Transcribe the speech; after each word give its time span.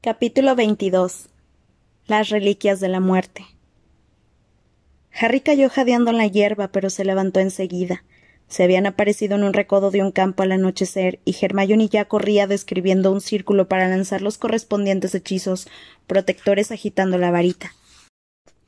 Capítulo 0.00 0.54
22 0.54 1.28
Las 2.06 2.28
reliquias 2.28 2.78
de 2.78 2.86
la 2.86 3.00
muerte 3.00 3.44
Harry 5.12 5.40
cayó 5.40 5.68
jadeando 5.68 6.12
en 6.12 6.18
la 6.18 6.28
hierba, 6.28 6.68
pero 6.68 6.88
se 6.88 7.04
levantó 7.04 7.40
enseguida. 7.40 8.04
Se 8.46 8.62
habían 8.62 8.86
aparecido 8.86 9.34
en 9.34 9.42
un 9.42 9.52
recodo 9.52 9.90
de 9.90 10.00
un 10.00 10.12
campo 10.12 10.44
al 10.44 10.52
anochecer, 10.52 11.18
y 11.24 11.34
Hermione 11.40 11.88
ya 11.88 12.04
corría 12.04 12.46
describiendo 12.46 13.10
un 13.10 13.20
círculo 13.20 13.66
para 13.66 13.88
lanzar 13.88 14.22
los 14.22 14.38
correspondientes 14.38 15.16
hechizos 15.16 15.66
protectores 16.06 16.70
agitando 16.70 17.18
la 17.18 17.32
varita. 17.32 17.74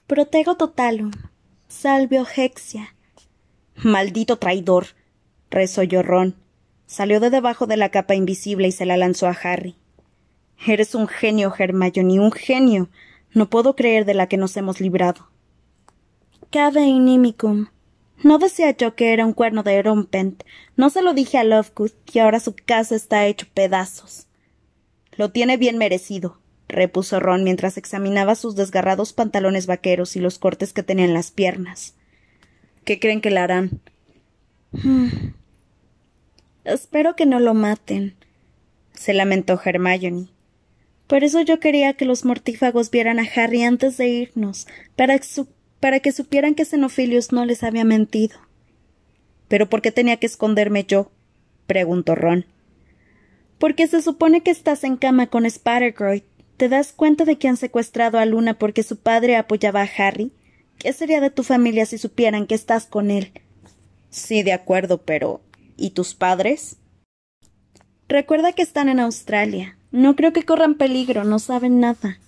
Protego 0.09 0.57
totalum. 0.57 1.13
Salvio 1.69 2.27
hexia. 2.35 2.97
Maldito 3.77 4.37
traidor. 4.37 4.87
resolló 5.49 6.03
Ron. 6.03 6.35
Salió 6.87 7.21
de 7.21 7.31
debajo 7.31 7.69
de 7.69 7.77
la 7.77 7.91
capa 7.91 8.17
invisible 8.17 8.67
y 8.67 8.73
se 8.73 8.85
la 8.85 8.97
lanzó 8.97 9.29
a 9.29 9.39
Harry. 9.45 9.77
Eres 10.67 10.95
un 10.95 11.09
genio, 11.09 11.53
Hermione, 11.57 12.21
un 12.21 12.33
genio. 12.33 12.89
No 13.33 13.49
puedo 13.49 13.77
creer 13.77 14.05
de 14.05 14.15
la 14.15 14.27
que 14.27 14.37
nos 14.37 14.57
hemos 14.57 14.81
librado. 14.81 15.31
Cave 16.51 16.83
inimicum. 16.83 17.69
No 18.23 18.39
decía 18.39 18.77
yo 18.77 18.95
que 18.95 19.13
era 19.13 19.25
un 19.25 19.33
cuerno 19.33 19.63
de 19.63 19.83
Rompent. 19.83 20.43
No 20.77 20.91
se 20.91 21.01
lo 21.01 21.15
dije 21.15 21.39
a 21.39 21.45
Lovegood, 21.45 21.93
y 22.13 22.19
ahora 22.19 22.41
su 22.41 22.55
casa 22.55 22.95
está 22.95 23.27
hecho 23.27 23.47
pedazos. 23.55 24.27
Lo 25.17 25.31
tiene 25.31 25.57
bien 25.57 25.79
merecido, 25.79 26.39
repuso 26.69 27.21
Ron 27.21 27.45
mientras 27.45 27.79
examinaba 27.79 28.35
sus 28.35 28.57
desgarrados 28.57 29.13
pantalones 29.13 29.67
vaqueros 29.67 30.17
y 30.17 30.21
los 30.21 30.39
cortes 30.39 30.73
que 30.73 30.83
tenía 30.83 31.07
en 31.07 31.15
las 31.15 31.31
piernas. 31.31 31.95
¿Qué 32.85 32.99
creen 32.99 33.21
que 33.21 33.31
le 33.31 33.41
harán? 33.41 33.81
Hmm. 34.73 35.09
Espero 36.65 37.17
que 37.17 37.27
no 37.27 37.41
lo 37.41 37.55
maten, 37.55 38.17
se 38.93 39.15
lamentó 39.15 39.61
Hermione. 39.65 40.29
Por 41.11 41.25
eso 41.25 41.41
yo 41.41 41.59
quería 41.59 41.95
que 41.95 42.05
los 42.05 42.25
mortífagos 42.25 42.93
vieran 42.93 43.19
a 43.19 43.25
Harry 43.35 43.65
antes 43.65 43.97
de 43.97 44.07
irnos, 44.07 44.69
para, 44.95 45.19
que 45.99 46.13
supieran 46.13 46.55
que 46.55 46.65
Xenophilius 46.65 47.33
no 47.33 47.45
les 47.45 47.65
había 47.65 47.83
mentido. 47.83 48.39
¿Pero 49.49 49.69
por 49.69 49.83
qué 49.83 49.91
tenía 49.91 50.19
que 50.19 50.27
esconderme 50.27 50.85
yo? 50.85 51.11
preguntó 51.67 52.15
Ron. 52.15 52.47
Porque 53.59 53.89
se 53.89 54.03
supone 54.03 54.45
que 54.45 54.53
estás 54.53 54.85
en 54.85 54.97
cama 54.97 55.27
con 55.27 55.51
Spattergroyd. 55.51 56.23
¿Te 56.57 56.69
das 56.69 56.93
cuenta 56.93 57.25
de 57.25 57.39
que 57.39 57.49
han 57.49 57.57
secuestrado 57.57 58.21
a 58.21 58.25
Luna 58.25 58.57
porque 58.57 58.85
su 58.85 58.97
padre 58.97 59.35
apoyaba 59.35 59.83
a 59.83 59.91
Harry? 59.99 60.31
¿Qué 60.79 60.93
sería 60.93 61.21
de 61.21 61.31
tu 61.31 61.43
familia 61.43 61.87
si 61.87 61.99
supieran 61.99 62.47
que 62.47 62.55
estás 62.55 62.87
con 62.87 63.11
él? 63.11 63.33
Sí, 64.11 64.45
de 64.45 64.53
acuerdo, 64.53 65.03
pero. 65.03 65.41
¿Y 65.77 65.91
tus 65.91 66.15
padres? 66.15 66.77
Recuerda 68.07 68.53
que 68.53 68.63
están 68.63 68.89
en 68.89 69.01
Australia. 69.01 69.77
No 69.93 70.15
creo 70.17 70.33
que 70.33 70.45
corran 70.45 70.75
peligro, 70.75 71.25
no 71.25 71.39
saben 71.39 71.81
nada. 71.81 72.19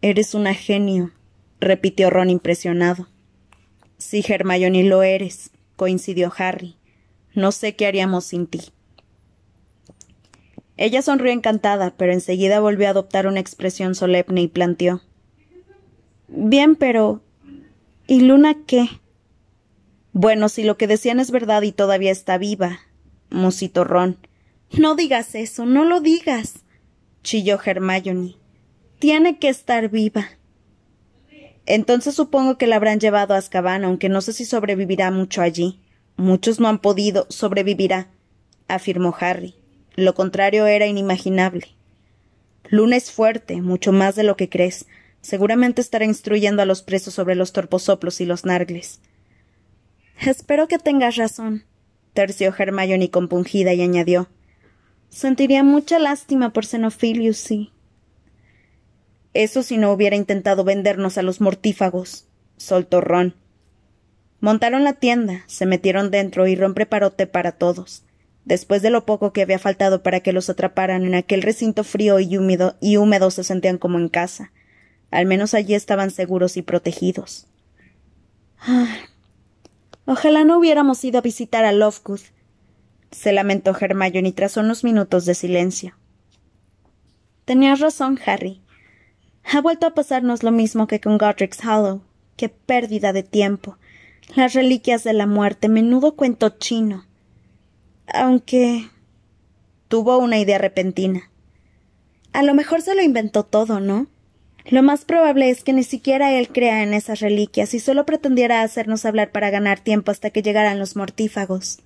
Eres 0.00 0.34
una 0.34 0.54
genio, 0.54 1.12
repitió 1.60 2.10
Ron 2.10 2.30
impresionado. 2.30 3.08
Sí, 3.98 4.24
Hermione, 4.26 4.84
lo 4.84 5.02
eres, 5.02 5.50
coincidió 5.76 6.32
Harry. 6.36 6.76
No 7.34 7.52
sé 7.52 7.74
qué 7.74 7.86
haríamos 7.86 8.24
sin 8.24 8.46
ti. 8.46 8.60
Ella 10.76 11.02
sonrió 11.02 11.32
encantada, 11.32 11.94
pero 11.96 12.12
enseguida 12.12 12.60
volvió 12.60 12.88
a 12.88 12.90
adoptar 12.90 13.26
una 13.26 13.40
expresión 13.40 13.94
solemne 13.94 14.42
y 14.42 14.48
planteó. 14.48 15.02
Bien, 16.28 16.76
pero. 16.76 17.22
¿Y 18.06 18.20
Luna 18.20 18.56
qué? 18.66 18.88
Bueno, 20.12 20.48
si 20.48 20.64
lo 20.64 20.76
que 20.76 20.86
decían 20.86 21.20
es 21.20 21.30
verdad 21.30 21.62
y 21.62 21.72
todavía 21.72 22.10
está 22.10 22.38
viva, 22.38 22.80
musitó 23.30 23.84
Ron. 23.84 24.18
No 24.76 24.96
digas 24.96 25.34
eso, 25.34 25.66
no 25.66 25.84
lo 25.84 26.00
digas, 26.00 26.64
chilló 27.22 27.60
Hermione. 27.64 28.36
Tiene 28.98 29.38
que 29.38 29.48
estar 29.48 29.88
viva. 29.88 30.30
Entonces 31.66 32.14
supongo 32.14 32.58
que 32.58 32.66
la 32.66 32.76
habrán 32.76 32.98
llevado 32.98 33.34
a 33.34 33.38
Azkaban, 33.38 33.84
aunque 33.84 34.08
no 34.08 34.20
sé 34.20 34.32
si 34.32 34.44
sobrevivirá 34.44 35.10
mucho 35.10 35.42
allí. 35.42 35.80
Muchos 36.16 36.60
no 36.60 36.68
han 36.68 36.78
podido. 36.78 37.26
sobrevivirá, 37.28 38.08
afirmó 38.68 39.14
Harry. 39.18 39.54
Lo 39.94 40.14
contrario 40.14 40.66
era 40.66 40.86
inimaginable. 40.86 41.68
Luna 42.68 42.96
es 42.96 43.12
fuerte, 43.12 43.60
mucho 43.62 43.92
más 43.92 44.16
de 44.16 44.24
lo 44.24 44.36
que 44.36 44.48
crees. 44.48 44.86
Seguramente 45.20 45.80
estará 45.80 46.04
instruyendo 46.04 46.62
a 46.62 46.66
los 46.66 46.82
presos 46.82 47.14
sobre 47.14 47.34
los 47.34 47.52
torposoplos 47.52 48.20
y 48.20 48.26
los 48.26 48.44
nargles. 48.44 49.00
Espero 50.20 50.68
que 50.68 50.78
tengas 50.78 51.16
razón, 51.16 51.64
terció 52.12 52.52
Hermione 52.56 53.10
compungida 53.10 53.72
y 53.72 53.82
añadió. 53.82 54.28
Sentiría 55.14 55.62
mucha 55.62 56.00
lástima 56.00 56.52
por 56.52 56.66
Xenophilius, 56.66 57.36
sí. 57.36 57.70
Eso 59.32 59.62
si 59.62 59.78
no 59.78 59.92
hubiera 59.92 60.16
intentado 60.16 60.64
vendernos 60.64 61.18
a 61.18 61.22
los 61.22 61.40
mortífagos, 61.40 62.26
soltó 62.56 63.00
Ron. 63.00 63.36
Montaron 64.40 64.82
la 64.82 64.94
tienda, 64.94 65.44
se 65.46 65.66
metieron 65.66 66.10
dentro 66.10 66.48
y 66.48 66.56
Ron 66.56 66.74
preparó 66.74 67.12
té 67.12 67.28
para 67.28 67.52
todos. 67.52 68.02
Después 68.44 68.82
de 68.82 68.90
lo 68.90 69.06
poco 69.06 69.32
que 69.32 69.42
había 69.42 69.60
faltado 69.60 70.02
para 70.02 70.18
que 70.18 70.32
los 70.32 70.50
atraparan 70.50 71.04
en 71.04 71.14
aquel 71.14 71.42
recinto 71.42 71.84
frío 71.84 72.18
y 72.18 72.36
húmedo, 72.36 72.74
y 72.80 72.96
húmedo 72.96 73.30
se 73.30 73.44
sentían 73.44 73.78
como 73.78 74.00
en 74.00 74.08
casa. 74.08 74.50
Al 75.12 75.26
menos 75.26 75.54
allí 75.54 75.76
estaban 75.76 76.10
seguros 76.10 76.56
y 76.56 76.62
protegidos. 76.62 77.46
Ah, 78.58 78.88
ojalá 80.06 80.42
no 80.42 80.58
hubiéramos 80.58 81.04
ido 81.04 81.18
a 81.18 81.22
visitar 81.22 81.64
a 81.64 81.70
Lovegood 81.70 82.33
se 83.14 83.32
lamentó 83.32 83.76
Hermione 83.78 84.32
tras 84.32 84.56
unos 84.56 84.84
minutos 84.84 85.24
de 85.24 85.34
silencio. 85.34 85.94
Tenías 87.44 87.80
razón, 87.80 88.18
Harry. 88.26 88.60
Ha 89.52 89.60
vuelto 89.60 89.86
a 89.86 89.94
pasarnos 89.94 90.42
lo 90.42 90.50
mismo 90.50 90.86
que 90.86 91.00
con 91.00 91.16
Godric's 91.16 91.64
Hollow. 91.64 92.02
Qué 92.36 92.48
pérdida 92.48 93.12
de 93.12 93.22
tiempo. 93.22 93.78
Las 94.34 94.54
reliquias 94.54 95.04
de 95.04 95.12
la 95.12 95.26
muerte, 95.26 95.68
menudo 95.68 96.16
cuento 96.16 96.48
chino. 96.50 97.06
Aunque. 98.06 98.88
tuvo 99.88 100.18
una 100.18 100.38
idea 100.38 100.58
repentina. 100.58 101.30
A 102.32 102.42
lo 102.42 102.54
mejor 102.54 102.82
se 102.82 102.96
lo 102.96 103.02
inventó 103.02 103.44
todo, 103.44 103.78
¿no? 103.78 104.08
Lo 104.64 104.82
más 104.82 105.04
probable 105.04 105.50
es 105.50 105.62
que 105.62 105.74
ni 105.74 105.84
siquiera 105.84 106.32
él 106.32 106.48
crea 106.48 106.82
en 106.82 106.94
esas 106.94 107.20
reliquias 107.20 107.74
y 107.74 107.80
solo 107.80 108.06
pretendiera 108.06 108.62
hacernos 108.62 109.04
hablar 109.04 109.30
para 109.30 109.50
ganar 109.50 109.78
tiempo 109.78 110.10
hasta 110.10 110.30
que 110.30 110.42
llegaran 110.42 110.78
los 110.78 110.96
mortífagos. 110.96 111.83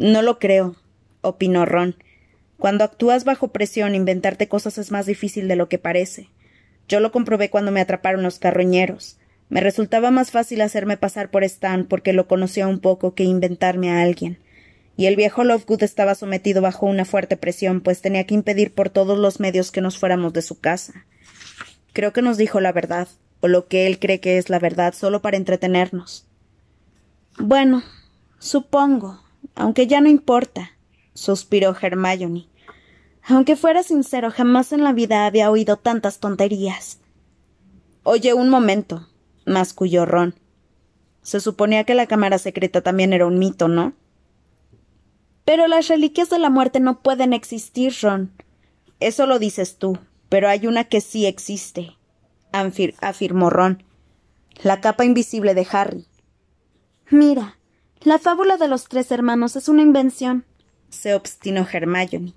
No 0.00 0.22
lo 0.22 0.38
creo, 0.38 0.76
opinó 1.20 1.66
Ron. 1.66 1.94
Cuando 2.56 2.84
actúas 2.84 3.24
bajo 3.24 3.48
presión, 3.48 3.94
inventarte 3.94 4.48
cosas 4.48 4.78
es 4.78 4.90
más 4.90 5.04
difícil 5.04 5.46
de 5.46 5.56
lo 5.56 5.68
que 5.68 5.76
parece. 5.76 6.30
Yo 6.88 7.00
lo 7.00 7.12
comprobé 7.12 7.50
cuando 7.50 7.70
me 7.70 7.82
atraparon 7.82 8.22
los 8.22 8.38
carroñeros. 8.38 9.18
Me 9.50 9.60
resultaba 9.60 10.10
más 10.10 10.30
fácil 10.30 10.62
hacerme 10.62 10.96
pasar 10.96 11.30
por 11.30 11.44
Stan 11.44 11.84
porque 11.84 12.14
lo 12.14 12.28
conocía 12.28 12.66
un 12.66 12.80
poco 12.80 13.14
que 13.14 13.24
inventarme 13.24 13.90
a 13.90 14.00
alguien. 14.00 14.38
Y 14.96 15.04
el 15.04 15.16
viejo 15.16 15.44
Lovegood 15.44 15.82
estaba 15.82 16.14
sometido 16.14 16.62
bajo 16.62 16.86
una 16.86 17.04
fuerte 17.04 17.36
presión, 17.36 17.82
pues 17.82 18.00
tenía 18.00 18.24
que 18.24 18.32
impedir 18.32 18.72
por 18.72 18.88
todos 18.88 19.18
los 19.18 19.38
medios 19.38 19.70
que 19.70 19.82
nos 19.82 19.98
fuéramos 19.98 20.32
de 20.32 20.40
su 20.40 20.60
casa. 20.60 21.04
Creo 21.92 22.14
que 22.14 22.22
nos 22.22 22.38
dijo 22.38 22.58
la 22.60 22.72
verdad, 22.72 23.06
o 23.40 23.48
lo 23.48 23.68
que 23.68 23.86
él 23.86 23.98
cree 23.98 24.18
que 24.18 24.38
es 24.38 24.48
la 24.48 24.60
verdad, 24.60 24.94
solo 24.94 25.20
para 25.20 25.36
entretenernos. 25.36 26.26
Bueno, 27.38 27.82
supongo, 28.38 29.20
aunque 29.54 29.86
ya 29.86 30.00
no 30.00 30.08
importa, 30.08 30.72
suspiró 31.14 31.76
Hermione. 31.80 32.48
Aunque 33.24 33.56
fuera 33.56 33.82
sincero, 33.82 34.30
jamás 34.30 34.72
en 34.72 34.82
la 34.82 34.92
vida 34.92 35.26
había 35.26 35.50
oído 35.50 35.76
tantas 35.76 36.18
tonterías. 36.18 36.98
Oye, 38.02 38.32
un 38.32 38.48
momento, 38.48 39.08
masculló 39.44 40.06
Ron. 40.06 40.34
Se 41.22 41.40
suponía 41.40 41.84
que 41.84 41.94
la 41.94 42.06
cámara 42.06 42.38
secreta 42.38 42.80
también 42.80 43.12
era 43.12 43.26
un 43.26 43.38
mito, 43.38 43.68
¿no? 43.68 43.92
Pero 45.44 45.68
las 45.68 45.88
reliquias 45.88 46.30
de 46.30 46.38
la 46.38 46.48
muerte 46.48 46.80
no 46.80 47.02
pueden 47.02 47.32
existir, 47.32 47.94
Ron. 48.00 48.32
Eso 49.00 49.26
lo 49.26 49.38
dices 49.38 49.76
tú, 49.76 49.98
pero 50.28 50.48
hay 50.48 50.66
una 50.66 50.84
que 50.84 51.00
sí 51.00 51.26
existe, 51.26 51.96
afirmó 53.00 53.50
Ron. 53.50 53.82
La 54.62 54.80
capa 54.80 55.04
invisible 55.04 55.54
de 55.54 55.66
Harry. 55.70 56.06
Mira, 57.10 57.58
la 58.02 58.18
fábula 58.18 58.56
de 58.56 58.68
los 58.68 58.88
tres 58.88 59.10
hermanos 59.10 59.56
es 59.56 59.68
una 59.68 59.82
invención, 59.82 60.44
se 60.88 61.14
obstinó 61.14 61.66
Hermione. 61.70 62.34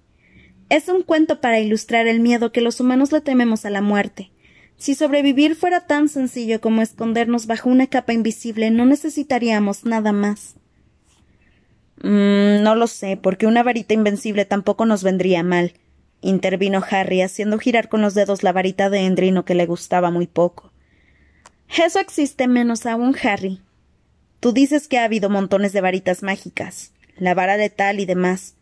Es 0.69 0.89
un 0.89 1.03
cuento 1.03 1.39
para 1.39 1.59
ilustrar 1.59 2.07
el 2.07 2.19
miedo 2.19 2.51
que 2.51 2.61
los 2.61 2.79
humanos 2.79 3.11
le 3.11 3.21
tememos 3.21 3.65
a 3.65 3.69
la 3.69 3.81
muerte. 3.81 4.31
Si 4.77 4.95
sobrevivir 4.95 5.55
fuera 5.55 5.87
tan 5.87 6.09
sencillo 6.09 6.59
como 6.59 6.81
escondernos 6.81 7.47
bajo 7.47 7.69
una 7.69 7.87
capa 7.87 8.13
invisible, 8.13 8.71
no 8.71 8.85
necesitaríamos 8.85 9.85
nada 9.85 10.11
más. 10.11 10.55
Mm, 12.01 12.63
no 12.63 12.75
lo 12.75 12.87
sé, 12.87 13.17
porque 13.17 13.47
una 13.47 13.63
varita 13.63 13.93
invencible 13.93 14.45
tampoco 14.45 14.85
nos 14.85 15.03
vendría 15.03 15.43
mal, 15.43 15.73
intervino 16.21 16.83
Harry, 16.89 17.21
haciendo 17.21 17.59
girar 17.59 17.87
con 17.87 18.01
los 18.01 18.13
dedos 18.13 18.43
la 18.43 18.51
varita 18.51 18.89
de 18.89 18.99
Endrino 18.99 19.45
que 19.45 19.55
le 19.55 19.65
gustaba 19.65 20.11
muy 20.11 20.27
poco. 20.27 20.73
Eso 21.69 21.99
existe 21.99 22.47
menos 22.47 22.85
aún, 22.85 23.15
Harry, 23.23 23.61
Tú 24.43 24.51
dices 24.51 24.89
que 24.89 24.97
ha 24.97 25.05
habido 25.05 25.29
montones 25.29 25.71
de 25.71 25.79
varitas 25.79 26.21
mágicas, 26.21 26.91
la 27.15 27.33
vara 27.33 27.55
de 27.55 27.69
tal 27.69 28.01
y 28.01 28.05
demás. 28.05 28.55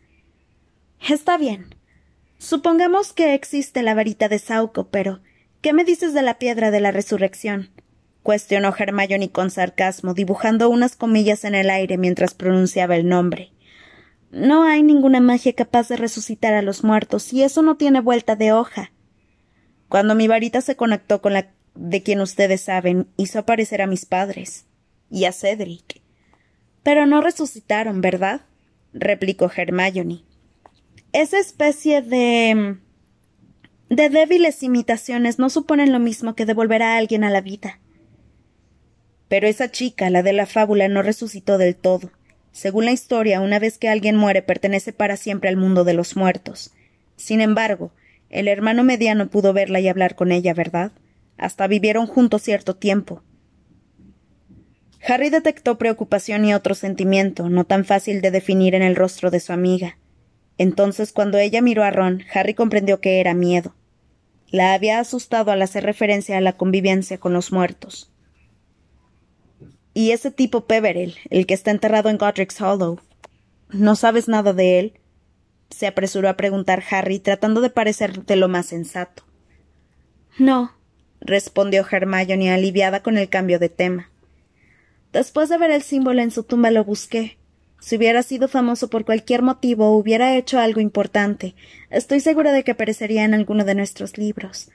Está 1.08 1.36
bien. 1.36 1.74
Supongamos 2.38 3.12
que 3.12 3.34
existe 3.34 3.82
la 3.82 3.92
varita 3.92 4.28
de 4.28 4.38
Sauco, 4.38 4.86
pero 4.92 5.18
¿qué 5.60 5.72
me 5.72 5.82
dices 5.82 6.14
de 6.14 6.22
la 6.22 6.38
piedra 6.38 6.70
de 6.70 6.78
la 6.78 6.92
resurrección? 6.92 7.70
cuestionó 8.22 8.72
Hermione 8.78 9.32
con 9.32 9.50
sarcasmo, 9.50 10.14
dibujando 10.14 10.68
unas 10.68 10.94
comillas 10.94 11.42
en 11.42 11.56
el 11.56 11.68
aire 11.68 11.98
mientras 11.98 12.32
pronunciaba 12.34 12.94
el 12.94 13.08
nombre. 13.08 13.50
No 14.30 14.62
hay 14.62 14.84
ninguna 14.84 15.20
magia 15.20 15.52
capaz 15.52 15.88
de 15.88 15.96
resucitar 15.96 16.54
a 16.54 16.62
los 16.62 16.84
muertos, 16.84 17.32
y 17.32 17.42
eso 17.42 17.60
no 17.60 17.76
tiene 17.76 18.00
vuelta 18.00 18.36
de 18.36 18.52
hoja. 18.52 18.92
Cuando 19.88 20.14
mi 20.14 20.28
varita 20.28 20.60
se 20.60 20.76
conectó 20.76 21.20
con 21.20 21.32
la 21.32 21.50
de 21.74 22.04
quien 22.04 22.20
ustedes 22.20 22.60
saben, 22.60 23.08
hizo 23.16 23.40
aparecer 23.40 23.82
a 23.82 23.88
mis 23.88 24.06
padres 24.06 24.66
y 25.12 25.26
a 25.26 25.32
Cedric. 25.32 26.00
Pero 26.82 27.06
no 27.06 27.20
resucitaron, 27.20 28.00
¿verdad? 28.00 28.40
replicó 28.92 29.50
Hermione. 29.54 30.24
Esa 31.12 31.38
especie 31.38 32.02
de 32.02 32.78
de 33.92 34.08
débiles 34.08 34.62
imitaciones 34.62 35.38
no 35.38 35.50
suponen 35.50 35.92
lo 35.92 35.98
mismo 35.98 36.34
que 36.34 36.46
devolver 36.46 36.82
a 36.82 36.96
alguien 36.96 37.24
a 37.24 37.30
la 37.30 37.42
vida. 37.42 37.78
Pero 39.28 39.46
esa 39.46 39.70
chica, 39.70 40.08
la 40.08 40.22
de 40.22 40.32
la 40.32 40.46
fábula, 40.46 40.88
no 40.88 41.02
resucitó 41.02 41.58
del 41.58 41.76
todo. 41.76 42.10
Según 42.52 42.86
la 42.86 42.92
historia, 42.92 43.42
una 43.42 43.58
vez 43.58 43.76
que 43.76 43.90
alguien 43.90 44.16
muere 44.16 44.40
pertenece 44.40 44.94
para 44.94 45.18
siempre 45.18 45.50
al 45.50 45.58
mundo 45.58 45.84
de 45.84 45.92
los 45.92 46.16
muertos. 46.16 46.72
Sin 47.16 47.42
embargo, 47.42 47.92
el 48.30 48.48
hermano 48.48 48.82
mediano 48.82 49.28
pudo 49.28 49.52
verla 49.52 49.78
y 49.80 49.88
hablar 49.88 50.14
con 50.14 50.32
ella, 50.32 50.54
¿verdad? 50.54 50.92
Hasta 51.36 51.66
vivieron 51.66 52.06
juntos 52.06 52.40
cierto 52.40 52.76
tiempo. 52.76 53.22
Harry 55.06 55.30
detectó 55.30 55.78
preocupación 55.78 56.44
y 56.44 56.54
otro 56.54 56.74
sentimiento, 56.74 57.48
no 57.48 57.64
tan 57.64 57.84
fácil 57.84 58.20
de 58.20 58.30
definir 58.30 58.74
en 58.74 58.82
el 58.82 58.96
rostro 58.96 59.30
de 59.30 59.40
su 59.40 59.52
amiga. 59.52 59.98
Entonces, 60.58 61.12
cuando 61.12 61.38
ella 61.38 61.60
miró 61.60 61.82
a 61.82 61.90
Ron, 61.90 62.22
Harry 62.32 62.54
comprendió 62.54 63.00
que 63.00 63.18
era 63.20 63.34
miedo. 63.34 63.74
La 64.48 64.74
había 64.74 65.00
asustado 65.00 65.50
al 65.50 65.62
hacer 65.62 65.84
referencia 65.84 66.38
a 66.38 66.40
la 66.40 66.56
convivencia 66.56 67.18
con 67.18 67.32
los 67.32 67.52
muertos. 67.52 68.12
Y 69.94 70.12
ese 70.12 70.30
tipo 70.30 70.66
Peverell, 70.66 71.16
el 71.30 71.46
que 71.46 71.54
está 71.54 71.70
enterrado 71.70 72.08
en 72.08 72.18
Godric's 72.18 72.60
Hollow. 72.60 73.00
¿No 73.70 73.96
sabes 73.96 74.28
nada 74.28 74.52
de 74.52 74.78
él? 74.78 74.98
se 75.72 75.86
apresuró 75.86 76.28
a 76.28 76.36
preguntar 76.36 76.82
Harry, 76.90 77.18
tratando 77.18 77.62
de 77.62 77.70
parecer 77.70 78.24
de 78.24 78.36
lo 78.36 78.46
más 78.46 78.66
sensato. 78.66 79.24
No, 80.38 80.72
respondió 81.20 81.86
Hermione 81.90 82.52
aliviada 82.52 83.02
con 83.02 83.16
el 83.16 83.30
cambio 83.30 83.58
de 83.58 83.70
tema. 83.70 84.11
Después 85.12 85.48
de 85.48 85.58
ver 85.58 85.70
el 85.70 85.82
símbolo 85.82 86.22
en 86.22 86.30
su 86.30 86.42
tumba 86.42 86.70
lo 86.70 86.84
busqué. 86.84 87.36
Si 87.80 87.96
hubiera 87.96 88.22
sido 88.22 88.48
famoso 88.48 88.88
por 88.88 89.04
cualquier 89.04 89.42
motivo 89.42 89.88
o 89.88 89.96
hubiera 89.96 90.36
hecho 90.36 90.58
algo 90.58 90.80
importante, 90.80 91.54
estoy 91.90 92.20
segura 92.20 92.52
de 92.52 92.64
que 92.64 92.70
aparecería 92.70 93.24
en 93.24 93.34
alguno 93.34 93.64
de 93.64 93.74
nuestros 93.74 94.16
libros. 94.16 94.70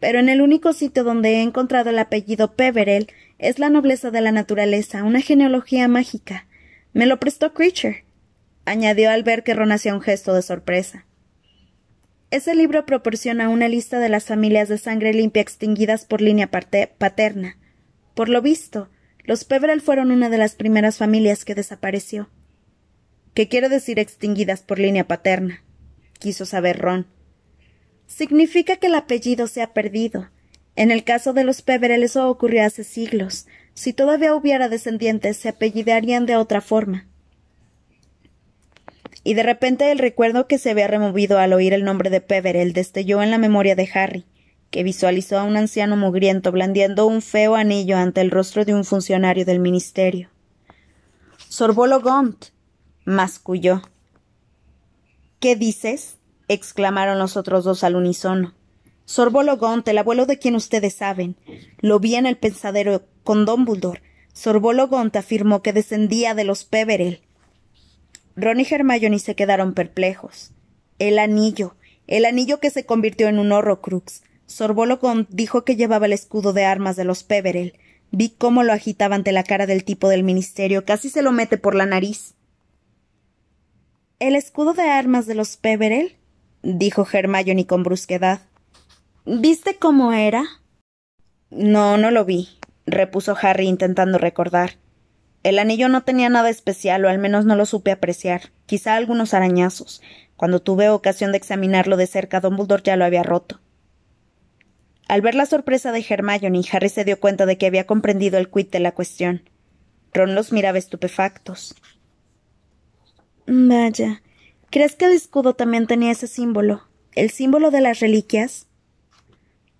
Pero 0.00 0.20
en 0.20 0.28
el 0.28 0.40
único 0.40 0.72
sitio 0.72 1.04
donde 1.04 1.34
he 1.34 1.42
encontrado 1.42 1.90
el 1.90 1.98
apellido 1.98 2.54
Peverell 2.54 3.08
es 3.38 3.58
la 3.58 3.68
nobleza 3.68 4.10
de 4.10 4.20
la 4.20 4.32
naturaleza, 4.32 5.02
una 5.02 5.20
genealogía 5.20 5.88
mágica. 5.88 6.46
Me 6.92 7.06
lo 7.06 7.18
prestó 7.18 7.52
Creature, 7.52 8.04
añadió 8.64 9.10
al 9.10 9.24
ver 9.24 9.42
que 9.42 9.54
Ron 9.54 9.72
hacía 9.72 9.94
un 9.94 10.00
gesto 10.00 10.32
de 10.32 10.42
sorpresa. 10.42 11.04
Ese 12.30 12.54
libro 12.54 12.86
proporciona 12.86 13.48
una 13.48 13.68
lista 13.68 13.98
de 13.98 14.08
las 14.08 14.24
familias 14.24 14.68
de 14.68 14.78
sangre 14.78 15.12
limpia 15.12 15.42
extinguidas 15.42 16.04
por 16.04 16.20
línea 16.20 16.48
paterna. 16.48 17.56
Por 18.14 18.28
lo 18.28 18.42
visto, 18.42 18.88
los 19.28 19.44
Peverell 19.44 19.82
fueron 19.82 20.10
una 20.10 20.30
de 20.30 20.38
las 20.38 20.54
primeras 20.54 20.96
familias 20.96 21.44
que 21.44 21.54
desapareció. 21.54 22.30
¿Qué 23.34 23.46
quiere 23.46 23.68
decir 23.68 23.98
extinguidas 23.98 24.62
por 24.62 24.78
línea 24.78 25.06
paterna? 25.06 25.62
quiso 26.18 26.46
saber 26.46 26.78
Ron. 26.78 27.06
Significa 28.06 28.76
que 28.76 28.86
el 28.86 28.94
apellido 28.94 29.46
se 29.46 29.60
ha 29.60 29.74
perdido, 29.74 30.30
en 30.76 30.90
el 30.90 31.04
caso 31.04 31.34
de 31.34 31.44
los 31.44 31.60
Peverell 31.60 32.04
eso 32.04 32.30
ocurrió 32.30 32.64
hace 32.64 32.84
siglos. 32.84 33.46
Si 33.74 33.92
todavía 33.92 34.34
hubiera 34.34 34.70
descendientes, 34.70 35.36
se 35.36 35.50
apellidarían 35.50 36.24
de 36.24 36.36
otra 36.36 36.62
forma. 36.62 37.06
Y 39.24 39.34
de 39.34 39.42
repente 39.42 39.92
el 39.92 39.98
recuerdo 39.98 40.46
que 40.46 40.56
se 40.56 40.70
había 40.70 40.88
removido 40.88 41.38
al 41.38 41.52
oír 41.52 41.74
el 41.74 41.84
nombre 41.84 42.08
de 42.08 42.22
Peverell 42.22 42.72
destelló 42.72 43.22
en 43.22 43.30
la 43.30 43.36
memoria 43.36 43.76
de 43.76 43.90
Harry, 43.92 44.24
que 44.70 44.82
visualizó 44.82 45.38
a 45.38 45.44
un 45.44 45.56
anciano 45.56 45.96
mugriento 45.96 46.52
blandiendo 46.52 47.06
un 47.06 47.22
feo 47.22 47.54
anillo 47.54 47.96
ante 47.96 48.20
el 48.20 48.30
rostro 48.30 48.64
de 48.64 48.74
un 48.74 48.84
funcionario 48.84 49.44
del 49.44 49.60
ministerio. 49.60 50.28
Sorbolo 51.48 52.00
Gont, 52.00 52.46
masculló. 53.04 53.82
¿Qué 55.40 55.56
dices? 55.56 56.18
exclamaron 56.48 57.18
los 57.18 57.36
otros 57.36 57.64
dos 57.64 57.84
al 57.84 57.96
unísono. 57.96 58.54
Sorbolo 59.04 59.56
Gont, 59.56 59.88
el 59.88 59.98
abuelo 59.98 60.26
de 60.26 60.38
quien 60.38 60.54
ustedes 60.54 60.94
saben. 60.94 61.36
Lo 61.78 61.98
vi 62.00 62.16
en 62.16 62.26
el 62.26 62.36
pensadero 62.36 63.02
con 63.24 63.46
Dumbledore. 63.46 64.02
Sorbolo 64.34 64.88
Gont 64.88 65.16
afirmó 65.16 65.62
que 65.62 65.72
descendía 65.72 66.34
de 66.34 66.44
los 66.44 66.64
Peverell. 66.64 67.22
Ron 68.36 68.60
y 68.60 68.66
Hermione 68.70 69.18
se 69.18 69.34
quedaron 69.34 69.74
perplejos. 69.74 70.52
El 70.98 71.18
anillo, 71.18 71.74
el 72.06 72.24
anillo 72.24 72.60
que 72.60 72.70
se 72.70 72.84
convirtió 72.84 73.28
en 73.28 73.38
un 73.38 73.50
Horrocrux. 73.50 74.22
Sorbolo 74.48 74.96
Gont 74.96 75.28
dijo 75.30 75.62
que 75.62 75.76
llevaba 75.76 76.06
el 76.06 76.14
escudo 76.14 76.54
de 76.54 76.64
armas 76.64 76.96
de 76.96 77.04
los 77.04 77.22
Peverell. 77.22 77.74
Vi 78.10 78.30
cómo 78.30 78.62
lo 78.62 78.72
agitaba 78.72 79.14
ante 79.14 79.30
la 79.30 79.44
cara 79.44 79.66
del 79.66 79.84
tipo 79.84 80.08
del 80.08 80.24
ministerio, 80.24 80.86
casi 80.86 81.10
se 81.10 81.20
lo 81.20 81.32
mete 81.32 81.58
por 81.58 81.74
la 81.74 81.84
nariz. 81.84 82.34
¿El 84.18 84.34
escudo 84.34 84.72
de 84.72 84.88
armas 84.88 85.26
de 85.26 85.34
los 85.34 85.58
Peverell? 85.58 86.16
dijo 86.62 87.06
Hermione 87.12 87.66
con 87.66 87.82
brusquedad. 87.82 88.40
¿Viste 89.26 89.76
cómo 89.76 90.14
era? 90.14 90.44
No, 91.50 91.98
no 91.98 92.10
lo 92.10 92.24
vi, 92.24 92.48
repuso 92.86 93.36
Harry 93.40 93.68
intentando 93.68 94.16
recordar. 94.16 94.78
El 95.42 95.58
anillo 95.58 95.90
no 95.90 96.04
tenía 96.04 96.30
nada 96.30 96.48
especial, 96.48 97.04
o 97.04 97.10
al 97.10 97.18
menos 97.18 97.44
no 97.44 97.54
lo 97.54 97.66
supe 97.66 97.90
apreciar, 97.90 98.50
quizá 98.64 98.96
algunos 98.96 99.34
arañazos. 99.34 100.00
Cuando 100.36 100.62
tuve 100.62 100.88
ocasión 100.88 101.32
de 101.32 101.38
examinarlo 101.38 101.98
de 101.98 102.06
cerca, 102.06 102.40
Dumbledore 102.40 102.82
ya 102.82 102.96
lo 102.96 103.04
había 103.04 103.22
roto. 103.22 103.60
Al 105.08 105.22
ver 105.22 105.34
la 105.34 105.46
sorpresa 105.46 105.90
de 105.90 106.04
Hermione, 106.06 106.60
Harry 106.70 106.90
se 106.90 107.04
dio 107.04 107.18
cuenta 107.18 107.46
de 107.46 107.56
que 107.56 107.66
había 107.66 107.86
comprendido 107.86 108.38
el 108.38 108.50
quid 108.50 108.68
de 108.68 108.80
la 108.80 108.92
cuestión. 108.92 109.42
Ron 110.12 110.34
los 110.34 110.52
miraba 110.52 110.76
estupefactos. 110.76 111.74
Vaya. 113.46 114.22
¿Crees 114.70 114.94
que 114.94 115.06
el 115.06 115.12
escudo 115.12 115.54
también 115.54 115.86
tenía 115.86 116.12
ese 116.12 116.26
símbolo? 116.26 116.82
¿El 117.14 117.30
símbolo 117.30 117.70
de 117.70 117.80
las 117.80 118.00
reliquias? 118.00 118.66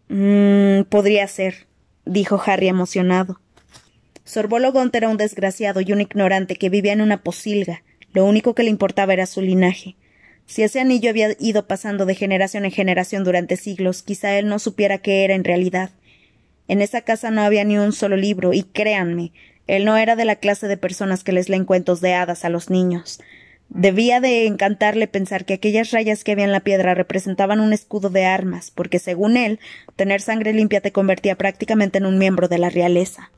Mmm, 0.09 0.85
podría 0.89 1.29
ser, 1.29 1.67
dijo 2.07 2.41
Harry 2.45 2.69
emocionado. 2.69 3.39
Sorbolo 4.25 4.73
Gont 4.73 4.95
era 4.95 5.11
un 5.11 5.19
desgraciado 5.19 5.83
y 5.83 5.93
un 5.93 6.01
ignorante 6.01 6.57
que 6.57 6.71
vivía 6.71 6.95
en 6.95 7.03
una 7.03 7.23
posilga. 7.23 7.83
Lo 8.15 8.25
único 8.25 8.55
que 8.55 8.63
le 8.63 8.71
importaba 8.71 9.13
era 9.13 9.27
su 9.27 9.43
linaje. 9.43 9.97
Si 10.49 10.63
ese 10.63 10.81
anillo 10.81 11.11
había 11.11 11.37
ido 11.39 11.67
pasando 11.67 12.07
de 12.07 12.15
generación 12.15 12.65
en 12.65 12.71
generación 12.71 13.23
durante 13.23 13.59
siglos, 13.59 14.03
quizá 14.03 14.39
él 14.39 14.49
no 14.49 14.59
supiera 14.59 14.97
qué 14.97 15.23
era 15.25 15.35
en 15.35 15.45
realidad. 15.45 15.91
En 16.69 16.81
esa 16.81 17.03
casa 17.03 17.31
no 17.31 17.43
había 17.43 17.65
ni 17.65 17.77
un 17.77 17.93
solo 17.93 18.17
libro, 18.17 18.55
y 18.55 18.63
créanme, 18.63 19.33
él 19.67 19.85
no 19.85 19.99
era 19.99 20.17
de 20.17 20.25
la 20.25 20.37
clase 20.37 20.67
de 20.67 20.79
personas 20.79 21.23
que 21.23 21.33
les 21.33 21.51
leen 21.51 21.67
cuentos 21.67 22.01
de 22.01 22.15
hadas 22.15 22.47
a 22.47 22.49
los 22.49 22.71
niños. 22.71 23.21
Debía 23.69 24.23
de 24.23 24.47
encantarle 24.47 25.07
pensar 25.07 25.45
que 25.45 25.53
aquellas 25.53 25.91
rayas 25.91 26.25
que 26.25 26.33
había 26.33 26.47
en 26.47 26.53
la 26.53 26.61
piedra 26.61 26.95
representaban 26.95 27.61
un 27.61 27.75
escudo 27.75 28.09
de 28.09 28.25
armas, 28.25 28.71
porque 28.71 28.99
según 28.99 29.37
él, 29.37 29.61
tener 29.97 30.23
sangre 30.23 30.55
limpia 30.55 30.81
te 30.81 30.93
convertía 30.93 31.37
prácticamente 31.37 31.99
en 31.99 32.07
un 32.07 32.17
miembro 32.17 32.49
de 32.49 32.57
la 32.57 32.71
realeza. 32.71 33.31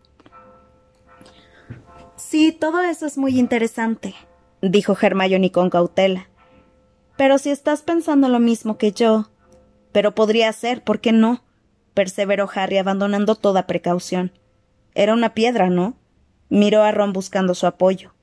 Sí, 2.14 2.52
todo 2.52 2.84
eso 2.84 3.04
es 3.04 3.18
muy 3.18 3.36
interesante, 3.36 4.14
dijo 4.62 4.96
Hermione 5.02 5.50
con 5.50 5.70
cautela. 5.70 6.29
Pero 7.20 7.36
si 7.36 7.50
estás 7.50 7.82
pensando 7.82 8.30
lo 8.30 8.40
mismo 8.40 8.78
que 8.78 8.92
yo. 8.92 9.28
Pero 9.92 10.14
podría 10.14 10.50
ser, 10.54 10.82
¿por 10.82 11.00
qué 11.00 11.12
no? 11.12 11.44
perseveró 11.92 12.48
Harry 12.54 12.78
abandonando 12.78 13.34
toda 13.34 13.66
precaución. 13.66 14.32
Era 14.94 15.12
una 15.12 15.34
piedra, 15.34 15.68
¿no? 15.68 15.98
Miró 16.48 16.82
a 16.82 16.92
Ron 16.92 17.12
buscando 17.12 17.54
su 17.54 17.66
apoyo. 17.66 18.14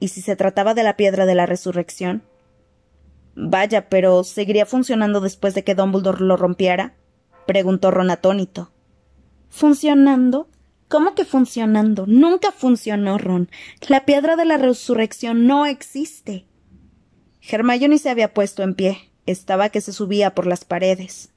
¿Y 0.00 0.08
si 0.08 0.20
se 0.20 0.34
trataba 0.34 0.74
de 0.74 0.82
la 0.82 0.96
piedra 0.96 1.26
de 1.26 1.36
la 1.36 1.46
resurrección? 1.46 2.24
Vaya, 3.36 3.88
pero 3.88 4.24
¿seguiría 4.24 4.66
funcionando 4.66 5.20
después 5.20 5.54
de 5.54 5.62
que 5.62 5.76
Dumbledore 5.76 6.24
lo 6.24 6.36
rompiera? 6.36 6.94
preguntó 7.46 7.92
Ron 7.92 8.10
atónito. 8.10 8.72
¿Funcionando? 9.48 10.48
¿Cómo 10.88 11.14
que 11.14 11.24
funcionando? 11.24 12.04
Nunca 12.08 12.50
funcionó, 12.50 13.16
Ron. 13.16 13.48
La 13.86 14.04
piedra 14.04 14.34
de 14.34 14.44
la 14.44 14.56
resurrección 14.56 15.46
no 15.46 15.66
existe. 15.66 16.49
Hermione 17.42 17.98
se 17.98 18.10
había 18.10 18.34
puesto 18.34 18.62
en 18.62 18.74
pie. 18.74 19.10
Estaba 19.26 19.68
que 19.68 19.80
se 19.80 19.92
subía 19.92 20.34
por 20.34 20.46
las 20.46 20.64
paredes. 20.64 21.30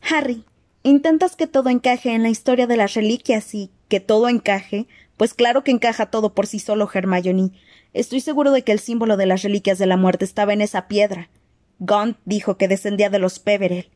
Harry, 0.00 0.44
intentas 0.82 1.36
que 1.36 1.46
todo 1.46 1.70
encaje 1.70 2.14
en 2.14 2.22
la 2.22 2.28
historia 2.28 2.66
de 2.66 2.76
las 2.76 2.94
reliquias 2.94 3.54
y 3.54 3.70
que 3.88 4.00
todo 4.00 4.28
encaje, 4.28 4.86
pues 5.16 5.34
claro 5.34 5.64
que 5.64 5.70
encaja 5.70 6.06
todo 6.06 6.34
por 6.34 6.46
sí 6.46 6.58
solo, 6.58 6.88
Hermione. 6.92 7.52
Estoy 7.92 8.20
seguro 8.20 8.50
de 8.50 8.62
que 8.62 8.72
el 8.72 8.80
símbolo 8.80 9.16
de 9.16 9.26
las 9.26 9.42
reliquias 9.42 9.78
de 9.78 9.86
la 9.86 9.96
muerte 9.96 10.24
estaba 10.24 10.52
en 10.52 10.60
esa 10.60 10.88
piedra. 10.88 11.30
Gaunt 11.78 12.18
dijo 12.24 12.56
que 12.56 12.68
descendía 12.68 13.10
de 13.10 13.18
los 13.18 13.38
Peverell. 13.38 13.90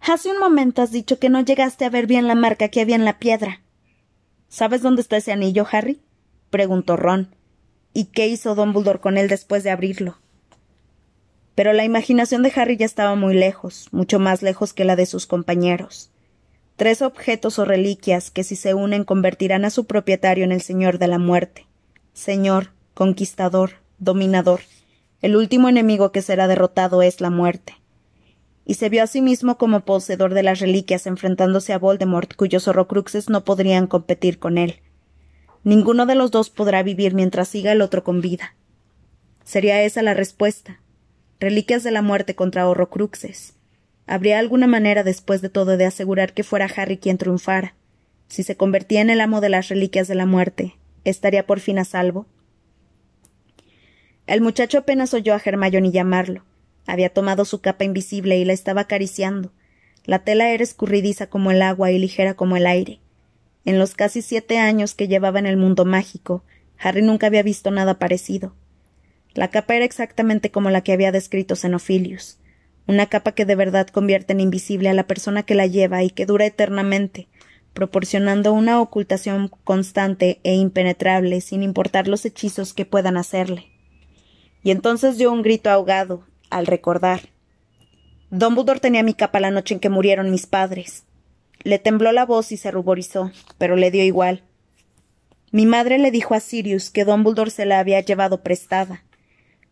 Hace 0.00 0.30
un 0.30 0.38
momento 0.38 0.82
has 0.82 0.92
dicho 0.92 1.18
que 1.18 1.28
no 1.28 1.40
llegaste 1.40 1.84
a 1.84 1.90
ver 1.90 2.06
bien 2.06 2.28
la 2.28 2.34
marca 2.34 2.68
que 2.68 2.80
había 2.80 2.96
en 2.96 3.04
la 3.04 3.18
piedra. 3.18 3.62
¿Sabes 4.48 4.82
dónde 4.82 5.02
está 5.02 5.16
ese 5.16 5.32
anillo, 5.32 5.66
Harry? 5.70 6.00
preguntó 6.50 6.96
Ron. 6.96 7.34
¿Y 7.98 8.04
qué 8.04 8.28
hizo 8.28 8.54
Dumbledore 8.54 9.00
con 9.00 9.18
él 9.18 9.26
después 9.26 9.64
de 9.64 9.70
abrirlo? 9.70 10.18
Pero 11.56 11.72
la 11.72 11.84
imaginación 11.84 12.44
de 12.44 12.52
Harry 12.54 12.76
ya 12.76 12.86
estaba 12.86 13.16
muy 13.16 13.34
lejos, 13.34 13.88
mucho 13.90 14.20
más 14.20 14.40
lejos 14.40 14.72
que 14.72 14.84
la 14.84 14.94
de 14.94 15.04
sus 15.04 15.26
compañeros. 15.26 16.12
Tres 16.76 17.02
objetos 17.02 17.58
o 17.58 17.64
reliquias 17.64 18.30
que 18.30 18.44
si 18.44 18.54
se 18.54 18.72
unen 18.72 19.02
convertirán 19.02 19.64
a 19.64 19.70
su 19.70 19.86
propietario 19.86 20.44
en 20.44 20.52
el 20.52 20.62
Señor 20.62 21.00
de 21.00 21.08
la 21.08 21.18
Muerte. 21.18 21.66
Señor, 22.12 22.70
conquistador, 22.94 23.72
dominador. 23.98 24.60
El 25.20 25.34
último 25.34 25.68
enemigo 25.68 26.12
que 26.12 26.22
será 26.22 26.46
derrotado 26.46 27.02
es 27.02 27.20
la 27.20 27.30
muerte. 27.30 27.74
Y 28.64 28.74
se 28.74 28.90
vio 28.90 29.02
a 29.02 29.08
sí 29.08 29.22
mismo 29.22 29.58
como 29.58 29.80
poseedor 29.80 30.34
de 30.34 30.44
las 30.44 30.60
reliquias 30.60 31.08
enfrentándose 31.08 31.72
a 31.72 31.80
Voldemort, 31.80 32.32
cuyos 32.36 32.68
horrocruxes 32.68 33.28
no 33.28 33.42
podrían 33.42 33.88
competir 33.88 34.38
con 34.38 34.56
él. 34.56 34.82
Ninguno 35.68 36.06
de 36.06 36.14
los 36.14 36.30
dos 36.30 36.48
podrá 36.48 36.82
vivir 36.82 37.12
mientras 37.12 37.46
siga 37.46 37.72
el 37.72 37.82
otro 37.82 38.02
con 38.02 38.22
vida. 38.22 38.54
Sería 39.44 39.82
esa 39.82 40.00
la 40.00 40.14
respuesta. 40.14 40.80
Reliquias 41.40 41.82
de 41.82 41.90
la 41.90 42.00
muerte 42.00 42.34
contra 42.34 42.66
horrocruxes. 42.66 43.52
¿Habría 44.06 44.38
alguna 44.38 44.66
manera 44.66 45.04
después 45.04 45.42
de 45.42 45.50
todo 45.50 45.76
de 45.76 45.84
asegurar 45.84 46.32
que 46.32 46.42
fuera 46.42 46.70
Harry 46.74 46.96
quien 46.96 47.18
triunfara? 47.18 47.74
Si 48.28 48.44
se 48.44 48.56
convertía 48.56 49.02
en 49.02 49.10
el 49.10 49.20
amo 49.20 49.42
de 49.42 49.50
las 49.50 49.68
reliquias 49.68 50.08
de 50.08 50.14
la 50.14 50.24
muerte, 50.24 50.78
¿estaría 51.04 51.46
por 51.46 51.60
fin 51.60 51.78
a 51.78 51.84
salvo? 51.84 52.24
El 54.26 54.40
muchacho 54.40 54.78
apenas 54.78 55.12
oyó 55.12 55.34
a 55.34 55.42
Hermione 55.44 55.90
llamarlo. 55.90 56.44
Había 56.86 57.10
tomado 57.10 57.44
su 57.44 57.60
capa 57.60 57.84
invisible 57.84 58.38
y 58.38 58.46
la 58.46 58.54
estaba 58.54 58.80
acariciando. 58.80 59.52
La 60.06 60.20
tela 60.20 60.48
era 60.48 60.64
escurridiza 60.64 61.26
como 61.26 61.50
el 61.50 61.60
agua 61.60 61.90
y 61.90 61.98
ligera 61.98 62.32
como 62.32 62.56
el 62.56 62.66
aire. 62.66 63.00
En 63.68 63.78
los 63.78 63.94
casi 63.94 64.22
siete 64.22 64.58
años 64.58 64.94
que 64.94 65.08
llevaba 65.08 65.38
en 65.38 65.46
el 65.46 65.56
mundo 65.56 65.84
mágico, 65.84 66.42
Harry 66.78 67.02
nunca 67.02 67.26
había 67.26 67.42
visto 67.42 67.70
nada 67.70 67.98
parecido. 67.98 68.54
La 69.34 69.48
capa 69.48 69.76
era 69.76 69.84
exactamente 69.84 70.50
como 70.50 70.70
la 70.70 70.80
que 70.80 70.92
había 70.92 71.12
descrito 71.12 71.54
Xenophilius 71.54 72.38
una 72.88 73.04
capa 73.04 73.32
que 73.32 73.44
de 73.44 73.54
verdad 73.54 73.86
convierte 73.86 74.32
en 74.32 74.40
invisible 74.40 74.88
a 74.88 74.94
la 74.94 75.06
persona 75.06 75.42
que 75.42 75.54
la 75.54 75.66
lleva 75.66 76.02
y 76.02 76.10
que 76.10 76.24
dura 76.24 76.46
eternamente, 76.46 77.28
proporcionando 77.74 78.54
una 78.54 78.80
ocultación 78.80 79.50
constante 79.62 80.40
e 80.42 80.54
impenetrable 80.54 81.42
sin 81.42 81.62
importar 81.62 82.08
los 82.08 82.24
hechizos 82.24 82.72
que 82.72 82.86
puedan 82.86 83.18
hacerle. 83.18 83.66
Y 84.62 84.70
entonces 84.70 85.18
dio 85.18 85.30
un 85.30 85.42
grito 85.42 85.68
ahogado, 85.68 86.24
al 86.48 86.66
recordar. 86.66 87.28
Dumbledore 88.30 88.80
tenía 88.80 89.02
mi 89.02 89.12
capa 89.12 89.38
la 89.38 89.50
noche 89.50 89.74
en 89.74 89.80
que 89.80 89.90
murieron 89.90 90.30
mis 90.30 90.46
padres. 90.46 91.04
Le 91.68 91.78
tembló 91.78 92.12
la 92.12 92.24
voz 92.24 92.50
y 92.50 92.56
se 92.56 92.70
ruborizó, 92.70 93.30
pero 93.58 93.76
le 93.76 93.90
dio 93.90 94.02
igual. 94.02 94.42
Mi 95.52 95.66
madre 95.66 95.98
le 95.98 96.10
dijo 96.10 96.32
a 96.32 96.40
Sirius 96.40 96.88
que 96.88 97.04
Dumbledore 97.04 97.50
se 97.50 97.66
la 97.66 97.78
había 97.78 98.00
llevado 98.00 98.42
prestada, 98.42 99.04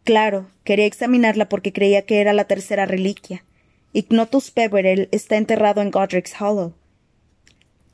Claro, 0.05 0.51
quería 0.63 0.85
examinarla 0.85 1.49
porque 1.49 1.73
creía 1.73 2.03
que 2.03 2.21
era 2.21 2.35
la 2.35 2.45
tercera 2.45 2.85
reliquia. 2.85 3.47
Ignotus 3.95 4.51
Peverell 4.51 5.09
está 5.11 5.39
enterrado 5.39 5.81
en 5.81 5.91
Godric's 5.91 6.39
Hollow. 6.39 6.75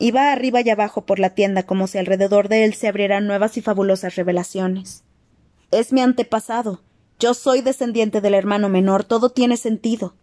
Iba 0.01 0.33
arriba 0.33 0.63
y 0.63 0.69
abajo 0.71 1.07
por 1.07 1.21
la 1.21 1.31
tienda 1.31 1.63
como 1.63 1.87
si 1.87 1.99
alrededor 1.99 2.49
de 2.49 2.65
él 2.65 2.75
se 2.75 2.89
abrieran 2.89 3.29
nuevas 3.29 3.57
y 3.57 3.63
fabulosas 3.63 4.17
revelaciones. 4.17 5.05
Es 5.71 5.93
mi 5.93 6.01
antepasado. 6.01 6.83
Yo 7.21 7.35
soy 7.35 7.61
descendiente 7.61 8.21
del 8.21 8.35
hermano 8.35 8.69
menor. 8.69 9.05
Todo 9.05 9.31
tiene 9.31 9.57
sentido. 9.57 10.17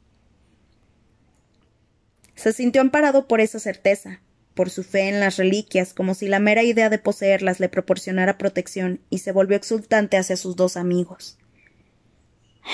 Se 2.39 2.53
sintió 2.53 2.79
amparado 2.79 3.27
por 3.27 3.41
esa 3.41 3.59
certeza, 3.59 4.21
por 4.53 4.69
su 4.69 4.85
fe 4.85 5.09
en 5.09 5.19
las 5.19 5.35
reliquias, 5.35 5.93
como 5.93 6.13
si 6.13 6.29
la 6.29 6.39
mera 6.39 6.63
idea 6.63 6.89
de 6.89 6.97
poseerlas 6.97 7.59
le 7.59 7.67
proporcionara 7.67 8.37
protección, 8.37 9.01
y 9.09 9.17
se 9.17 9.33
volvió 9.33 9.57
exultante 9.57 10.15
hacia 10.15 10.37
sus 10.37 10.55
dos 10.55 10.77
amigos. 10.77 11.37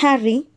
Harry 0.03 0.51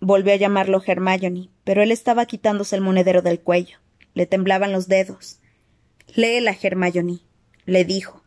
volvió 0.00 0.32
a 0.32 0.36
llamarlo 0.36 0.80
Hermione, 0.86 1.50
pero 1.64 1.82
él 1.82 1.90
estaba 1.90 2.26
quitándose 2.26 2.76
el 2.76 2.82
monedero 2.82 3.22
del 3.22 3.40
cuello. 3.40 3.78
Le 4.14 4.24
temblaban 4.24 4.70
los 4.70 4.86
dedos. 4.86 5.40
Léela, 6.14 6.56
Hermione, 6.62 7.22
le 7.66 7.84
dijo. 7.84 8.22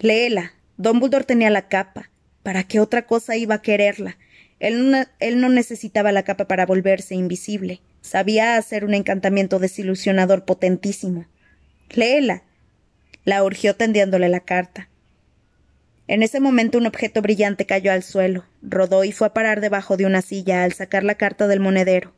Léela. 0.00 0.54
Dumbledore 0.78 1.26
tenía 1.26 1.50
la 1.50 1.68
capa. 1.68 2.10
¿Para 2.42 2.64
qué 2.64 2.80
otra 2.80 3.06
cosa 3.06 3.36
iba 3.36 3.54
a 3.54 3.62
quererla? 3.62 4.18
Él 4.60 4.90
no, 5.40 5.48
necesitaba 5.48 6.12
la 6.12 6.22
capa 6.22 6.46
para 6.46 6.66
volverse 6.66 7.14
invisible. 7.14 7.80
Sabía 8.02 8.56
hacer 8.56 8.84
un 8.84 8.92
encantamiento 8.92 9.58
desilusionador 9.58 10.44
potentísimo. 10.44 11.24
Léela. 11.88 12.42
La 13.24 13.42
urgió 13.42 13.74
tendiéndole 13.74 14.28
la 14.28 14.40
carta. 14.40 14.88
En 16.06 16.22
ese 16.22 16.40
momento 16.40 16.76
un 16.76 16.86
objeto 16.86 17.22
brillante 17.22 17.66
cayó 17.66 17.92
al 17.92 18.02
suelo, 18.02 18.44
rodó 18.62 19.04
y 19.04 19.12
fue 19.12 19.28
a 19.28 19.34
parar 19.34 19.60
debajo 19.60 19.96
de 19.96 20.06
una 20.06 20.22
silla 20.22 20.64
al 20.64 20.72
sacar 20.72 21.04
la 21.04 21.14
carta 21.14 21.46
del 21.46 21.60
monedero. 21.60 22.14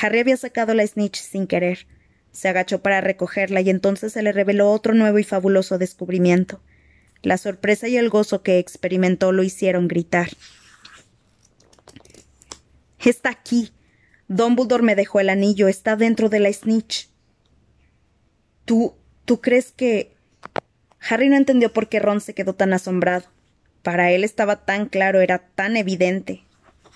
Harry 0.00 0.20
había 0.20 0.36
sacado 0.36 0.72
la 0.72 0.86
snitch 0.86 1.16
sin 1.16 1.46
querer. 1.46 1.86
Se 2.32 2.48
agachó 2.48 2.80
para 2.80 3.00
recogerla 3.00 3.60
y 3.60 3.70
entonces 3.70 4.12
se 4.12 4.22
le 4.22 4.32
reveló 4.32 4.70
otro 4.70 4.94
nuevo 4.94 5.18
y 5.18 5.24
fabuloso 5.24 5.78
descubrimiento. 5.78 6.62
La 7.22 7.36
sorpresa 7.36 7.88
y 7.88 7.96
el 7.96 8.08
gozo 8.08 8.42
que 8.42 8.58
experimentó 8.58 9.32
lo 9.32 9.42
hicieron 9.42 9.88
gritar. 9.88 10.28
Está 13.04 13.30
aquí. 13.30 13.72
Dumbledore 14.28 14.82
me 14.82 14.94
dejó 14.94 15.20
el 15.20 15.30
anillo. 15.30 15.68
Está 15.68 15.96
dentro 15.96 16.28
de 16.28 16.40
la 16.40 16.52
snitch. 16.52 17.08
¿Tú. 18.64 18.94
tú 19.24 19.40
crees 19.40 19.72
que. 19.72 20.14
Harry 21.00 21.28
no 21.28 21.36
entendió 21.36 21.72
por 21.72 21.88
qué 21.88 22.00
Ron 22.00 22.20
se 22.20 22.34
quedó 22.34 22.54
tan 22.54 22.72
asombrado. 22.72 23.26
Para 23.82 24.10
él 24.10 24.24
estaba 24.24 24.64
tan 24.64 24.86
claro, 24.86 25.20
era 25.20 25.38
tan 25.38 25.76
evidente. 25.76 26.44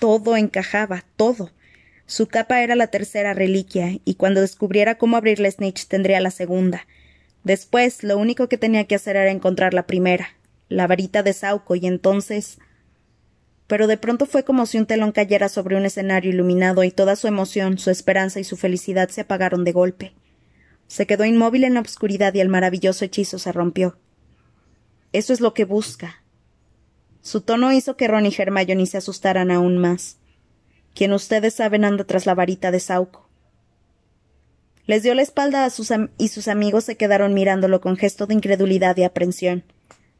Todo 0.01 0.37
encajaba, 0.37 1.05
todo. 1.17 1.51
Su 2.07 2.27
capa 2.27 2.63
era 2.63 2.75
la 2.75 2.89
tercera 2.89 3.33
reliquia, 3.33 3.99
y 4.05 4.17
cuando 4.17 4.41
descubriera 4.41 4.99
cómo 4.99 5.17
abrir 5.17 5.41
la 5.41 5.51
snitch 5.51 5.87
tendría 5.87 6.21
la 6.21 6.31
segunda. 6.31 6.87
Después, 7.45 8.03
lo 8.03 8.19
único 8.19 8.49
que 8.49 8.59
tenía 8.59 8.85
que 8.87 8.97
hacer 8.97 9.17
era 9.17 9.31
encontrar 9.31 9.73
la 9.73 9.87
primera, 9.87 10.37
la 10.69 10.87
varita 10.87 11.23
de 11.23 11.33
Sauco, 11.33 11.77
y 11.77 11.87
entonces. 11.87 12.59
Pero 13.73 13.87
de 13.87 13.97
pronto 13.97 14.26
fue 14.26 14.45
como 14.45 14.67
si 14.67 14.76
un 14.76 14.85
telón 14.85 15.12
cayera 15.12 15.49
sobre 15.49 15.76
un 15.76 15.87
escenario 15.87 16.31
iluminado 16.31 16.85
y 16.85 16.91
toda 16.91 17.17
su 17.17 17.26
emoción, 17.26 17.79
su 17.79 17.88
esperanza 17.88 18.38
y 18.38 18.45
su 18.45 18.59
felicidad 18.59 19.09
se 19.09 19.23
apagaron 19.23 19.64
de 19.64 19.73
golpe. 19.73 20.12
Se 20.88 21.07
quedó 21.07 21.25
inmóvil 21.25 21.64
en 21.64 21.73
la 21.73 21.81
oscuridad 21.81 22.35
y 22.35 22.41
el 22.41 22.50
maravilloso 22.50 23.07
hechizo 23.07 23.38
se 23.38 23.50
rompió. 23.50 23.97
Eso 25.14 25.33
es 25.33 25.41
lo 25.41 25.55
que 25.55 25.64
busca. 25.64 26.23
Su 27.23 27.41
tono 27.41 27.73
hizo 27.73 27.97
que 27.97 28.09
Ron 28.09 28.26
y 28.26 28.35
Hermione 28.37 28.85
se 28.85 28.99
asustaran 28.99 29.50
aún 29.50 29.79
más. 29.79 30.19
Quien 30.95 31.14
ustedes 31.14 31.55
saben 31.55 31.87
anda 31.87 32.05
tras 32.05 32.26
la 32.26 32.35
varita 32.35 32.73
de 32.73 32.79
Sauco. 32.79 33.26
Les 34.85 35.02
dio 35.02 35.14
la 35.14 35.23
espalda 35.23 35.64
a 35.64 35.71
sus 35.71 35.91
y 36.19 36.29
sus 36.29 36.49
amigos 36.49 36.85
se 36.85 36.99
quedaron 36.99 37.33
mirándolo 37.33 37.81
con 37.81 37.97
gesto 37.97 38.26
de 38.26 38.35
incredulidad 38.35 38.99
y 38.99 39.05
aprensión. 39.05 39.64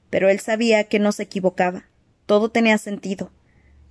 Pero 0.09 0.31
él 0.31 0.41
sabía 0.41 0.85
que 0.85 0.99
no 0.99 1.13
se 1.13 1.25
equivocaba. 1.25 1.85
Todo 2.25 2.49
tenía 2.49 2.79
sentido. 2.79 3.31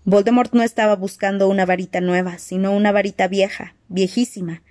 Voldemort 0.03 0.53
no 0.53 0.63
estaba 0.63 0.95
buscando 0.95 1.47
una 1.47 1.65
varita 1.65 2.01
nueva, 2.01 2.37
sino 2.39 2.71
una 2.71 2.91
varita 2.91 3.27
vieja, 3.27 3.75
viejísima, 3.87 4.63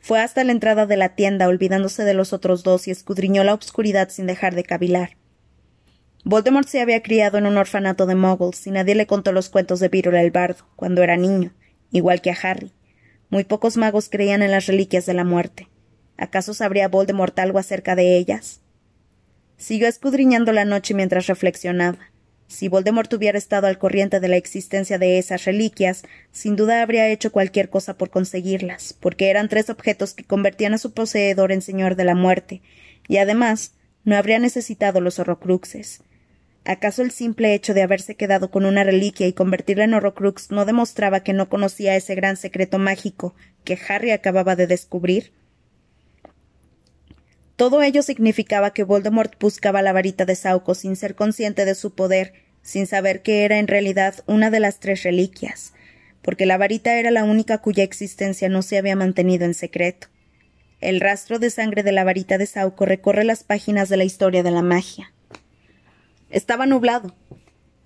fue 0.00 0.20
hasta 0.20 0.42
la 0.44 0.52
entrada 0.52 0.86
de 0.86 0.96
la 0.96 1.10
tienda, 1.10 1.46
olvidándose 1.46 2.04
de 2.04 2.14
los 2.14 2.32
otros 2.32 2.62
dos, 2.62 2.88
y 2.88 2.90
escudriñó 2.90 3.44
la 3.44 3.54
obscuridad 3.54 4.08
sin 4.08 4.26
dejar 4.26 4.54
de 4.54 4.64
cavilar. 4.64 5.16
Voldemort 6.24 6.68
se 6.68 6.80
había 6.80 7.02
criado 7.02 7.38
en 7.38 7.46
un 7.46 7.56
orfanato 7.58 8.06
de 8.06 8.14
muggles 8.14 8.66
y 8.66 8.70
nadie 8.70 8.94
le 8.94 9.06
contó 9.06 9.32
los 9.32 9.50
cuentos 9.50 9.78
de 9.80 9.88
Virul 9.88 10.16
el 10.16 10.30
bardo, 10.30 10.64
cuando 10.74 11.02
era 11.02 11.16
niño, 11.16 11.52
igual 11.90 12.22
que 12.22 12.30
a 12.30 12.36
Harry. 12.42 12.72
Muy 13.28 13.44
pocos 13.44 13.76
magos 13.76 14.08
creían 14.08 14.42
en 14.42 14.50
las 14.50 14.66
reliquias 14.66 15.06
de 15.06 15.14
la 15.14 15.24
muerte. 15.24 15.68
¿Acaso 16.16 16.52
sabría 16.52 16.88
Voldemort 16.88 17.38
algo 17.38 17.58
acerca 17.58 17.94
de 17.94 18.16
ellas? 18.16 18.60
Siguió 19.56 19.88
escudriñando 19.88 20.52
la 20.52 20.64
noche 20.64 20.94
mientras 20.94 21.26
reflexionaba. 21.26 22.09
Si 22.50 22.66
Voldemort 22.66 23.12
hubiera 23.12 23.38
estado 23.38 23.68
al 23.68 23.78
corriente 23.78 24.18
de 24.18 24.26
la 24.26 24.36
existencia 24.36 24.98
de 24.98 25.18
esas 25.18 25.44
reliquias, 25.44 26.02
sin 26.32 26.56
duda 26.56 26.82
habría 26.82 27.08
hecho 27.08 27.30
cualquier 27.30 27.70
cosa 27.70 27.94
por 27.94 28.10
conseguirlas, 28.10 28.92
porque 28.98 29.30
eran 29.30 29.48
tres 29.48 29.70
objetos 29.70 30.14
que 30.14 30.24
convertían 30.24 30.74
a 30.74 30.78
su 30.78 30.92
poseedor 30.92 31.52
en 31.52 31.62
señor 31.62 31.94
de 31.94 32.04
la 32.04 32.16
muerte, 32.16 32.60
y 33.06 33.18
además 33.18 33.74
no 34.04 34.16
habría 34.16 34.40
necesitado 34.40 35.00
los 35.00 35.20
horrocruxes. 35.20 36.02
¿Acaso 36.64 37.02
el 37.02 37.12
simple 37.12 37.54
hecho 37.54 37.72
de 37.72 37.82
haberse 37.82 38.16
quedado 38.16 38.50
con 38.50 38.64
una 38.64 38.82
reliquia 38.82 39.28
y 39.28 39.32
convertirla 39.32 39.84
en 39.84 39.94
horrocrux 39.94 40.50
no 40.50 40.64
demostraba 40.64 41.20
que 41.20 41.32
no 41.32 41.48
conocía 41.48 41.94
ese 41.94 42.16
gran 42.16 42.36
secreto 42.36 42.80
mágico 42.80 43.32
que 43.62 43.78
Harry 43.88 44.10
acababa 44.10 44.56
de 44.56 44.66
descubrir? 44.66 45.32
Todo 47.60 47.82
ello 47.82 48.00
significaba 48.00 48.72
que 48.72 48.84
Voldemort 48.84 49.38
buscaba 49.38 49.82
la 49.82 49.92
varita 49.92 50.24
de 50.24 50.34
Sauco 50.34 50.74
sin 50.74 50.96
ser 50.96 51.14
consciente 51.14 51.66
de 51.66 51.74
su 51.74 51.90
poder, 51.90 52.32
sin 52.62 52.86
saber 52.86 53.20
que 53.20 53.44
era 53.44 53.58
en 53.58 53.68
realidad 53.68 54.24
una 54.26 54.50
de 54.50 54.60
las 54.60 54.80
tres 54.80 55.02
reliquias. 55.02 55.74
porque 56.22 56.46
la 56.46 56.56
varita 56.56 56.94
era 56.98 57.10
la 57.10 57.24
única 57.24 57.58
cuya 57.58 57.84
existencia 57.84 58.48
no 58.48 58.62
se 58.62 58.78
había 58.78 58.96
mantenido 58.96 59.44
en 59.44 59.52
secreto. 59.52 60.06
El 60.80 61.00
rastro 61.00 61.38
de 61.38 61.50
sangre 61.50 61.82
de 61.82 61.92
la 61.92 62.02
varita 62.02 62.38
de 62.38 62.46
Sauco 62.46 62.86
recorre 62.86 63.24
las 63.24 63.44
páginas 63.44 63.90
de 63.90 63.98
la 63.98 64.04
historia 64.04 64.42
de 64.42 64.50
la 64.50 64.62
magia. 64.62 65.12
Estaba 66.30 66.64
nublado. 66.64 67.14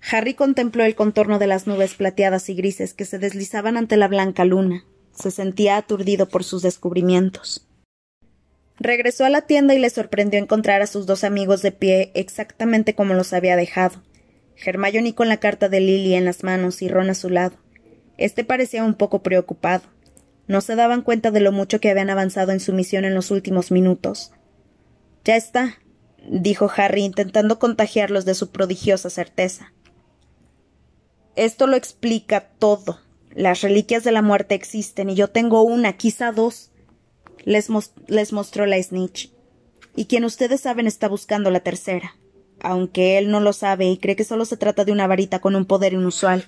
Harry 0.09 0.35
contempló 0.35 0.85
el 0.85 0.95
contorno 0.95 1.37
de 1.37 1.47
las 1.47 1.67
nubes 1.67 1.95
plateadas 1.95 2.47
y 2.47 2.55
grises 2.55 2.93
que 2.93 3.03
se 3.03 3.19
deslizaban 3.19 3.75
ante 3.75 3.97
la 3.97 4.07
blanca 4.07 4.45
luna. 4.45 4.85
Se 5.13 5.31
sentía 5.31 5.75
aturdido 5.75 6.29
por 6.29 6.45
sus 6.45 6.61
descubrimientos. 6.61 7.67
Regresó 8.77 9.23
a 9.25 9.29
la 9.29 9.41
tienda 9.41 9.73
y 9.73 9.79
le 9.79 9.89
sorprendió 9.89 10.39
encontrar 10.39 10.81
a 10.81 10.87
sus 10.87 11.05
dos 11.05 11.23
amigos 11.23 11.61
de 11.61 11.71
pie 11.71 12.11
exactamente 12.13 12.93
como 12.93 13.13
los 13.13 13.31
había 13.31 13.55
dejado. 13.55 14.03
Hermione 14.57 15.15
con 15.15 15.29
la 15.29 15.37
carta 15.37 15.69
de 15.69 15.79
Lily 15.79 16.15
en 16.15 16.25
las 16.25 16.43
manos 16.43 16.81
y 16.81 16.89
Ron 16.89 17.09
a 17.09 17.15
su 17.15 17.29
lado. 17.29 17.57
Este 18.17 18.43
parecía 18.43 18.83
un 18.83 18.95
poco 18.95 19.23
preocupado. 19.23 19.83
No 20.47 20.61
se 20.61 20.75
daban 20.75 21.01
cuenta 21.01 21.31
de 21.31 21.39
lo 21.39 21.51
mucho 21.51 21.79
que 21.79 21.89
habían 21.89 22.09
avanzado 22.09 22.51
en 22.51 22.59
su 22.59 22.73
misión 22.73 23.05
en 23.05 23.15
los 23.15 23.31
últimos 23.31 23.71
minutos. 23.71 24.31
Ya 25.23 25.35
está, 25.35 25.79
dijo 26.29 26.69
Harry 26.75 27.03
intentando 27.03 27.59
contagiarlos 27.59 28.25
de 28.25 28.35
su 28.35 28.51
prodigiosa 28.51 29.09
certeza. 29.09 29.73
Esto 31.35 31.67
lo 31.67 31.75
explica 31.75 32.49
todo. 32.59 32.99
Las 33.31 33.61
reliquias 33.61 34.03
de 34.03 34.11
la 34.11 34.21
muerte 34.21 34.55
existen 34.55 35.09
y 35.09 35.15
yo 35.15 35.29
tengo 35.29 35.63
una, 35.63 35.93
quizá 35.93 36.31
dos 36.31 36.71
les, 37.43 37.69
mostró 38.31 38.65
la 38.65 38.81
snitch. 38.81 39.31
Y 39.95 40.05
quien 40.05 40.25
ustedes 40.25 40.61
saben 40.61 40.87
está 40.87 41.07
buscando 41.07 41.51
la 41.51 41.61
tercera, 41.61 42.15
aunque 42.59 43.17
él 43.17 43.31
no 43.31 43.39
lo 43.39 43.53
sabe 43.53 43.85
y 43.85 43.97
cree 43.97 44.15
que 44.15 44.23
solo 44.23 44.45
se 44.45 44.57
trata 44.57 44.85
de 44.85 44.91
una 44.91 45.07
varita 45.07 45.39
con 45.39 45.55
un 45.55 45.65
poder 45.65 45.93
inusual. 45.93 46.45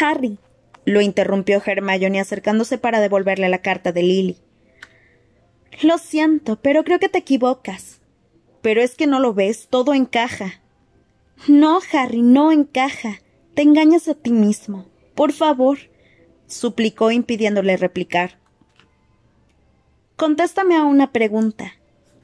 Harry, 0.00 0.38
lo 0.84 1.00
interrumpió 1.00 1.62
Hermione 1.64 2.20
acercándose 2.20 2.78
para 2.78 3.00
devolverle 3.00 3.48
la 3.48 3.62
carta 3.62 3.92
de 3.92 4.02
Lily. 4.02 4.38
Lo 5.82 5.98
siento, 5.98 6.56
pero 6.60 6.84
creo 6.84 6.98
que 6.98 7.08
te 7.08 7.18
equivocas. 7.18 8.00
Pero 8.62 8.82
es 8.82 8.94
que 8.94 9.06
no 9.06 9.20
lo 9.20 9.32
ves, 9.32 9.68
todo 9.70 9.94
encaja. 9.94 10.60
No, 11.48 11.80
Harry, 11.92 12.22
no 12.22 12.52
encaja. 12.52 13.20
Te 13.54 13.62
engañas 13.62 14.08
a 14.08 14.14
ti 14.14 14.30
mismo. 14.30 14.86
Por 15.14 15.32
favor, 15.32 15.78
suplicó 16.46 17.10
impidiéndole 17.10 17.76
replicar. 17.76 18.39
Contéstame 20.20 20.76
a 20.76 20.84
una 20.84 21.12
pregunta. 21.12 21.72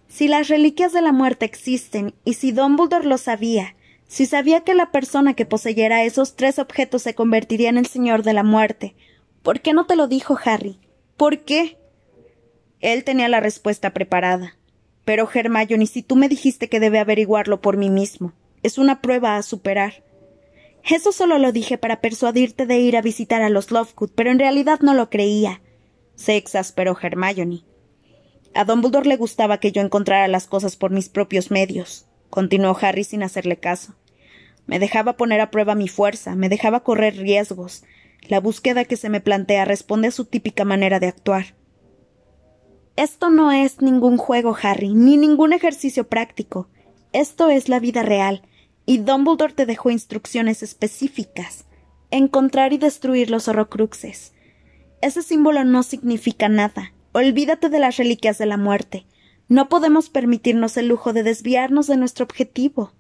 Si 0.07 0.29
las 0.29 0.49
reliquias 0.49 0.93
de 0.93 1.01
la 1.01 1.13
muerte 1.13 1.47
existen 1.47 2.13
y 2.27 2.35
si 2.35 2.53
Dumbledore 2.53 3.07
lo 3.07 3.17
sabía, 3.17 3.75
si 4.07 4.27
sabía 4.27 4.61
que 4.61 4.75
la 4.75 4.93
persona 4.93 5.33
que 5.33 5.47
poseyera 5.47 6.05
esos 6.05 6.37
tres 6.37 6.59
objetos 6.59 7.01
se 7.01 7.15
convertiría 7.15 7.71
en 7.71 7.79
el 7.79 7.87
Señor 7.87 8.23
de 8.23 8.35
la 8.35 8.43
Muerte, 8.43 8.95
¿por 9.43 9.63
qué 9.63 9.73
no 9.73 9.87
te 9.87 9.97
lo 9.97 10.09
dijo 10.09 10.39
Harry? 10.45 10.79
¿Por 11.17 11.39
qué? 11.47 11.79
Él 12.81 13.03
tenía 13.03 13.31
la 13.31 13.41
respuesta 13.41 13.95
preparada. 13.95 14.59
Pero, 15.07 15.27
Hermione, 15.33 15.87
si 15.87 16.03
tú 16.03 16.17
me 16.17 16.29
dijiste 16.29 16.69
que 16.69 16.81
debe 16.81 16.99
averiguarlo 16.99 17.63
por 17.63 17.79
mí 17.79 17.89
mismo, 17.89 18.35
es 18.63 18.77
una 18.77 19.01
prueba 19.01 19.39
a 19.39 19.43
superar. 19.43 20.05
Eso 20.85 21.13
solo 21.13 21.39
lo 21.39 21.51
dije 21.51 21.79
para 21.79 22.03
persuadirte 22.03 22.67
de 22.67 22.77
ir 22.77 22.99
a 22.99 23.01
visitar 23.01 23.41
a 23.41 23.49
los 23.49 23.71
Lovegood, 23.71 24.11
pero 24.15 24.31
en 24.31 24.39
realidad 24.39 24.81
no 24.81 24.93
lo 24.93 25.09
creía. 25.09 25.63
Se 26.15 26.37
exasperó 26.37 26.95
Hermione. 27.01 27.65
A 28.57 28.65
Dumbledore 28.65 29.07
le 29.07 29.19
gustaba 29.19 29.59
que 29.59 29.71
yo 29.71 29.83
encontrara 29.83 30.29
las 30.29 30.47
cosas 30.47 30.77
por 30.77 30.91
mis 30.91 31.11
propios 31.11 31.51
medios, 31.51 32.07
continuó 32.31 32.75
Harry 32.81 33.05
sin 33.05 33.23
hacerle 33.23 33.59
caso. 33.59 33.95
Me 34.65 34.79
dejaba 34.79 35.19
poner 35.19 35.43
a 35.43 35.51
prueba 35.51 35.75
mi 35.75 35.89
fuerza, 35.89 36.35
me 36.35 36.49
dejaba 36.49 36.81
correr 36.81 37.19
riesgos. 37.19 37.85
La 38.29 38.41
búsqueda 38.41 38.87
que 38.87 38.97
se 38.97 39.11
me 39.11 39.21
plantea 39.21 39.67
responde 39.67 40.09
a 40.09 40.11
su 40.11 40.25
típica 40.25 40.65
manera 40.65 41.01
de 41.01 41.07
actuar. 41.07 41.55
Esto 42.97 43.29
no 43.29 43.53
es 43.53 43.83
ningún 43.83 44.17
juego, 44.17 44.57
Harry, 44.63 44.95
ni 44.95 45.19
ningún 45.19 45.53
ejercicio 45.53 46.09
práctico. 46.09 46.71
Esto 47.13 47.51
es 47.51 47.69
la 47.69 47.79
vida 47.79 48.03
real, 48.03 48.41
y 48.87 48.99
Dumbledore 48.99 49.53
te 49.53 49.67
dejó 49.67 49.91
instrucciones 49.91 50.63
específicas. 50.63 51.67
Encontrar 52.11 52.73
y 52.73 52.79
destruir 52.79 53.29
los 53.29 53.49
horrocruxes. 53.49 54.33
Ese 55.03 55.23
símbolo 55.23 55.63
no 55.65 55.83
significa 55.83 56.49
nada. 56.49 56.95
Olvídate 57.19 57.71
de 57.71 57.79
las 57.79 57.97
reliquias 57.97 58.37
de 58.37 58.45
la 58.45 58.59
muerte. 58.59 59.07
No 59.49 59.71
podemos 59.71 60.11
permitirnos 60.11 60.77
el 60.77 60.89
lujo 60.89 61.15
de 61.15 61.23
desviarnos 61.23 61.87
de 61.87 61.97
nuestro 61.97 62.27
objetivo. 62.27 62.93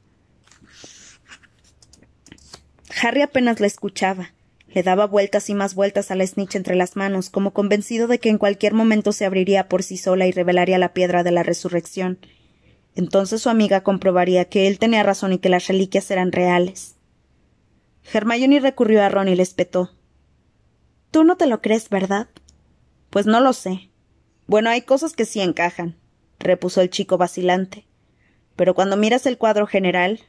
Harry 3.03 3.21
apenas 3.21 3.61
la 3.61 3.67
escuchaba. 3.67 4.33
Le 4.69 4.83
daba 4.83 5.07
vueltas 5.07 5.51
y 5.51 5.55
más 5.55 5.75
vueltas 5.75 6.11
a 6.11 6.15
la 6.15 6.27
snitch 6.27 6.55
entre 6.55 6.77
las 6.77 6.97
manos, 6.97 7.29
como 7.29 7.53
convencido 7.53 8.07
de 8.07 8.19
que 8.19 8.31
en 8.31 8.39
cualquier 8.39 8.73
momento 8.73 9.13
se 9.13 9.27
abriría 9.27 9.69
por 9.69 9.83
sí 9.83 9.99
sola 9.99 10.27
y 10.27 10.33
revelaría 10.33 10.79
la 10.79 10.95
piedra 10.95 11.23
de 11.23 11.33
la 11.33 11.43
resurrección. 11.43 12.19
Entonces 12.95 13.43
su 13.43 13.51
amiga 13.51 13.83
comprobaría 13.83 14.47
que 14.47 14.67
él 14.67 14.79
tenía 14.79 15.03
razón 15.03 15.35
y 15.35 15.41
que 15.41 15.51
las 15.51 15.67
reliquias 15.67 16.11
eran 16.11 16.33
reales. 16.33 16.97
Hermione 18.15 18.61
recurrió 18.61 19.03
a 19.03 19.11
Ron 19.11 19.29
y 19.29 19.37
le 19.37 19.43
espetó. 19.43 19.91
Tú 21.11 21.23
no 21.23 21.37
te 21.37 21.47
lo 21.47 21.61
crees, 21.61 21.91
¿verdad? 21.91 22.29
Pues 23.11 23.27
no 23.27 23.41
lo 23.41 23.53
sé. 23.53 23.91
Bueno, 24.47 24.71
hay 24.71 24.83
cosas 24.83 25.13
que 25.13 25.25
sí 25.25 25.41
encajan, 25.41 25.97
repuso 26.39 26.81
el 26.81 26.91
chico 26.91 27.19
vacilante. 27.19 27.87
Pero 28.55 28.75
cuando 28.75 28.97
miras 28.97 29.27
el 29.27 29.39
cuadro 29.39 29.67
general. 29.67 30.21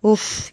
Uf. 0.00 0.50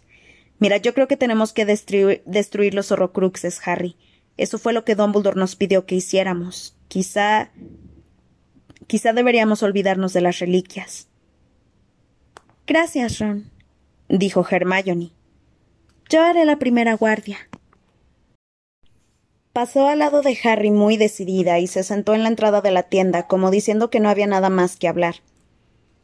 Mira, 0.58 0.76
yo 0.76 0.94
creo 0.94 1.08
que 1.08 1.16
tenemos 1.16 1.52
que 1.52 1.64
destruir, 1.64 2.22
destruir 2.26 2.74
los 2.74 2.92
horrocruxes, 2.92 3.66
Harry. 3.66 3.96
Eso 4.36 4.58
fue 4.58 4.72
lo 4.72 4.84
que 4.84 4.94
Dumbledore 4.94 5.38
nos 5.38 5.56
pidió 5.56 5.86
que 5.86 5.94
hiciéramos. 5.94 6.76
Quizá. 6.88 7.50
Quizá 8.86 9.12
deberíamos 9.12 9.62
olvidarnos 9.62 10.12
de 10.12 10.20
las 10.20 10.38
reliquias. 10.38 11.08
Gracias, 12.66 13.18
Ron, 13.18 13.50
dijo 14.08 14.46
Hermione. 14.48 15.12
Yo 16.08 16.22
haré 16.22 16.44
la 16.44 16.58
primera 16.58 16.94
guardia. 16.94 17.38
Pasó 19.52 19.86
al 19.86 19.98
lado 19.98 20.22
de 20.22 20.38
Harry 20.44 20.70
muy 20.70 20.96
decidida 20.96 21.58
y 21.58 21.66
se 21.66 21.82
sentó 21.82 22.14
en 22.14 22.22
la 22.22 22.30
entrada 22.30 22.62
de 22.62 22.70
la 22.70 22.84
tienda, 22.84 23.26
como 23.26 23.50
diciendo 23.50 23.90
que 23.90 24.00
no 24.00 24.08
había 24.08 24.26
nada 24.26 24.48
más 24.48 24.76
que 24.76 24.88
hablar. 24.88 25.16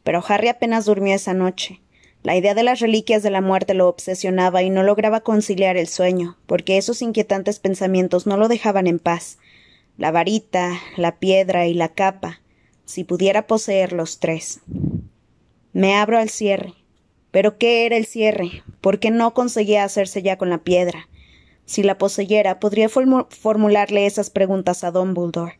Pero 0.03 0.23
Harry 0.27 0.49
apenas 0.49 0.85
durmió 0.85 1.15
esa 1.15 1.33
noche. 1.33 1.81
La 2.21 2.35
idea 2.35 2.53
de 2.53 2.61
las 2.61 2.79
reliquias 2.79 3.23
de 3.23 3.31
la 3.31 3.41
muerte 3.41 3.73
lo 3.73 3.87
obsesionaba 3.87 4.61
y 4.61 4.69
no 4.69 4.83
lograba 4.83 5.21
conciliar 5.21 5.77
el 5.77 5.87
sueño, 5.87 6.37
porque 6.45 6.77
esos 6.77 7.01
inquietantes 7.01 7.57
pensamientos 7.57 8.27
no 8.27 8.37
lo 8.37 8.49
dejaban 8.49 8.85
en 8.85 8.99
paz. 8.99 9.39
La 9.97 10.11
varita, 10.11 10.79
la 10.95 11.17
piedra 11.17 11.65
y 11.65 11.73
la 11.73 11.89
capa, 11.89 12.41
si 12.85 13.03
pudiera 13.03 13.47
poseer 13.47 13.93
los 13.93 14.19
tres. 14.19 14.59
Me 15.73 15.95
abro 15.95 16.19
al 16.19 16.29
cierre. 16.29 16.75
¿Pero 17.31 17.57
qué 17.57 17.87
era 17.87 17.97
el 17.97 18.05
cierre? 18.05 18.63
¿Por 18.79 18.99
qué 18.99 19.09
no 19.09 19.33
conseguía 19.33 19.83
hacerse 19.83 20.21
ya 20.21 20.37
con 20.37 20.51
la 20.51 20.59
piedra? 20.59 21.08
Si 21.69 21.83
la 21.83 21.99
poseyera, 21.99 22.59
podría 22.59 22.89
formularle 22.89 24.07
esas 24.07 24.31
preguntas 24.31 24.83
a 24.83 24.89
Dumbledore. 24.89 25.59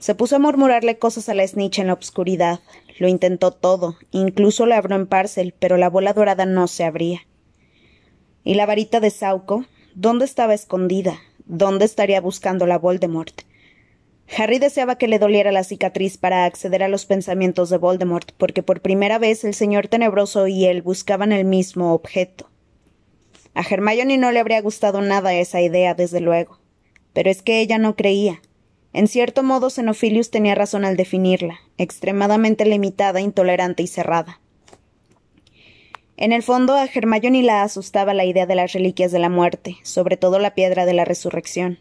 Se 0.00 0.16
puso 0.16 0.34
a 0.34 0.40
murmurarle 0.40 0.98
cosas 0.98 1.28
a 1.28 1.34
la 1.34 1.46
snitch 1.46 1.78
en 1.78 1.86
la 1.86 1.92
obscuridad. 1.92 2.58
Lo 2.98 3.06
intentó 3.06 3.52
todo, 3.52 3.96
incluso 4.10 4.66
le 4.66 4.74
abrió 4.74 4.96
en 4.96 5.06
parcel, 5.06 5.54
pero 5.56 5.76
la 5.76 5.88
bola 5.88 6.12
dorada 6.12 6.44
no 6.44 6.66
se 6.66 6.82
abría. 6.82 7.20
¿Y 8.42 8.54
la 8.54 8.66
varita 8.66 8.98
de 8.98 9.10
Sauco? 9.10 9.64
¿Dónde 9.94 10.24
estaba 10.24 10.54
escondida? 10.54 11.20
¿Dónde 11.44 11.84
estaría 11.84 12.20
buscando 12.20 12.66
la 12.66 12.80
Voldemort? 12.80 13.42
Harry 14.36 14.58
deseaba 14.58 14.98
que 14.98 15.06
le 15.06 15.20
doliera 15.20 15.52
la 15.52 15.62
cicatriz 15.62 16.18
para 16.18 16.46
acceder 16.46 16.82
a 16.82 16.88
los 16.88 17.06
pensamientos 17.06 17.70
de 17.70 17.78
Voldemort, 17.78 18.32
porque 18.38 18.64
por 18.64 18.80
primera 18.80 19.20
vez 19.20 19.44
el 19.44 19.54
señor 19.54 19.86
tenebroso 19.86 20.48
y 20.48 20.64
él 20.64 20.82
buscaban 20.82 21.30
el 21.30 21.44
mismo 21.44 21.94
objeto. 21.94 22.51
A 23.54 23.62
Hermione 23.62 24.18
no 24.18 24.32
le 24.32 24.40
habría 24.40 24.60
gustado 24.62 25.00
nada 25.02 25.34
esa 25.34 25.60
idea, 25.60 25.94
desde 25.94 26.20
luego. 26.20 26.58
Pero 27.12 27.30
es 27.30 27.42
que 27.42 27.60
ella 27.60 27.78
no 27.78 27.96
creía. 27.96 28.40
En 28.92 29.08
cierto 29.08 29.42
modo, 29.42 29.70
Xenophilius 29.70 30.30
tenía 30.30 30.54
razón 30.54 30.84
al 30.84 30.96
definirla, 30.96 31.60
extremadamente 31.78 32.64
limitada, 32.64 33.20
intolerante 33.20 33.82
y 33.82 33.86
cerrada. 33.86 34.40
En 36.16 36.32
el 36.32 36.42
fondo, 36.42 36.74
a 36.74 36.84
Hermione 36.84 37.42
la 37.42 37.62
asustaba 37.62 38.14
la 38.14 38.24
idea 38.24 38.46
de 38.46 38.54
las 38.54 38.72
reliquias 38.72 39.12
de 39.12 39.18
la 39.18 39.28
muerte, 39.28 39.76
sobre 39.82 40.16
todo 40.16 40.38
la 40.38 40.54
piedra 40.54 40.84
de 40.86 40.92
la 40.92 41.04
resurrección. 41.04 41.78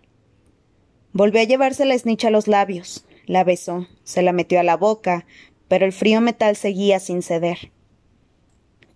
Volvió 1.14 1.42
a 1.42 1.46
llevarse 1.46 1.86
la 1.86 1.98
snitch 1.98 2.26
a 2.26 2.30
los 2.30 2.48
labios, 2.48 3.06
la 3.26 3.44
besó, 3.44 3.88
se 4.04 4.22
la 4.22 4.32
metió 4.32 4.60
a 4.60 4.64
la 4.64 4.78
boca, 4.78 5.26
pero 5.68 5.86
el 5.86 5.92
frío 5.92 6.22
metal 6.22 6.56
seguía 6.56 7.00
sin 7.00 7.22
ceder. 7.22 7.72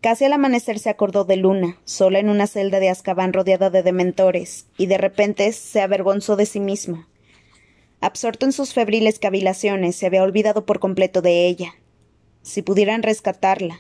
Casi 0.06 0.24
al 0.24 0.34
amanecer 0.34 0.78
se 0.78 0.92
acordó 0.92 1.26
de 1.26 1.36
Luna, 1.36 1.80
sola 1.84 2.20
en 2.20 2.30
una 2.30 2.46
celda 2.46 2.80
de 2.80 2.90
Azkaban 2.90 3.34
rodeada 3.34 3.72
de 3.72 3.82
dementores, 3.82 4.68
y 4.78 4.86
de 4.86 5.00
repente 5.00 5.52
se 5.52 5.82
avergonzó 5.82 6.36
de 6.36 6.46
sí 6.46 6.60
mismo. 6.60 7.08
Absorto 8.02 8.46
en 8.46 8.52
sus 8.52 8.72
febriles 8.76 9.18
cavilaciones, 9.18 9.96
se 9.96 10.06
había 10.06 10.22
olvidado 10.22 10.64
por 10.64 10.78
completo 10.78 11.24
de 11.24 11.48
ella. 11.48 11.74
Si 12.44 12.62
pudieran 12.62 13.02
rescatarla, 13.02 13.80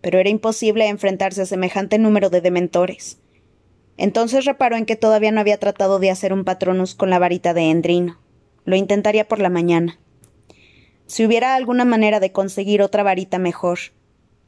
pero 0.00 0.18
era 0.18 0.28
imposible 0.28 0.88
enfrentarse 0.88 1.42
a 1.42 1.46
semejante 1.46 1.98
número 1.98 2.30
de 2.30 2.40
dementores. 2.40 3.18
Entonces 3.96 4.46
reparó 4.46 4.74
en 4.74 4.86
que 4.86 4.96
todavía 4.96 5.30
no 5.30 5.38
había 5.38 5.60
tratado 5.60 6.00
de 6.00 6.10
hacer 6.10 6.32
un 6.32 6.42
patronus 6.42 6.96
con 6.96 7.10
la 7.10 7.20
varita 7.20 7.54
de 7.54 7.70
Endrino. 7.70 8.18
Lo 8.64 8.74
intentaría 8.74 9.28
por 9.28 9.38
la 9.38 9.50
mañana. 9.50 10.00
Si 11.06 11.24
hubiera 11.24 11.54
alguna 11.54 11.84
manera 11.84 12.18
de 12.18 12.32
conseguir 12.32 12.82
otra 12.82 13.04
varita 13.04 13.38
mejor, 13.38 13.78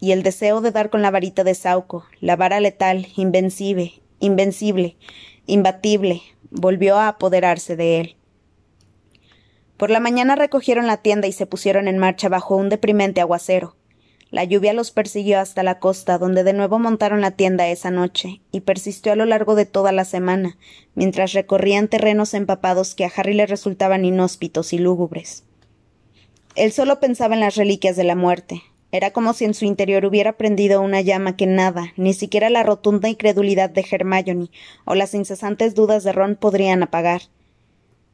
y 0.02 0.10
el 0.10 0.24
deseo 0.24 0.60
de 0.60 0.72
dar 0.72 0.90
con 0.90 1.00
la 1.00 1.12
varita 1.12 1.44
de 1.44 1.54
Sauco, 1.54 2.04
la 2.20 2.34
vara 2.34 2.58
letal, 2.58 3.06
invencible, 3.14 4.02
invencible, 4.18 4.96
imbatible, 5.46 6.22
volvió 6.50 6.98
a 6.98 7.06
apoderarse 7.06 7.76
de 7.76 8.00
él. 8.00 8.16
Por 9.76 9.90
la 9.90 10.00
mañana 10.00 10.34
recogieron 10.34 10.88
la 10.88 10.96
tienda 10.96 11.28
y 11.28 11.32
se 11.32 11.46
pusieron 11.46 11.86
en 11.86 11.98
marcha 11.98 12.28
bajo 12.28 12.56
un 12.56 12.68
deprimente 12.68 13.20
aguacero. 13.20 13.76
La 14.32 14.42
lluvia 14.42 14.72
los 14.72 14.90
persiguió 14.90 15.38
hasta 15.38 15.62
la 15.62 15.78
costa, 15.78 16.18
donde 16.18 16.42
de 16.42 16.52
nuevo 16.52 16.80
montaron 16.80 17.20
la 17.20 17.30
tienda 17.30 17.68
esa 17.68 17.92
noche, 17.92 18.40
y 18.50 18.62
persistió 18.62 19.12
a 19.12 19.16
lo 19.16 19.24
largo 19.24 19.54
de 19.54 19.66
toda 19.66 19.92
la 19.92 20.04
semana, 20.04 20.58
mientras 20.96 21.32
recorrían 21.32 21.86
terrenos 21.86 22.34
empapados 22.34 22.96
que 22.96 23.04
a 23.04 23.12
Harry 23.14 23.34
le 23.34 23.46
resultaban 23.46 24.04
inhóspitos 24.04 24.72
y 24.72 24.78
lúgubres. 24.78 25.44
Él 26.56 26.72
solo 26.72 26.98
pensaba 26.98 27.34
en 27.34 27.40
las 27.40 27.54
reliquias 27.54 27.94
de 27.94 28.02
la 28.02 28.16
muerte. 28.16 28.62
Era 28.92 29.10
como 29.10 29.32
si 29.32 29.46
en 29.46 29.54
su 29.54 29.64
interior 29.64 30.04
hubiera 30.04 30.36
prendido 30.36 30.82
una 30.82 31.00
llama 31.00 31.34
que 31.34 31.46
nada, 31.46 31.94
ni 31.96 32.12
siquiera 32.12 32.50
la 32.50 32.62
rotunda 32.62 33.08
incredulidad 33.08 33.70
de 33.70 33.86
Hermione 33.90 34.50
o 34.84 34.94
las 34.94 35.14
incesantes 35.14 35.74
dudas 35.74 36.04
de 36.04 36.12
Ron 36.12 36.36
podrían 36.36 36.82
apagar. 36.82 37.22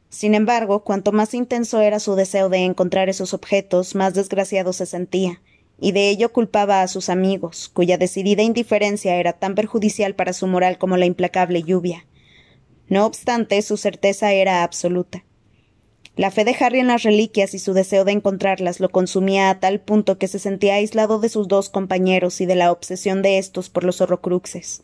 Sin 0.09 0.37
embargo, 0.37 0.85
cuanto 0.85 1.11
más 1.11 1.35
intenso 1.35 1.81
era 1.81 1.99
su 1.99 2.15
deseo 2.15 2.49
de 2.49 2.59
encontrar 2.59 3.09
esos 3.09 3.35
objetos, 3.35 3.97
más 3.97 4.15
desgraciado 4.15 4.73
se 4.73 4.87
sentía, 4.87 5.43
y 5.81 5.91
de 5.91 6.11
ello 6.11 6.33
culpaba 6.33 6.83
a 6.83 6.89
sus 6.89 7.09
amigos, 7.09 7.69
cuya 7.69 7.99
decidida 7.99 8.43
indiferencia 8.45 9.17
era 9.17 9.33
tan 9.33 9.57
perjudicial 9.57 10.15
para 10.15 10.33
su 10.33 10.47
moral 10.47 10.79
como 10.79 10.97
la 10.97 11.07
implacable 11.07 11.65
lluvia. 11.65 12.07
No 12.89 13.05
obstante, 13.05 13.61
su 13.63 13.77
certeza 13.77 14.33
era 14.33 14.63
absoluta. 14.63 15.25
La 16.19 16.33
fe 16.33 16.45
de 16.45 16.57
Harry 16.59 16.81
en 16.81 16.89
las 16.89 17.05
reliquias 17.05 17.55
y 17.55 17.61
su 17.61 17.75
deseo 17.75 18.05
de 18.05 18.11
encontrarlas 18.11 18.81
lo 18.81 18.89
consumía 18.89 19.51
a 19.51 19.61
tal 19.61 19.79
punto 19.79 20.19
que 20.19 20.27
se 20.27 20.41
sentía 20.41 20.75
aislado 20.75 21.21
de 21.21 21.29
sus 21.29 21.47
dos 21.47 21.69
compañeros 21.69 22.41
y 22.41 22.47
de 22.47 22.57
la 22.57 22.73
obsesión 22.73 23.23
de 23.23 23.39
estos 23.39 23.71
por 23.71 23.85
los 23.85 24.01
horrocruxes. 24.01 24.83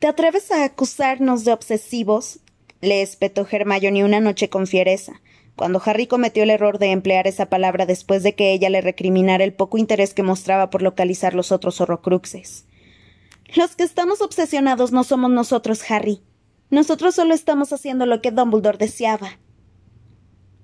¿Te 0.00 0.06
atreves 0.06 0.52
a 0.52 0.64
acusarnos 0.64 1.46
de 1.46 1.54
obsesivos? 1.54 2.40
le 2.82 3.00
espetó 3.00 3.46
Hermione 3.50 4.04
una 4.04 4.20
noche 4.20 4.50
con 4.50 4.66
fiereza, 4.66 5.22
cuando 5.56 5.80
Harry 5.82 6.06
cometió 6.06 6.42
el 6.42 6.50
error 6.50 6.78
de 6.78 6.90
emplear 6.90 7.26
esa 7.26 7.46
palabra 7.46 7.86
después 7.86 8.22
de 8.22 8.34
que 8.34 8.52
ella 8.52 8.68
le 8.68 8.82
recriminara 8.82 9.44
el 9.44 9.54
poco 9.54 9.78
interés 9.78 10.12
que 10.12 10.22
mostraba 10.22 10.68
por 10.68 10.82
localizar 10.82 11.32
los 11.32 11.52
otros 11.52 11.80
horrocruxes. 11.80 12.66
Los 13.54 13.76
que 13.76 13.84
estamos 13.84 14.20
obsesionados 14.20 14.92
no 14.92 15.04
somos 15.04 15.30
nosotros, 15.30 15.90
Harry. 15.90 16.20
Nosotros 16.72 17.14
solo 17.14 17.34
estamos 17.34 17.70
haciendo 17.74 18.06
lo 18.06 18.22
que 18.22 18.30
Dumbledore 18.30 18.78
deseaba. 18.78 19.38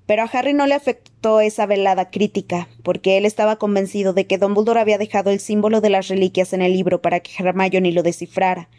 Pero 0.06 0.22
a 0.22 0.24
Harry 0.24 0.54
no 0.54 0.66
le 0.66 0.72
afectó 0.72 1.42
esa 1.42 1.66
velada 1.66 2.08
crítica, 2.08 2.66
porque 2.82 3.18
él 3.18 3.26
estaba 3.26 3.56
convencido 3.56 4.14
de 4.14 4.26
que 4.26 4.38
Dumbledore 4.38 4.80
había 4.80 4.96
dejado 4.96 5.28
el 5.28 5.38
símbolo 5.38 5.82
de 5.82 5.90
las 5.90 6.08
reliquias 6.08 6.54
en 6.54 6.62
el 6.62 6.72
libro 6.72 7.02
para 7.02 7.20
que 7.20 7.32
Hermione 7.38 7.92
lo 7.92 8.02
descifrara, 8.02 8.70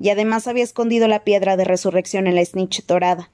y 0.00 0.08
además 0.08 0.48
había 0.48 0.64
escondido 0.64 1.06
la 1.06 1.22
piedra 1.22 1.56
de 1.56 1.62
resurrección 1.62 2.26
en 2.26 2.34
la 2.34 2.44
snitch 2.44 2.84
dorada. 2.84 3.30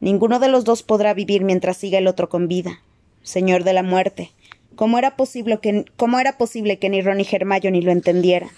Ninguno 0.00 0.40
de 0.40 0.48
los 0.48 0.64
dos 0.64 0.82
podrá 0.82 1.14
vivir 1.14 1.44
mientras 1.44 1.76
siga 1.76 1.98
el 1.98 2.08
otro 2.08 2.28
con 2.28 2.48
vida. 2.48 2.82
Señor 3.22 3.62
de 3.62 3.74
la 3.74 3.84
muerte, 3.84 4.32
¿cómo 4.74 4.98
era 4.98 5.14
posible 5.14 5.60
que, 5.60 5.84
cómo 5.94 6.18
era 6.18 6.36
posible 6.36 6.80
que 6.80 6.88
ni 6.88 7.00
Ron 7.00 7.18
ni 7.18 7.28
Hermione 7.30 7.80
lo 7.80 7.92
entendieran? 7.92 8.50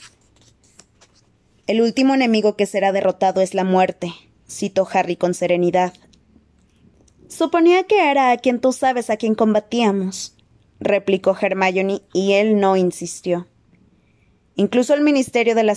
El 1.67 1.81
último 1.81 2.15
enemigo 2.15 2.57
que 2.57 2.67
será 2.67 2.93
derrotado 2.93 3.41
es 3.41 3.55
la 3.55 3.65
muerte, 3.65 4.13
citó 4.47 4.87
Harry 4.93 5.17
con 5.17 5.33
serenidad. 5.33 5.95
Suponía 7.29 7.85
que 7.85 8.11
era 8.11 8.33
a 8.33 8.37
quien 8.37 8.61
tú 8.61 8.73
sabes 8.73 9.09
a 9.09 9.17
quien 9.17 9.35
combatíamos, 9.35 10.37
replicó 10.79 11.35
Hermione, 11.41 12.03
y 12.13 12.33
él 12.33 12.61
no 12.61 12.77
insistió. 12.77 13.49
Incluso 14.57 14.93
el 14.93 15.01
ministerio 15.01 15.55
de 15.55 15.65
la 15.65 15.75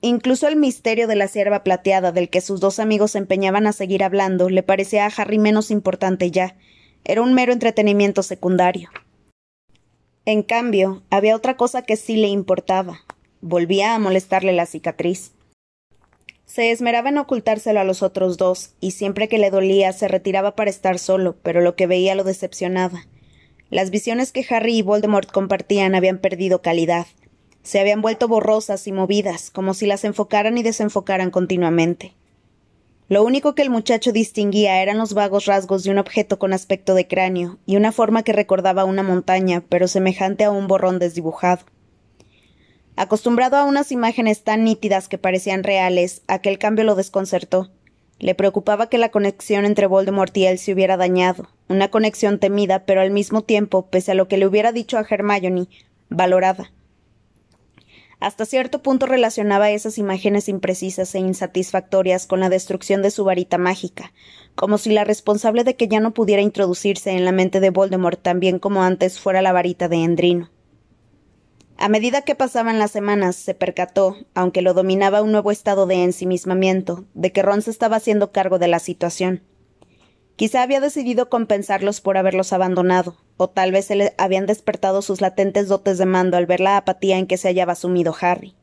Incluso 0.00 0.46
el 0.46 0.56
misterio 0.56 1.08
de 1.08 1.16
la 1.16 1.26
sierva 1.26 1.64
plateada 1.64 2.12
del 2.12 2.30
que 2.30 2.40
sus 2.40 2.60
dos 2.60 2.78
amigos 2.78 3.12
se 3.12 3.18
empeñaban 3.18 3.66
a 3.66 3.72
seguir 3.72 4.04
hablando 4.04 4.48
le 4.48 4.62
parecía 4.62 5.06
a 5.06 5.08
Harry 5.08 5.38
menos 5.38 5.72
importante 5.72 6.30
ya. 6.30 6.56
Era 7.04 7.22
un 7.22 7.34
mero 7.34 7.52
entretenimiento 7.52 8.22
secundario. 8.22 8.90
En 10.24 10.42
cambio, 10.42 11.02
había 11.10 11.34
otra 11.34 11.56
cosa 11.56 11.82
que 11.82 11.96
sí 11.96 12.16
le 12.16 12.28
importaba. 12.28 13.00
Volvía 13.40 13.94
a 13.94 13.98
molestarle 13.98 14.52
la 14.52 14.66
cicatriz. 14.66 15.32
Se 16.44 16.70
esmeraba 16.70 17.10
en 17.10 17.18
ocultárselo 17.18 17.80
a 17.80 17.84
los 17.84 18.02
otros 18.02 18.36
dos, 18.36 18.74
y 18.80 18.92
siempre 18.92 19.28
que 19.28 19.38
le 19.38 19.50
dolía 19.50 19.92
se 19.92 20.08
retiraba 20.08 20.56
para 20.56 20.70
estar 20.70 20.98
solo, 20.98 21.36
pero 21.42 21.60
lo 21.60 21.76
que 21.76 21.86
veía 21.86 22.14
lo 22.14 22.24
decepcionaba. 22.24 23.06
Las 23.70 23.90
visiones 23.90 24.32
que 24.32 24.46
Harry 24.48 24.78
y 24.78 24.82
Voldemort 24.82 25.30
compartían 25.30 25.94
habían 25.94 26.18
perdido 26.18 26.62
calidad 26.62 27.06
se 27.68 27.78
habían 27.80 28.00
vuelto 28.00 28.28
borrosas 28.28 28.86
y 28.86 28.92
movidas, 28.92 29.50
como 29.50 29.74
si 29.74 29.84
las 29.84 30.02
enfocaran 30.04 30.56
y 30.56 30.62
desenfocaran 30.62 31.30
continuamente. 31.30 32.14
Lo 33.10 33.22
único 33.22 33.54
que 33.54 33.60
el 33.60 33.68
muchacho 33.68 34.10
distinguía 34.10 34.80
eran 34.82 34.96
los 34.96 35.12
vagos 35.12 35.44
rasgos 35.44 35.84
de 35.84 35.90
un 35.90 35.98
objeto 35.98 36.38
con 36.38 36.54
aspecto 36.54 36.94
de 36.94 37.06
cráneo 37.06 37.58
y 37.66 37.76
una 37.76 37.92
forma 37.92 38.22
que 38.22 38.32
recordaba 38.32 38.86
una 38.86 39.02
montaña, 39.02 39.62
pero 39.68 39.86
semejante 39.86 40.44
a 40.44 40.50
un 40.50 40.66
borrón 40.66 40.98
desdibujado. 40.98 41.66
Acostumbrado 42.98 43.56
a 43.56 43.62
unas 43.62 43.92
imágenes 43.92 44.42
tan 44.42 44.64
nítidas 44.64 45.06
que 45.06 45.18
parecían 45.18 45.62
reales, 45.62 46.22
aquel 46.26 46.58
cambio 46.58 46.84
lo 46.84 46.96
desconcertó. 46.96 47.70
Le 48.18 48.34
preocupaba 48.34 48.88
que 48.88 48.98
la 48.98 49.12
conexión 49.12 49.64
entre 49.64 49.86
Voldemort 49.86 50.36
y 50.36 50.46
él 50.46 50.58
se 50.58 50.72
hubiera 50.72 50.96
dañado, 50.96 51.48
una 51.68 51.92
conexión 51.92 52.40
temida, 52.40 52.80
pero 52.86 53.00
al 53.00 53.12
mismo 53.12 53.42
tiempo, 53.42 53.86
pese 53.86 54.10
a 54.10 54.14
lo 54.16 54.26
que 54.26 54.36
le 54.36 54.48
hubiera 54.48 54.72
dicho 54.72 54.98
a 54.98 55.06
Hermione, 55.08 55.68
valorada. 56.08 56.72
Hasta 58.18 58.44
cierto 58.44 58.82
punto 58.82 59.06
relacionaba 59.06 59.70
esas 59.70 59.96
imágenes 59.98 60.48
imprecisas 60.48 61.14
e 61.14 61.20
insatisfactorias 61.20 62.26
con 62.26 62.40
la 62.40 62.48
destrucción 62.48 63.00
de 63.02 63.12
su 63.12 63.22
varita 63.22 63.58
mágica, 63.58 64.12
como 64.56 64.76
si 64.76 64.90
la 64.90 65.04
responsable 65.04 65.62
de 65.62 65.76
que 65.76 65.86
ya 65.86 66.00
no 66.00 66.14
pudiera 66.14 66.42
introducirse 66.42 67.12
en 67.12 67.24
la 67.24 67.30
mente 67.30 67.60
de 67.60 67.70
Voldemort 67.70 68.20
tan 68.20 68.40
bien 68.40 68.58
como 68.58 68.82
antes 68.82 69.20
fuera 69.20 69.40
la 69.40 69.52
varita 69.52 69.86
de 69.86 70.02
Endrino. 70.02 70.50
A 71.80 71.88
medida 71.88 72.22
que 72.22 72.34
pasaban 72.34 72.80
las 72.80 72.90
semanas, 72.90 73.36
se 73.36 73.54
percató, 73.54 74.16
aunque 74.34 74.62
lo 74.62 74.74
dominaba 74.74 75.22
un 75.22 75.30
nuevo 75.30 75.52
estado 75.52 75.86
de 75.86 76.02
ensimismamiento, 76.02 77.04
de 77.14 77.30
que 77.30 77.40
Ron 77.40 77.62
se 77.62 77.70
estaba 77.70 77.96
haciendo 77.96 78.32
cargo 78.32 78.58
de 78.58 78.66
la 78.66 78.80
situación. 78.80 79.44
Quizá 80.34 80.62
había 80.62 80.80
decidido 80.80 81.28
compensarlos 81.28 82.00
por 82.00 82.16
haberlos 82.16 82.52
abandonado, 82.52 83.16
o 83.36 83.48
tal 83.48 83.70
vez 83.70 83.84
se 83.86 83.94
le 83.94 84.12
habían 84.18 84.46
despertado 84.46 85.02
sus 85.02 85.20
latentes 85.20 85.68
dotes 85.68 85.98
de 85.98 86.06
mando 86.06 86.36
al 86.36 86.46
ver 86.46 86.58
la 86.58 86.78
apatía 86.78 87.16
en 87.16 87.28
que 87.28 87.36
se 87.36 87.46
hallaba 87.46 87.76
sumido 87.76 88.12
Harry. 88.20 88.56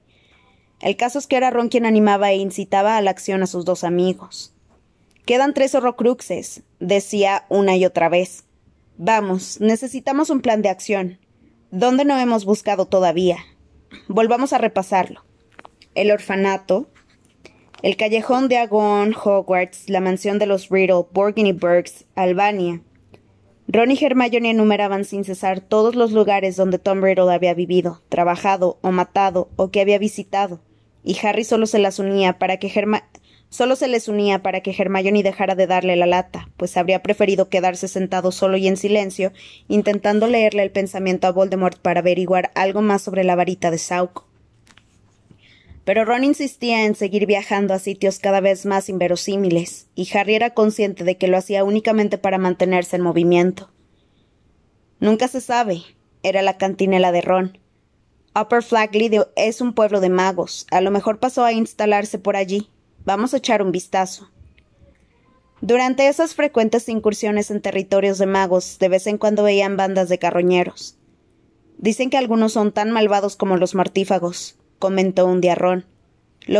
El 0.81 0.97
caso 0.97 1.17
es 1.17 1.25
que 1.25 1.37
era 1.37 1.51
Ron 1.51 1.69
quien 1.69 1.85
animaba 1.85 2.31
e 2.31 2.35
incitaba 2.35 2.97
a 2.97 3.01
la 3.01 3.11
acción 3.11 3.41
a 3.43 3.47
sus 3.47 3.63
dos 3.63 3.85
amigos. 3.85 4.53
Quedan 5.25 5.53
tres 5.53 5.73
horrocruxes, 5.73 6.63
decía 6.81 7.45
una 7.47 7.77
y 7.77 7.85
otra 7.85 8.09
vez. 8.09 8.43
Vamos, 8.97 9.61
necesitamos 9.61 10.29
un 10.29 10.41
plan 10.41 10.61
de 10.61 10.69
acción. 10.69 11.17
¿Dónde 11.77 12.05
no 12.05 12.17
hemos 12.17 12.45
buscado 12.45 12.85
todavía? 12.85 13.35
Volvamos 14.07 14.53
a 14.53 14.57
repasarlo. 14.57 15.25
El 15.93 16.09
orfanato, 16.09 16.87
el 17.81 17.97
callejón 17.97 18.47
de 18.47 18.55
Agon, 18.55 19.13
Hogwarts, 19.13 19.89
la 19.89 19.99
mansión 19.99 20.39
de 20.39 20.45
los 20.45 20.69
Riddle, 20.69 21.03
Borginy 21.11 21.51
Burks, 21.51 22.05
Albania. 22.15 22.81
Ron 23.67 23.91
y 23.91 23.97
Hermione 24.01 24.51
enumeraban 24.51 25.03
sin 25.03 25.25
cesar 25.25 25.59
todos 25.59 25.95
los 25.95 26.13
lugares 26.13 26.55
donde 26.55 26.79
Tom 26.79 27.03
Riddle 27.03 27.33
había 27.33 27.53
vivido, 27.53 28.01
trabajado 28.07 28.79
o 28.81 28.91
matado 28.91 29.49
o 29.57 29.69
que 29.69 29.81
había 29.81 29.99
visitado, 29.99 30.61
y 31.03 31.17
Harry 31.27 31.43
solo 31.43 31.65
se 31.65 31.79
las 31.79 31.99
unía 31.99 32.39
para 32.39 32.55
que 32.55 32.71
solo 33.55 33.75
se 33.75 33.87
les 33.87 34.07
unía 34.07 34.43
para 34.43 34.61
que 34.61 34.75
Hermione 34.77 35.23
dejara 35.23 35.55
de 35.55 35.65
darle 35.65 35.95
la 35.95 36.05
lata, 36.05 36.49
pues 36.57 36.75
habría 36.77 37.01
preferido 37.01 37.49
quedarse 37.49 37.87
sentado 37.87 38.31
solo 38.31 38.57
y 38.57 38.67
en 38.67 38.77
silencio, 38.77 39.31
intentando 39.67 40.27
leerle 40.27 40.63
el 40.63 40.71
pensamiento 40.71 41.27
a 41.27 41.31
Voldemort 41.31 41.79
para 41.79 42.01
averiguar 42.01 42.51
algo 42.53 42.81
más 42.81 43.01
sobre 43.01 43.23
la 43.23 43.35
varita 43.35 43.71
de 43.71 43.77
Sauco. 43.77 44.27
Pero 45.85 46.03
Ron 46.03 46.23
insistía 46.23 46.85
en 46.85 46.95
seguir 46.95 47.27
viajando 47.27 47.73
a 47.73 47.79
sitios 47.79 48.19
cada 48.19 48.41
vez 48.41 48.65
más 48.65 48.89
inverosímiles, 48.89 49.87
y 49.95 50.09
Harry 50.15 50.35
era 50.35 50.49
consciente 50.49 51.03
de 51.03 51.17
que 51.17 51.27
lo 51.27 51.37
hacía 51.37 51.63
únicamente 51.63 52.17
para 52.17 52.37
mantenerse 52.37 52.97
en 52.97 53.03
movimiento. 53.03 53.71
Nunca 54.99 55.27
se 55.27 55.41
sabe, 55.41 55.83
era 56.23 56.41
la 56.41 56.57
cantinela 56.57 57.11
de 57.11 57.21
Ron. 57.21 57.59
Upper 58.35 58.63
Flagley 58.63 59.11
es 59.37 59.61
un 59.61 59.73
pueblo 59.73 60.01
de 60.01 60.09
magos. 60.09 60.67
A 60.71 60.81
lo 60.81 60.91
mejor 60.91 61.19
pasó 61.19 61.45
a 61.45 61.53
instalarse 61.53 62.19
por 62.19 62.35
allí. 62.35 62.69
Vamos 63.05 63.33
a 63.33 63.37
echar 63.37 63.61
un 63.61 63.71
vistazo. 63.71 64.29
Durante 65.61 66.07
esas 66.07 66.33
frecuentes 66.35 66.89
incursiones 66.89 67.51
en 67.51 67.61
territorios 67.61 68.17
de 68.17 68.25
magos, 68.25 68.77
de 68.79 68.89
vez 68.89 69.07
en 69.07 69.17
cuando 69.17 69.43
veían 69.43 69.77
bandas 69.77 70.09
de 70.09 70.19
carroñeros. 70.19 70.97
Dicen 71.77 72.09
que 72.09 72.17
algunos 72.17 72.53
son 72.53 72.71
tan 72.71 72.91
malvados 72.91 73.35
como 73.35 73.57
los 73.57 73.75
mortífagos, 73.75 74.57
comentó 74.79 75.27
un 75.27 75.39
día 75.39 75.55
Ron. 75.55 75.85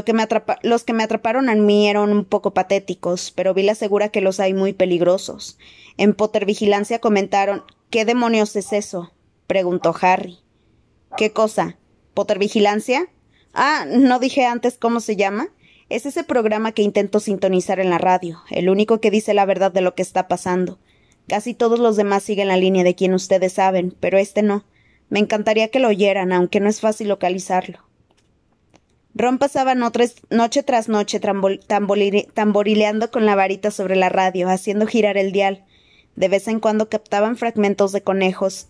que 0.06 0.14
me 0.14 0.28
los 0.62 0.84
que 0.84 0.94
me 0.94 1.04
atraparon 1.04 1.50
a 1.50 1.56
mí 1.56 1.90
eran 1.90 2.12
un 2.12 2.26
poco 2.26 2.54
patéticos, 2.54 3.32
pero 3.32 3.54
Bill 3.54 3.70
asegura 3.70 4.10
que 4.10 4.22
los 4.22 4.40
hay 4.40 4.54
muy 4.54 4.74
peligrosos. 4.74 5.58
En 5.98 6.14
Potter 6.14 6.46
Vigilancia 6.46 7.00
comentaron 7.00 7.64
¿Qué 7.90 8.06
demonios 8.06 8.56
es 8.56 8.74
eso? 8.74 9.14
preguntó 9.48 9.96
Harry. 10.02 10.40
¿Qué 11.18 11.32
cosa? 11.32 11.78
¿Potter 12.14 12.40
Vigilancia? 12.40 13.08
Ah, 13.54 13.86
¿no 13.88 14.20
dije 14.20 14.46
antes 14.46 14.78
cómo 14.78 15.00
se 15.00 15.16
llama? 15.16 15.48
Es 15.88 16.08
ese 16.08 16.24
programa 16.24 16.72
que 16.72 16.82
intento 16.82 17.20
sintonizar 17.20 17.80
en 17.80 17.92
la 17.92 18.00
radio, 18.00 18.42
el 18.50 18.70
único 18.70 19.00
que 19.00 19.12
dice 19.12 19.36
la 19.36 19.46
verdad 19.46 19.72
de 19.72 19.82
lo 19.82 19.94
que 19.94 20.02
está 20.02 20.28
pasando. 20.28 20.80
Casi 21.28 21.54
todos 21.54 21.80
los 21.80 21.96
demás 21.96 22.24
siguen 22.24 22.48
la 22.48 22.58
línea 22.58 22.84
de 22.84 22.96
quien 22.96 23.14
ustedes 23.14 23.54
saben, 23.54 23.96
pero 24.00 24.18
este 24.18 24.42
no. 24.42 24.66
Me 25.10 25.20
encantaría 25.20 25.70
que 25.70 25.80
lo 25.80 25.90
oyeran, 25.90 26.32
aunque 26.32 26.60
no 26.60 26.70
es 26.70 26.82
fácil 26.82 27.10
localizarlo. 27.10 27.80
Ron 29.14 29.38
pasaba 29.38 29.76
noche 29.76 30.64
tras 30.64 30.90
noche 30.90 31.20
tamborileando 31.20 33.12
con 33.12 33.26
la 33.26 33.36
varita 33.36 33.70
sobre 33.70 33.96
la 33.96 34.10
radio, 34.10 34.50
haciendo 34.50 34.88
girar 34.88 35.18
el 35.18 35.32
dial. 35.32 35.66
De 36.16 36.28
vez 36.30 36.48
en 36.48 36.60
cuando 36.60 36.90
captaban 36.90 37.38
fragmentos 37.38 37.92
de 37.92 38.02
conejos, 38.02 38.68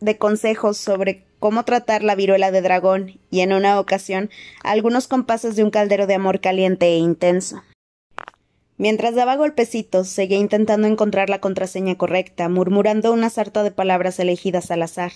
de 0.00 0.18
consejos 0.18 0.78
sobre 0.78 1.27
cómo 1.38 1.64
tratar 1.64 2.02
la 2.02 2.14
viruela 2.14 2.50
de 2.50 2.62
dragón, 2.62 3.18
y 3.30 3.40
en 3.40 3.52
una 3.52 3.78
ocasión 3.80 4.30
algunos 4.62 5.08
compases 5.08 5.56
de 5.56 5.64
un 5.64 5.70
caldero 5.70 6.06
de 6.06 6.14
amor 6.14 6.40
caliente 6.40 6.86
e 6.86 6.98
intenso. 6.98 7.62
Mientras 8.76 9.14
daba 9.14 9.36
golpecitos, 9.36 10.08
seguía 10.08 10.38
intentando 10.38 10.86
encontrar 10.86 11.30
la 11.30 11.40
contraseña 11.40 11.96
correcta, 11.96 12.48
murmurando 12.48 13.12
una 13.12 13.28
sarta 13.28 13.64
de 13.64 13.72
palabras 13.72 14.20
elegidas 14.20 14.70
al 14.70 14.82
azar. 14.82 15.12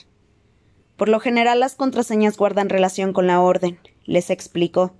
Por 0.97 1.09
lo 1.09 1.21
general 1.21 1.61
las 1.61 1.77
contraseñas 1.77 2.37
guardan 2.37 2.69
relación 2.69 3.13
con 3.13 3.29
la 3.29 3.41
orden, 3.41 3.79
les 4.05 4.31
explicó. 4.31 4.95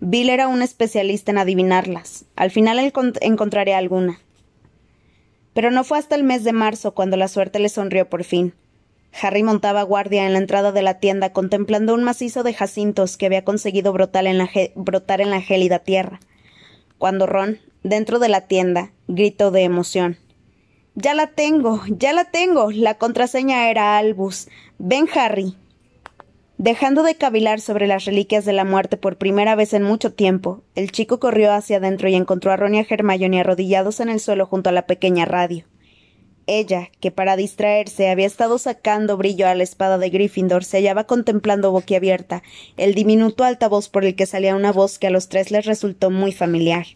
Bill 0.00 0.28
era 0.28 0.48
un 0.48 0.60
especialista 0.60 1.32
en 1.32 1.38
adivinarlas. 1.38 2.26
Al 2.36 2.50
final 2.50 2.78
encontraré 3.22 3.74
alguna. 3.74 4.20
Pero 5.54 5.70
no 5.70 5.82
fue 5.82 5.98
hasta 5.98 6.14
el 6.14 6.24
mes 6.24 6.44
de 6.44 6.52
marzo 6.52 6.94
cuando 6.94 7.16
la 7.16 7.28
suerte 7.28 7.58
le 7.58 7.70
sonrió 7.70 8.10
por 8.10 8.24
fin. 8.24 8.54
Harry 9.20 9.42
montaba 9.42 9.82
guardia 9.82 10.26
en 10.26 10.32
la 10.32 10.38
entrada 10.38 10.72
de 10.72 10.82
la 10.82 10.98
tienda 10.98 11.32
contemplando 11.32 11.94
un 11.94 12.02
macizo 12.02 12.42
de 12.42 12.52
jacintos 12.52 13.16
que 13.16 13.26
había 13.26 13.44
conseguido 13.44 13.92
brotar 13.92 14.26
en 14.26 14.38
la, 14.38 15.40
gélida 15.40 15.78
tierra. 15.78 16.20
Cuando 16.98 17.26
Ron, 17.26 17.58
dentro 17.82 18.18
de 18.18 18.28
la 18.28 18.42
tienda, 18.42 18.90
gritó 19.06 19.50
de 19.50 19.62
emoción. 19.62 20.18
Ya 20.96 21.14
la 21.14 21.28
tengo, 21.28 21.82
ya 21.88 22.12
la 22.12 22.24
tengo. 22.24 22.70
La 22.70 22.98
contraseña 22.98 23.68
era 23.68 23.98
Albus. 23.98 24.48
Ven, 24.78 25.08
Harry. 25.14 25.56
Dejando 26.56 27.02
de 27.02 27.16
cavilar 27.16 27.60
sobre 27.60 27.88
las 27.88 28.04
reliquias 28.04 28.44
de 28.44 28.52
la 28.52 28.64
muerte 28.64 28.96
por 28.96 29.18
primera 29.18 29.56
vez 29.56 29.74
en 29.74 29.82
mucho 29.82 30.12
tiempo, 30.12 30.62
el 30.76 30.92
chico 30.92 31.18
corrió 31.18 31.52
hacia 31.52 31.78
adentro 31.78 32.08
y 32.08 32.14
encontró 32.14 32.52
a 32.52 32.56
Ron 32.56 32.76
y 32.76 32.78
a 32.78 32.86
Hermione 32.88 33.40
arrodillados 33.40 33.98
en 33.98 34.08
el 34.08 34.20
suelo 34.20 34.46
junto 34.46 34.70
a 34.70 34.72
la 34.72 34.86
pequeña 34.86 35.24
radio. 35.24 35.64
Ella, 36.46 36.90
que 37.00 37.10
para 37.10 37.36
distraerse 37.36 38.10
había 38.10 38.26
estado 38.26 38.58
sacando 38.58 39.16
brillo 39.16 39.46
a 39.48 39.54
la 39.54 39.62
espada 39.62 39.98
de 39.98 40.10
Gryffindor, 40.10 40.64
se 40.64 40.78
hallaba 40.78 41.04
contemplando 41.04 41.72
boquiabierta 41.72 42.42
el 42.76 42.94
diminuto 42.94 43.44
altavoz 43.44 43.88
por 43.88 44.04
el 44.04 44.14
que 44.14 44.26
salía 44.26 44.56
una 44.56 44.72
voz 44.72 44.98
que 44.98 45.06
a 45.06 45.10
los 45.10 45.28
tres 45.28 45.50
les 45.50 45.64
resultó 45.64 46.10
muy 46.10 46.32
familiar 46.32 46.86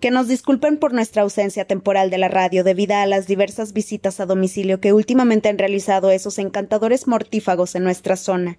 que 0.00 0.10
nos 0.10 0.28
disculpen 0.28 0.78
por 0.78 0.94
nuestra 0.94 1.22
ausencia 1.22 1.66
temporal 1.66 2.10
de 2.10 2.18
la 2.18 2.28
radio 2.28 2.64
debida 2.64 3.02
a 3.02 3.06
las 3.06 3.26
diversas 3.26 3.74
visitas 3.74 4.18
a 4.18 4.26
domicilio 4.26 4.80
que 4.80 4.94
últimamente 4.94 5.50
han 5.50 5.58
realizado 5.58 6.10
esos 6.10 6.38
encantadores 6.38 7.06
mortífagos 7.06 7.74
en 7.74 7.84
nuestra 7.84 8.16
zona. 8.16 8.58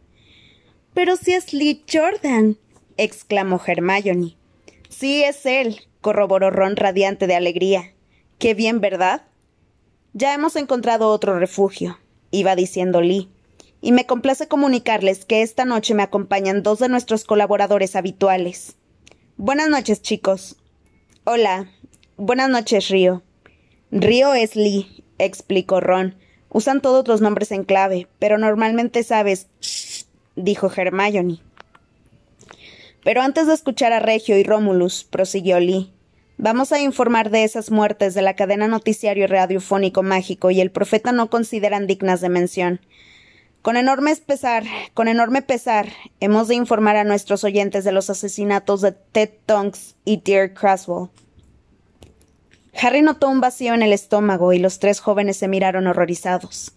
Pero 0.94 1.16
si 1.18 1.34
es 1.34 1.52
Lee 1.52 1.84
Jordan, 1.92 2.58
exclamó 2.98 3.60
Hermione. 3.66 4.38
Sí, 4.90 5.24
es 5.24 5.46
él, 5.46 5.82
corroboró 6.00 6.52
Ron 6.52 6.76
radiante 6.76 7.26
de 7.26 7.36
alegría. 7.36 7.94
Qué 8.38 8.54
bien, 8.54 8.80
¿verdad? 8.80 9.24
Ya 10.14 10.34
hemos 10.34 10.58
encontrado 10.58 11.08
otro 11.08 11.40
refugio, 11.40 11.98
iba 12.32 12.56
diciendo 12.56 13.02
Lee. 13.02 13.30
Y 13.80 13.94
me 13.94 14.06
complace 14.06 14.48
comunicarles 14.48 15.26
que 15.26 15.42
esta 15.42 15.64
noche 15.64 15.94
me 15.94 16.04
acompañan 16.04 16.64
dos 16.64 16.80
de 16.80 16.90
nuestros 16.90 17.24
colaboradores 17.24 17.96
habituales. 17.96 18.76
Buenas 19.38 19.70
noches, 19.70 20.02
chicos. 20.02 20.58
Hola. 21.24 21.70
Buenas 22.18 22.50
noches, 22.50 22.90
Río. 22.90 23.24
Río 23.90 24.34
es 24.34 24.56
Lee, 24.56 25.04
explicó 25.18 25.80
Ron. 25.80 26.16
Usan 26.50 26.82
todos 26.82 27.08
los 27.08 27.22
nombres 27.22 27.52
en 27.52 27.64
clave, 27.64 28.08
pero 28.20 28.38
normalmente 28.38 29.04
sabes, 29.04 29.48
dijo 30.36 30.70
Hermione. 30.76 31.40
Pero 33.04 33.22
antes 33.22 33.48
de 33.48 33.54
escuchar 33.54 33.94
a 33.94 34.00
Regio 34.00 34.38
y 34.38 34.44
Romulus, 34.44 35.06
prosiguió 35.06 35.60
Lee, 35.60 35.92
vamos 36.42 36.72
a 36.72 36.80
informar 36.80 37.30
de 37.30 37.44
esas 37.44 37.70
muertes 37.70 38.16
de 38.16 38.24
la 38.24 38.36
cadena 38.36 38.68
noticiario 38.68 39.28
radiofónico 39.28 40.02
mágico 40.02 40.50
y 40.50 40.60
el 40.60 40.72
profeta 40.72 41.12
no 41.12 41.30
consideran 41.30 41.86
dignas 41.88 42.20
de 42.20 42.30
mención. 42.30 42.82
Con 43.62 43.78
enorme 43.78 44.16
pesar, 44.16 44.64
con 44.96 45.08
enorme 45.08 45.44
pesar, 45.44 45.88
hemos 46.20 46.48
de 46.48 46.56
informar 46.56 46.98
a 46.98 47.04
nuestros 47.04 47.44
oyentes 47.44 47.84
de 47.84 47.92
los 47.92 48.10
asesinatos 48.10 48.82
de 48.82 48.92
Ted 48.92 49.30
Tonks 49.46 49.96
y 50.04 50.18
Dear 50.18 50.56
Craswell. 50.56 51.10
Harry 52.82 53.04
notó 53.04 53.30
un 53.30 53.40
vacío 53.40 53.76
en 53.76 53.84
el 53.84 53.94
estómago 53.94 54.52
y 54.52 54.58
los 54.58 54.80
tres 54.80 55.00
jóvenes 55.00 55.38
se 55.38 55.48
miraron 55.48 55.86
horrorizados. 55.86 56.74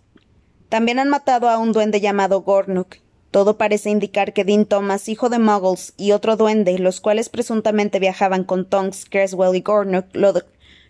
También 0.68 0.98
han 0.98 1.09
matado 1.09 1.48
a 1.48 1.57
un 1.57 1.72
duende 1.72 2.03
llamado 2.03 2.42
Gornuk. 2.42 2.96
Todo 3.34 3.58
parece 3.58 3.90
indicar 3.90 4.32
que 4.32 4.44
Dean 4.44 4.64
Thomas, 4.64 5.08
hijo 5.08 5.28
de 5.28 5.40
Muggles, 5.40 5.92
y 5.96 6.12
otro 6.12 6.36
duende, 6.36 6.78
los 6.78 7.00
cuales 7.00 7.28
presuntamente 7.28 7.98
viajaban 7.98 8.44
con 8.44 8.64
Tonks, 8.64 9.06
Creswell 9.10 9.56
y 9.56 9.60
Gornuk, 9.60 10.06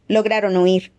lograron 0.09 0.55
huir. 0.59 0.93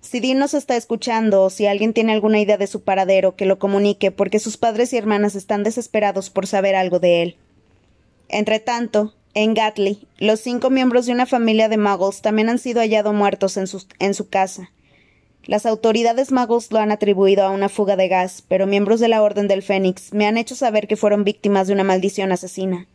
Si 0.00 0.18
Dean 0.18 0.40
nos 0.40 0.52
está 0.52 0.76
escuchando 0.76 1.44
o 1.44 1.50
si 1.50 1.66
alguien 1.66 1.92
tiene 1.92 2.12
alguna 2.12 2.40
idea 2.40 2.56
de 2.56 2.66
su 2.66 2.82
paradero, 2.82 3.36
que 3.36 3.46
lo 3.46 3.60
comunique, 3.60 4.10
porque 4.10 4.40
sus 4.40 4.56
padres 4.56 4.92
y 4.92 4.96
hermanas 4.96 5.36
están 5.36 5.62
desesperados 5.62 6.28
por 6.28 6.48
saber 6.48 6.74
algo 6.74 6.98
de 6.98 7.22
él. 7.22 7.36
Entretanto, 8.28 9.14
en 9.34 9.54
Gatley, 9.54 10.08
los 10.18 10.40
cinco 10.40 10.70
miembros 10.70 11.06
de 11.06 11.12
una 11.12 11.26
familia 11.26 11.68
de 11.68 11.78
muggles 11.78 12.20
también 12.20 12.48
han 12.48 12.58
sido 12.58 12.80
hallados 12.80 13.14
muertos 13.14 13.56
en 13.56 14.14
su 14.14 14.28
casa. 14.28 14.72
Las 15.46 15.64
autoridades 15.64 16.32
muggles 16.32 16.70
lo 16.70 16.78
han 16.78 16.92
atribuido 16.92 17.44
a 17.44 17.50
una 17.50 17.68
fuga 17.68 17.96
de 17.96 18.08
gas, 18.08 18.44
pero 18.46 18.66
miembros 18.66 19.00
de 19.00 19.08
la 19.08 19.22
Orden 19.22 19.48
del 19.48 19.62
Fénix 19.62 20.12
me 20.12 20.26
han 20.26 20.36
hecho 20.36 20.54
saber 20.54 20.86
que 20.86 20.96
fueron 20.96 21.24
víctimas 21.24 21.66
de 21.66 21.72
una 21.72 21.84
maldición 21.84 22.30
asesina. 22.30 22.86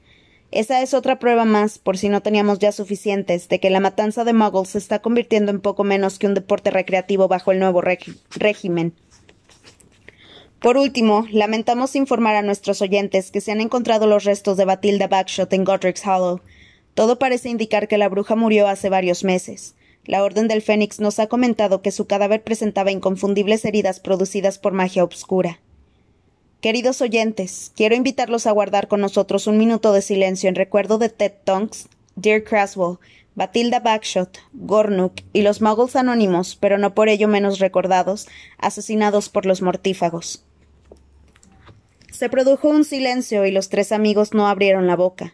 Esa 0.51 0.81
es 0.81 0.93
otra 0.93 1.17
prueba 1.17 1.43
más, 1.43 1.79
por 1.79 1.97
si 1.97 2.07
no 2.07 2.21
teníamos 2.21 2.59
ya 2.59 2.71
suficientes, 2.71 3.49
de 3.49 3.59
que 3.59 3.71
la 3.71 3.79
matanza 3.79 4.23
de 4.23 4.33
muggles 4.33 4.69
se 4.69 4.77
está 4.77 4.99
convirtiendo 4.99 5.51
en 5.51 5.59
poco 5.59 5.83
menos 5.83 6.19
que 6.19 6.27
un 6.27 6.35
deporte 6.35 6.69
recreativo 6.69 7.27
bajo 7.27 7.51
el 7.51 7.59
nuevo 7.59 7.81
régimen. 7.81 8.93
Por 10.61 10.77
último, 10.77 11.27
lamentamos 11.31 11.95
informar 11.95 12.35
a 12.35 12.41
nuestros 12.41 12.81
oyentes 12.81 13.31
que 13.31 13.41
se 13.41 13.51
han 13.51 13.59
encontrado 13.59 14.07
los 14.07 14.23
restos 14.23 14.55
de 14.55 14.65
Batilda 14.65 15.07
Backshot 15.07 15.51
en 15.51 15.63
Godric's 15.63 16.05
Hollow. 16.05 16.41
Todo 16.93 17.19
parece 17.19 17.49
indicar 17.49 17.87
que 17.87 17.97
la 17.97 18.07
bruja 18.07 18.35
murió 18.35 18.67
hace 18.67 18.89
varios 18.89 19.23
meses. 19.23 19.75
La 20.05 20.23
Orden 20.23 20.47
del 20.47 20.61
Fénix 20.61 20.99
nos 20.99 21.19
ha 21.19 21.27
comentado 21.27 21.81
que 21.81 21.91
su 21.91 22.05
cadáver 22.05 22.43
presentaba 22.43 22.91
inconfundibles 22.91 23.65
heridas 23.65 23.99
producidas 23.99 24.59
por 24.59 24.73
magia 24.73 25.03
obscura. 25.03 25.59
Queridos 26.61 27.01
oyentes, 27.01 27.71
quiero 27.75 27.95
invitarlos 27.95 28.47
a 28.47 28.51
guardar 28.51 28.87
con 28.87 29.01
nosotros 29.01 29.47
un 29.47 29.57
minuto 29.57 29.93
de 29.93 30.01
silencio 30.01 30.49
en 30.49 30.55
recuerdo 30.55 30.97
de 30.97 31.09
Ted 31.09 31.33
Tonks, 31.43 31.89
Dear 32.15 32.43
Craswell, 32.43 32.97
Batilda 33.35 33.79
Backshot, 33.79 34.39
Gornuk 34.53 35.21
y 35.33 35.41
los 35.41 35.61
muggles 35.61 35.95
anónimos, 35.95 36.55
pero 36.55 36.77
no 36.77 36.93
por 36.93 37.09
ello 37.09 37.27
menos 37.27 37.59
recordados, 37.59 38.27
asesinados 38.57 39.29
por 39.29 39.45
los 39.45 39.61
mortífagos. 39.61 40.43
Se 42.11 42.29
produjo 42.29 42.69
un 42.69 42.85
silencio 42.85 43.45
y 43.45 43.51
los 43.51 43.69
tres 43.69 43.91
amigos 43.91 44.33
no 44.33 44.47
abrieron 44.47 44.87
la 44.87 44.95
boca. 44.95 45.33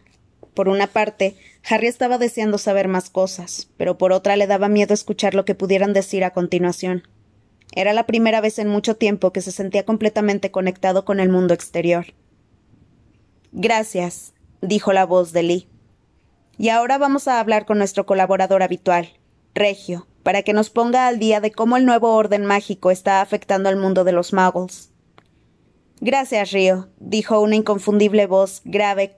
Por 0.54 0.68
una 0.68 0.86
parte, 0.86 1.36
Harry 1.68 1.86
estaba 1.86 2.18
deseando 2.18 2.58
saber 2.58 2.88
más 2.88 3.08
cosas, 3.08 3.70
pero 3.76 3.96
por 3.96 4.12
otra 4.12 4.36
le 4.36 4.46
daba 4.46 4.68
miedo 4.68 4.92
escuchar 4.92 5.34
lo 5.34 5.44
que 5.44 5.54
pudieran 5.54 5.92
decir 5.92 6.24
a 6.24 6.32
continuación. 6.32 7.04
Era 7.74 7.94
la 7.94 8.04
primera 8.04 8.40
vez 8.42 8.58
en 8.58 8.68
mucho 8.68 8.96
tiempo 8.96 9.32
que 9.32 9.40
se 9.40 9.50
sentía 9.50 9.84
completamente 9.84 10.50
conectado 10.50 11.04
con 11.06 11.20
el 11.20 11.30
mundo 11.30 11.54
exterior. 11.54 12.06
Gracias, 13.52 14.34
dijo 14.60 14.92
la 14.92 15.06
voz 15.06 15.32
de 15.32 15.42
Lee. 15.42 15.68
Y 16.58 16.68
ahora 16.68 16.98
vamos 16.98 17.28
a 17.28 17.40
hablar 17.40 17.64
con 17.64 17.78
nuestro 17.78 18.04
colaborador 18.04 18.62
habitual, 18.62 19.08
Regio, 19.54 20.06
para 20.22 20.42
que 20.42 20.52
nos 20.52 20.68
ponga 20.68 21.06
al 21.06 21.18
día 21.18 21.40
de 21.40 21.50
cómo 21.50 21.78
el 21.78 21.86
nuevo 21.86 22.14
orden 22.14 22.44
mágico 22.44 22.90
está 22.90 23.22
afectando 23.22 23.70
al 23.70 23.76
mundo 23.76 24.04
de 24.04 24.12
los 24.12 24.34
muggles. 24.34 24.90
Gracias, 26.00 26.50
Río, 26.50 26.88
dijo 26.98 27.40
una 27.40 27.56
inconfundible 27.56 28.26
voz 28.26 28.60
grave, 28.64 29.16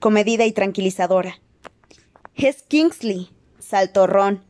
comedida 0.00 0.44
y 0.46 0.52
tranquilizadora. 0.52 1.40
Es 2.34 2.62
Kingsley, 2.62 3.30
saltó 3.58 4.08
Ron. 4.08 4.42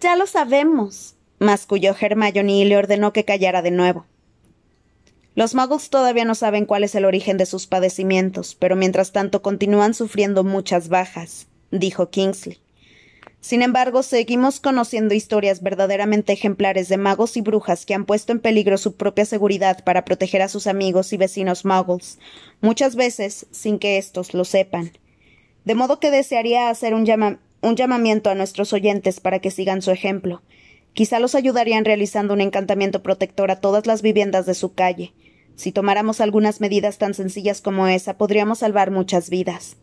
Ya 0.00 0.16
lo 0.16 0.26
sabemos 0.26 1.16
masculló 1.38 1.94
Hermione 1.98 2.58
y 2.58 2.64
le 2.64 2.76
ordenó 2.76 3.12
que 3.12 3.24
callara 3.24 3.62
de 3.62 3.70
nuevo. 3.70 4.06
Los 5.34 5.54
muggles 5.54 5.90
todavía 5.90 6.24
no 6.24 6.34
saben 6.34 6.64
cuál 6.64 6.82
es 6.84 6.94
el 6.94 7.04
origen 7.04 7.36
de 7.36 7.46
sus 7.46 7.66
padecimientos, 7.66 8.54
pero 8.54 8.74
mientras 8.74 9.12
tanto 9.12 9.42
continúan 9.42 9.92
sufriendo 9.92 10.44
muchas 10.44 10.88
bajas, 10.88 11.46
dijo 11.70 12.08
Kingsley. 12.08 12.58
Sin 13.40 13.62
embargo, 13.62 14.02
seguimos 14.02 14.58
conociendo 14.60 15.14
historias 15.14 15.62
verdaderamente 15.62 16.32
ejemplares 16.32 16.88
de 16.88 16.96
magos 16.96 17.36
y 17.36 17.42
brujas 17.42 17.86
que 17.86 17.94
han 17.94 18.04
puesto 18.04 18.32
en 18.32 18.40
peligro 18.40 18.76
su 18.76 18.96
propia 18.96 19.24
seguridad 19.24 19.84
para 19.84 20.04
proteger 20.04 20.42
a 20.42 20.48
sus 20.48 20.66
amigos 20.66 21.12
y 21.12 21.16
vecinos 21.16 21.64
muggles, 21.64 22.18
muchas 22.60 22.96
veces 22.96 23.46
sin 23.52 23.78
que 23.78 23.98
éstos 23.98 24.34
lo 24.34 24.44
sepan. 24.44 24.92
De 25.64 25.74
modo 25.74 26.00
que 26.00 26.10
desearía 26.10 26.70
hacer 26.70 26.94
un, 26.94 27.06
un 27.60 27.76
llamamiento 27.76 28.30
a 28.30 28.34
nuestros 28.34 28.72
oyentes 28.72 29.20
para 29.20 29.38
que 29.38 29.50
sigan 29.50 29.82
su 29.82 29.90
ejemplo. 29.90 30.42
Quizá 30.92 31.20
los 31.20 31.34
ayudarían 31.34 31.84
realizando 31.84 32.34
un 32.34 32.40
encantamiento 32.40 33.02
protector 33.02 33.50
a 33.50 33.60
todas 33.60 33.86
las 33.86 34.02
viviendas 34.02 34.46
de 34.46 34.54
su 34.54 34.74
calle, 34.74 35.12
si 35.56 35.72
tomáramos 35.72 36.20
algunas 36.20 36.60
medidas 36.60 36.98
tan 36.98 37.14
sencillas 37.14 37.62
como 37.62 37.88
esa, 37.88 38.18
podríamos 38.18 38.58
salvar 38.58 38.90
muchas 38.90 39.30
vidas. 39.30 39.76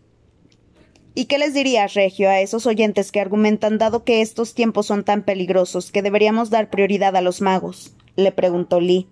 ¿Y 1.15 1.25
qué 1.25 1.37
les 1.37 1.53
dirías, 1.53 1.93
Regio, 1.93 2.27
a 2.29 2.39
esos 2.39 2.65
oyentes 2.65 3.11
que 3.11 3.21
argumentan, 3.21 3.77
dado 3.77 4.03
que 4.03 4.21
estos 4.21 4.55
tiempos 4.55 4.87
son 4.87 5.03
tan 5.03 5.21
peligrosos, 5.21 5.91
que 5.91 6.01
deberíamos 6.01 6.49
dar 6.49 6.69
prioridad 6.71 7.15
a 7.15 7.21
los 7.21 7.41
magos? 7.41 7.93
le 8.15 8.31
preguntó 8.31 8.79
Lee. 8.79 9.07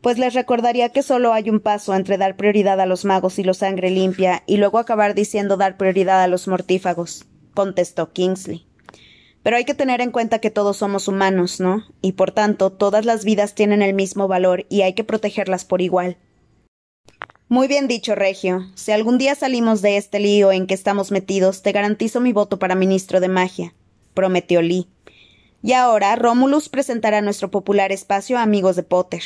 Pues 0.00 0.18
les 0.18 0.34
recordaría 0.34 0.88
que 0.88 1.02
solo 1.02 1.32
hay 1.32 1.50
un 1.50 1.60
paso 1.60 1.94
entre 1.94 2.18
dar 2.18 2.36
prioridad 2.36 2.80
a 2.80 2.86
los 2.86 3.04
magos 3.04 3.38
y 3.38 3.44
los 3.44 3.58
sangre 3.58 3.90
limpia, 3.90 4.42
y 4.46 4.56
luego 4.56 4.78
acabar 4.78 5.14
diciendo 5.14 5.56
dar 5.56 5.76
prioridad 5.76 6.22
a 6.22 6.28
los 6.28 6.48
mortífagos, 6.48 7.26
contestó 7.54 8.12
Kingsley. 8.12 8.66
Pero 9.42 9.56
hay 9.56 9.64
que 9.64 9.74
tener 9.74 10.00
en 10.00 10.12
cuenta 10.12 10.38
que 10.38 10.50
todos 10.50 10.78
somos 10.78 11.08
humanos, 11.08 11.60
¿no? 11.60 11.84
Y 12.00 12.12
por 12.12 12.30
tanto, 12.30 12.72
todas 12.72 13.04
las 13.04 13.24
vidas 13.24 13.54
tienen 13.54 13.82
el 13.82 13.92
mismo 13.92 14.28
valor 14.28 14.66
y 14.68 14.82
hay 14.82 14.94
que 14.94 15.04
protegerlas 15.04 15.64
por 15.64 15.82
igual. 15.82 16.16
Muy 17.52 17.68
bien 17.68 17.86
dicho, 17.86 18.14
Regio. 18.14 18.66
Si 18.76 18.92
algún 18.92 19.18
día 19.18 19.34
salimos 19.34 19.82
de 19.82 19.98
este 19.98 20.20
lío 20.20 20.52
en 20.52 20.66
que 20.66 20.72
estamos 20.72 21.10
metidos, 21.10 21.60
te 21.60 21.72
garantizo 21.72 22.18
mi 22.18 22.32
voto 22.32 22.58
para 22.58 22.74
ministro 22.74 23.20
de 23.20 23.28
magia, 23.28 23.74
prometió 24.14 24.62
Lee. 24.62 24.88
Y 25.62 25.74
ahora 25.74 26.16
Romulus 26.16 26.70
presentará 26.70 27.20
nuestro 27.20 27.50
popular 27.50 27.92
espacio 27.92 28.38
a 28.38 28.42
amigos 28.42 28.76
de 28.76 28.84
Potter. 28.84 29.22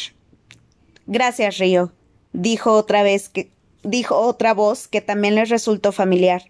Gracias, 1.07 1.59
Río, 1.59 1.93
dijo 2.33 2.73
otra 2.73 3.05
vez 3.05 3.29
que 3.29 3.53
dijo 3.85 4.17
otra 4.19 4.55
voz 4.55 4.89
que 4.89 5.01
también 5.01 5.37
les 5.37 5.49
resultó 5.49 5.93
familiar. 5.93 6.43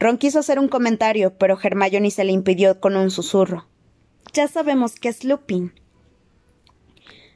Ron 0.00 0.16
quiso 0.16 0.38
hacer 0.38 0.58
un 0.58 0.68
comentario, 0.68 1.36
pero 1.36 1.58
Hermione 1.62 2.10
se 2.10 2.24
le 2.24 2.32
impidió 2.32 2.80
con 2.80 2.96
un 2.96 3.10
susurro. 3.10 3.66
Ya 4.32 4.48
sabemos 4.48 4.94
que 4.94 5.10
es 5.10 5.24
Lupin. 5.24 5.74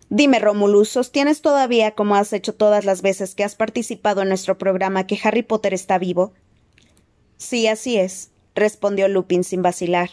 Dime, 0.09 0.39
Romulus, 0.39 0.89
¿sostienes 0.89 1.43
todavía, 1.43 1.91
como 1.91 2.15
has 2.15 2.33
hecho 2.33 2.55
todas 2.55 2.85
las 2.85 3.03
veces 3.03 3.35
que 3.35 3.43
has 3.43 3.57
participado 3.57 4.23
en 4.23 4.29
nuestro 4.29 4.57
programa, 4.57 5.05
que 5.05 5.19
Harry 5.25 5.43
Potter 5.43 5.75
está 5.75 5.99
vivo? 5.99 6.33
Sí, 7.39 7.67
así 7.67 7.97
es, 7.97 8.31
respondió 8.55 9.09
Lupin 9.09 9.43
sin 9.43 9.63
vacilar. 9.63 10.11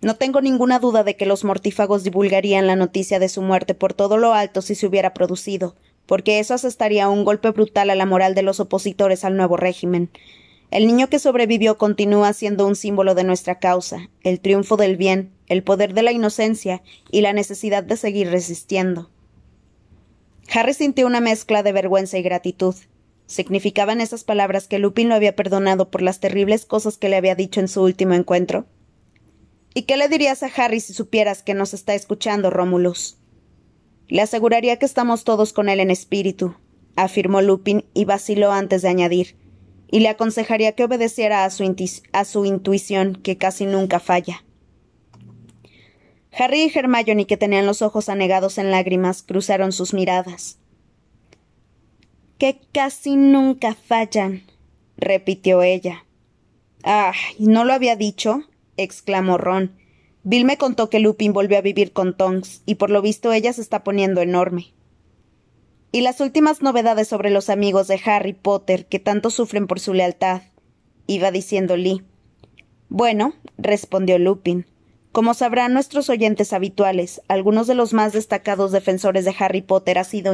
No 0.00 0.16
tengo 0.16 0.40
ninguna 0.40 0.78
duda 0.78 1.04
de 1.04 1.16
que 1.16 1.26
los 1.26 1.44
mortífagos 1.44 2.04
divulgarían 2.04 2.66
la 2.66 2.74
noticia 2.74 3.18
de 3.18 3.28
su 3.28 3.42
muerte 3.42 3.74
por 3.74 3.92
todo 3.92 4.16
lo 4.16 4.32
alto 4.32 4.62
si 4.62 4.74
se 4.74 4.86
hubiera 4.86 5.12
producido, 5.12 5.76
porque 6.06 6.38
eso 6.38 6.54
asestaría 6.54 7.10
un 7.10 7.24
golpe 7.24 7.50
brutal 7.50 7.90
a 7.90 7.94
la 7.94 8.06
moral 8.06 8.34
de 8.34 8.42
los 8.42 8.60
opositores 8.60 9.26
al 9.26 9.36
nuevo 9.36 9.58
régimen. 9.58 10.08
El 10.70 10.86
niño 10.86 11.10
que 11.10 11.18
sobrevivió 11.18 11.76
continúa 11.76 12.32
siendo 12.32 12.66
un 12.66 12.76
símbolo 12.76 13.14
de 13.14 13.24
nuestra 13.24 13.58
causa, 13.58 14.08
el 14.22 14.40
triunfo 14.40 14.78
del 14.78 14.96
bien, 14.96 15.32
el 15.48 15.62
poder 15.62 15.92
de 15.92 16.02
la 16.02 16.12
inocencia 16.12 16.82
y 17.10 17.20
la 17.20 17.34
necesidad 17.34 17.84
de 17.84 17.96
seguir 17.98 18.30
resistiendo. 18.30 19.10
Harry 20.52 20.74
sintió 20.74 21.06
una 21.06 21.20
mezcla 21.20 21.62
de 21.62 21.72
vergüenza 21.72 22.18
y 22.18 22.22
gratitud. 22.22 22.74
¿Significaban 23.26 24.00
esas 24.00 24.24
palabras 24.24 24.66
que 24.66 24.78
Lupin 24.78 25.08
lo 25.08 25.14
había 25.14 25.36
perdonado 25.36 25.90
por 25.90 26.00
las 26.00 26.20
terribles 26.20 26.64
cosas 26.64 26.96
que 26.96 27.08
le 27.08 27.16
había 27.16 27.34
dicho 27.34 27.60
en 27.60 27.68
su 27.68 27.82
último 27.82 28.14
encuentro? 28.14 28.66
¿Y 29.74 29.82
qué 29.82 29.96
le 29.96 30.08
dirías 30.08 30.42
a 30.42 30.50
Harry 30.56 30.80
si 30.80 30.94
supieras 30.94 31.42
que 31.42 31.54
nos 31.54 31.74
está 31.74 31.94
escuchando, 31.94 32.48
Rómulus? 32.48 33.18
Le 34.08 34.22
aseguraría 34.22 34.78
que 34.78 34.86
estamos 34.86 35.24
todos 35.24 35.52
con 35.52 35.68
él 35.68 35.80
en 35.80 35.90
espíritu, 35.90 36.54
afirmó 36.96 37.42
Lupin 37.42 37.84
y 37.92 38.06
vaciló 38.06 38.50
antes 38.50 38.80
de 38.80 38.88
añadir 38.88 39.36
y 39.90 40.00
le 40.00 40.08
aconsejaría 40.08 40.72
que 40.72 40.84
obedeciera 40.84 41.44
a 41.44 41.50
su, 41.50 41.74
a 42.12 42.24
su 42.24 42.44
intuición, 42.44 43.14
que 43.16 43.38
casi 43.38 43.66
nunca 43.66 44.00
falla. 44.00 44.44
Harry 46.38 46.70
y 46.72 46.78
Hermione, 46.78 47.26
que 47.26 47.36
tenían 47.36 47.66
los 47.66 47.82
ojos 47.82 48.08
anegados 48.08 48.58
en 48.58 48.70
lágrimas, 48.70 49.22
cruzaron 49.22 49.72
sus 49.72 49.92
miradas. 49.92 50.58
Que 52.38 52.60
casi 52.72 53.16
nunca 53.16 53.74
fallan, 53.74 54.44
repitió 54.96 55.62
ella. 55.62 56.04
Ah, 56.84 57.12
¿no 57.40 57.64
lo 57.64 57.72
había 57.72 57.96
dicho? 57.96 58.44
exclamó 58.76 59.36
Ron. 59.36 59.72
Bill 60.22 60.44
me 60.44 60.58
contó 60.58 60.90
que 60.90 61.00
Lupin 61.00 61.32
volvió 61.32 61.58
a 61.58 61.62
vivir 61.62 61.92
con 61.92 62.16
Tonks, 62.16 62.62
y 62.66 62.76
por 62.76 62.90
lo 62.90 63.02
visto 63.02 63.32
ella 63.32 63.52
se 63.52 63.60
está 63.60 63.82
poniendo 63.82 64.20
enorme. 64.20 64.72
Y 65.90 66.02
las 66.02 66.20
últimas 66.20 66.62
novedades 66.62 67.08
sobre 67.08 67.30
los 67.30 67.50
amigos 67.50 67.88
de 67.88 68.00
Harry 68.04 68.34
Potter 68.34 68.86
que 68.86 69.00
tanto 69.00 69.30
sufren 69.30 69.66
por 69.66 69.80
su 69.80 69.92
lealtad, 69.92 70.42
iba 71.08 71.32
diciendo 71.32 71.76
Lee. 71.76 72.04
Bueno, 72.88 73.34
respondió 73.56 74.18
Lupin. 74.18 74.66
Como 75.18 75.34
sabrán 75.34 75.72
nuestros 75.72 76.10
oyentes 76.10 76.52
habituales, 76.52 77.22
algunos 77.26 77.66
de 77.66 77.74
los 77.74 77.92
más 77.92 78.12
destacados 78.12 78.70
defensores 78.70 79.24
de 79.24 79.34
Harry 79.36 79.62
Potter 79.62 79.98
han 79.98 80.04
sido, 80.04 80.32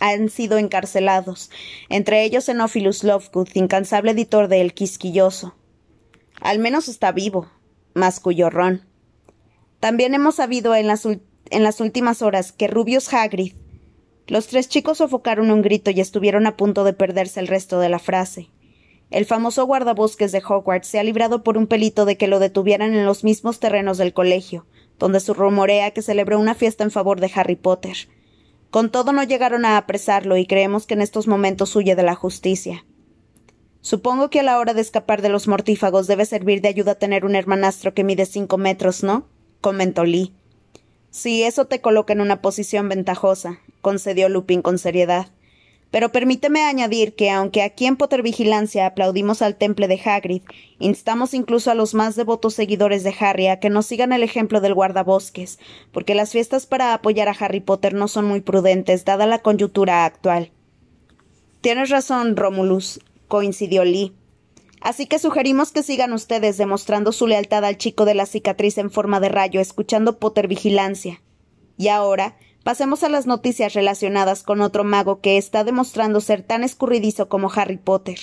han 0.00 0.28
sido 0.28 0.58
encarcelados, 0.58 1.52
entre 1.88 2.24
ellos 2.24 2.46
Xenophilus 2.46 3.04
Lovegood, 3.04 3.50
incansable 3.54 4.10
editor 4.10 4.48
de 4.48 4.60
El 4.60 4.74
Quisquilloso. 4.74 5.54
Al 6.40 6.58
menos 6.58 6.88
está 6.88 7.12
vivo, 7.12 7.48
masculló 7.94 8.50
Ron. 8.50 8.82
También 9.78 10.14
hemos 10.14 10.34
sabido 10.34 10.74
en 10.74 10.88
las, 10.88 11.06
en 11.06 11.62
las 11.62 11.80
últimas 11.80 12.20
horas 12.20 12.50
que 12.50 12.66
Rubius 12.66 13.14
Hagrid, 13.14 13.54
los 14.26 14.48
tres 14.48 14.68
chicos 14.68 14.98
sofocaron 14.98 15.52
un 15.52 15.62
grito 15.62 15.92
y 15.92 16.00
estuvieron 16.00 16.48
a 16.48 16.56
punto 16.56 16.82
de 16.82 16.92
perderse 16.92 17.38
el 17.38 17.46
resto 17.46 17.78
de 17.78 17.88
la 17.88 18.00
frase. 18.00 18.48
El 19.14 19.26
famoso 19.26 19.64
guardabosques 19.64 20.32
de 20.32 20.42
Hogwarts 20.44 20.88
se 20.88 20.98
ha 20.98 21.04
librado 21.04 21.44
por 21.44 21.56
un 21.56 21.68
pelito 21.68 22.04
de 22.04 22.16
que 22.16 22.26
lo 22.26 22.40
detuvieran 22.40 22.94
en 22.94 23.06
los 23.06 23.22
mismos 23.22 23.60
terrenos 23.60 23.96
del 23.96 24.12
colegio, 24.12 24.66
donde 24.98 25.20
se 25.20 25.32
rumorea 25.32 25.92
que 25.92 26.02
celebró 26.02 26.40
una 26.40 26.56
fiesta 26.56 26.82
en 26.82 26.90
favor 26.90 27.20
de 27.20 27.30
Harry 27.32 27.54
Potter. 27.54 27.96
Con 28.70 28.90
todo 28.90 29.12
no 29.12 29.22
llegaron 29.22 29.66
a 29.66 29.76
apresarlo 29.76 30.36
y 30.36 30.46
creemos 30.46 30.86
que 30.86 30.94
en 30.94 31.00
estos 31.00 31.28
momentos 31.28 31.76
huye 31.76 31.94
de 31.94 32.02
la 32.02 32.16
justicia. 32.16 32.84
Supongo 33.82 34.30
que 34.30 34.40
a 34.40 34.42
la 34.42 34.58
hora 34.58 34.74
de 34.74 34.80
escapar 34.80 35.22
de 35.22 35.28
los 35.28 35.46
mortífagos 35.46 36.08
debe 36.08 36.26
servir 36.26 36.60
de 36.60 36.66
ayuda 36.70 36.96
tener 36.96 37.24
un 37.24 37.36
hermanastro 37.36 37.94
que 37.94 38.02
mide 38.02 38.26
cinco 38.26 38.58
metros, 38.58 39.04
¿no? 39.04 39.28
comentó 39.60 40.02
Lee. 40.02 40.34
Sí, 41.10 41.44
eso 41.44 41.66
te 41.66 41.80
coloca 41.80 42.12
en 42.12 42.20
una 42.20 42.42
posición 42.42 42.88
ventajosa, 42.88 43.60
concedió 43.80 44.28
Lupin 44.28 44.60
con 44.60 44.76
seriedad. 44.76 45.28
Pero 45.94 46.10
permíteme 46.10 46.64
añadir 46.64 47.14
que, 47.14 47.30
aunque 47.30 47.62
aquí 47.62 47.86
en 47.86 47.94
Potter 47.94 48.22
Vigilancia 48.22 48.84
aplaudimos 48.84 49.42
al 49.42 49.54
temple 49.54 49.86
de 49.86 50.00
Hagrid, 50.04 50.42
instamos 50.80 51.34
incluso 51.34 51.70
a 51.70 51.76
los 51.76 51.94
más 51.94 52.16
devotos 52.16 52.54
seguidores 52.54 53.04
de 53.04 53.14
Harry 53.20 53.46
a 53.46 53.60
que 53.60 53.70
nos 53.70 53.86
sigan 53.86 54.12
el 54.12 54.24
ejemplo 54.24 54.60
del 54.60 54.74
guardabosques, 54.74 55.60
porque 55.92 56.16
las 56.16 56.32
fiestas 56.32 56.66
para 56.66 56.94
apoyar 56.94 57.28
a 57.28 57.36
Harry 57.38 57.60
Potter 57.60 57.94
no 57.94 58.08
son 58.08 58.24
muy 58.24 58.40
prudentes, 58.40 59.04
dada 59.04 59.24
la 59.26 59.38
coyuntura 59.38 60.04
actual. 60.04 60.50
Tienes 61.60 61.90
razón, 61.90 62.34
Romulus, 62.36 62.98
coincidió 63.28 63.84
Lee. 63.84 64.16
Así 64.80 65.06
que 65.06 65.20
sugerimos 65.20 65.70
que 65.70 65.84
sigan 65.84 66.12
ustedes 66.12 66.56
demostrando 66.56 67.12
su 67.12 67.28
lealtad 67.28 67.64
al 67.64 67.78
chico 67.78 68.04
de 68.04 68.14
la 68.14 68.26
cicatriz 68.26 68.78
en 68.78 68.90
forma 68.90 69.20
de 69.20 69.28
rayo, 69.28 69.60
escuchando 69.60 70.18
Potter 70.18 70.48
Vigilancia. 70.48 71.22
Y 71.78 71.86
ahora, 71.86 72.36
pasemos 72.64 73.04
a 73.04 73.08
las 73.10 73.26
noticias 73.26 73.74
relacionadas 73.74 74.42
con 74.42 74.60
otro 74.62 74.82
mago 74.82 75.20
que 75.20 75.36
está 75.36 75.62
demostrando 75.62 76.20
ser 76.20 76.42
tan 76.42 76.64
escurridizo 76.64 77.28
como 77.28 77.52
Harry 77.54 77.76
Potter. 77.76 78.18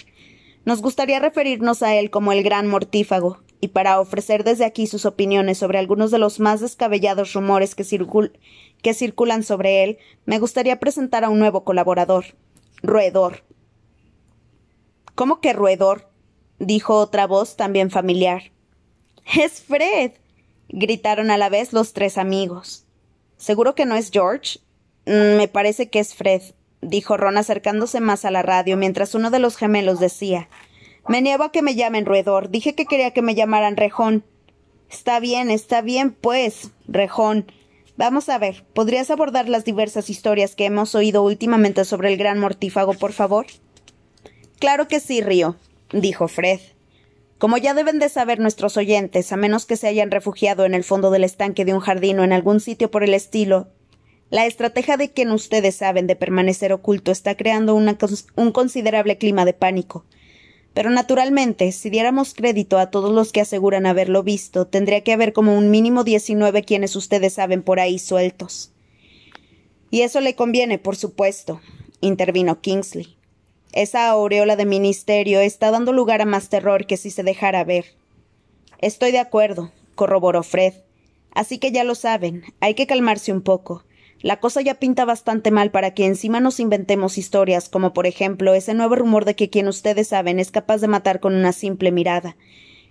Nos 0.66 0.82
gustaría 0.82 1.20
referirnos 1.20 1.84
a 1.84 1.96
él 1.96 2.10
como 2.10 2.34
el 2.34 2.44
gran 2.44 2.68
mortífago, 2.68 3.40
y 3.62 3.70
para 3.70 4.00
ofrecer 4.00 4.44
desde 4.44 4.66
aquí 4.66 4.88
sus 4.88 5.06
opiniones 5.06 5.60
sobre 5.60 5.78
algunos 5.78 6.10
de 6.10 6.18
los 6.18 6.40
más 6.40 6.60
descabellados 6.60 7.34
rumores 7.34 7.76
que, 7.76 7.84
circulan 8.94 9.44
sobre 9.44 9.84
él, 9.84 10.00
me 10.26 10.40
gustaría 10.40 10.80
presentar 10.80 11.24
a 11.24 11.30
un 11.30 11.38
nuevo 11.38 11.64
colaborador. 11.64 12.26
Roedor. 12.82 13.44
¿Cómo 15.14 15.40
que 15.40 15.54
roedor? 15.54 16.10
dijo 16.58 16.96
otra 16.98 17.28
voz 17.28 17.56
también 17.56 17.92
familiar. 17.92 18.52
Es 19.36 19.62
Fred. 19.62 20.14
gritaron 20.70 21.30
a 21.30 21.38
la 21.38 21.50
vez 21.50 21.74
los 21.74 21.94
tres 21.94 22.18
amigos. 22.18 22.88
¿Seguro 23.42 23.74
que 23.74 23.88
no 23.88 23.96
es 23.96 24.12
George? 24.12 24.60
Mm, 25.08 25.38
me 25.38 25.48
parece 25.48 25.90
que 25.90 25.98
es 25.98 26.14
Fred, 26.14 26.44
dijo 26.82 27.18
Ron 27.18 27.38
acercándose 27.38 28.00
más 28.00 28.24
a 28.24 28.30
la 28.30 28.44
radio 28.44 28.78
mientras 28.78 29.16
uno 29.16 29.32
de 29.32 29.40
los 29.40 29.58
gemelos 29.58 30.00
decía 30.00 30.48
Me 31.08 31.24
niego 31.24 31.46
a 31.46 31.52
que 31.52 31.64
me 31.64 31.74
llamen 31.74 32.06
roedor. 32.06 32.52
Dije 32.52 32.76
que 32.76 32.86
quería 32.86 33.12
que 33.12 33.24
me 33.24 33.34
llamaran 33.34 33.78
rejón. 33.78 34.24
Está 34.92 35.20
bien, 35.20 35.50
está 35.50 35.82
bien, 35.82 36.12
pues, 36.12 36.70
rejón, 36.88 37.48
Vamos 37.98 38.30
a 38.30 38.38
ver, 38.38 38.64
¿podrías 38.74 39.10
abordar 39.10 39.50
las 39.50 39.66
diversas 39.66 40.10
historias 40.12 40.56
que 40.56 40.66
hemos 40.66 40.96
oído 40.96 41.24
últimamente 41.24 41.84
sobre 41.84 42.12
el 42.12 42.18
gran 42.18 42.40
mortífago, 42.40 42.94
por 42.94 43.12
favor? 43.12 43.48
Claro 44.60 44.88
que 44.88 45.00
sí, 45.00 45.22
Río, 45.22 45.56
dijo 45.92 46.28
Fred. 46.28 46.60
Como 47.42 47.58
ya 47.58 47.74
deben 47.74 47.98
de 47.98 48.08
saber 48.08 48.40
nuestros 48.40 48.78
oyentes, 48.78 49.32
a 49.32 49.36
menos 49.36 49.66
que 49.66 49.76
se 49.76 49.88
hayan 49.88 50.12
refugiado 50.12 50.64
en 50.64 50.76
el 50.76 50.84
fondo 50.84 51.10
del 51.10 51.24
estanque 51.24 51.66
de 51.66 51.74
un 51.74 51.80
jardín 51.80 52.20
o 52.20 52.24
en 52.24 52.34
algún 52.34 52.60
sitio 52.60 52.92
por 52.92 53.04
el 53.04 53.16
estilo, 53.16 53.70
la 54.30 54.46
estrategia 54.46 54.96
de 54.96 55.10
quien 55.10 55.32
ustedes 55.32 55.74
saben 55.74 56.06
de 56.06 56.16
permanecer 56.16 56.72
oculto 56.72 57.12
está 57.12 57.36
creando 57.36 57.74
un 57.74 58.52
considerable 58.52 59.18
clima 59.18 59.44
de 59.44 59.54
pánico. 59.54 60.06
Pero 60.76 60.92
naturalmente, 60.92 61.72
si 61.72 61.90
diéramos 61.90 62.36
crédito 62.36 62.78
a 62.78 62.92
todos 62.92 63.12
los 63.12 63.32
que 63.32 63.42
aseguran 63.42 63.88
haberlo 63.88 64.22
visto, 64.22 64.68
tendría 64.68 65.02
que 65.02 65.14
haber 65.14 65.34
como 65.34 65.58
un 65.58 65.72
mínimo 65.72 66.04
diecinueve 66.04 66.62
quienes 66.62 66.96
ustedes 66.96 67.34
saben 67.34 67.64
por 67.64 67.80
ahí 67.80 67.98
sueltos. 67.98 68.72
Y 69.90 70.02
eso 70.02 70.22
le 70.22 70.36
conviene, 70.36 70.78
por 70.78 70.96
supuesto, 70.96 71.60
intervino 72.02 72.62
Kingsley. 72.62 73.18
Esa 73.74 74.10
aureola 74.10 74.58
de 74.58 74.66
ministerio 74.66 75.40
está 75.40 75.72
dando 75.72 75.94
lugar 75.94 76.22
a 76.22 76.26
más 76.26 76.50
terror 76.50 76.86
que 76.86 76.98
si 76.98 77.10
se 77.10 77.24
dejara 77.24 77.64
ver. 77.64 77.86
Estoy 78.80 79.12
de 79.12 79.20
acuerdo, 79.20 79.72
corroboró 79.96 80.44
Fred. 80.44 80.74
Así 81.34 81.58
que 81.58 81.72
ya 81.72 81.86
lo 81.86 81.96
saben, 81.96 82.44
hay 82.60 82.74
que 82.74 82.86
calmarse 82.88 83.32
un 83.32 83.42
poco. 83.42 83.86
La 84.22 84.40
cosa 84.42 84.62
ya 84.62 84.76
pinta 84.76 85.06
bastante 85.06 85.52
mal 85.52 85.72
para 85.72 85.94
que 85.94 86.06
encima 86.06 86.42
nos 86.42 86.60
inventemos 86.60 87.18
historias, 87.18 87.70
como 87.70 87.94
por 87.94 88.08
ejemplo 88.08 88.54
ese 88.54 88.74
nuevo 88.74 88.96
rumor 88.96 89.24
de 89.24 89.36
que 89.36 89.50
quien 89.50 89.68
ustedes 89.68 90.10
saben 90.10 90.40
es 90.40 90.52
capaz 90.52 90.80
de 90.80 90.88
matar 90.88 91.20
con 91.22 91.34
una 91.34 91.54
simple 91.54 91.92
mirada. 91.92 92.36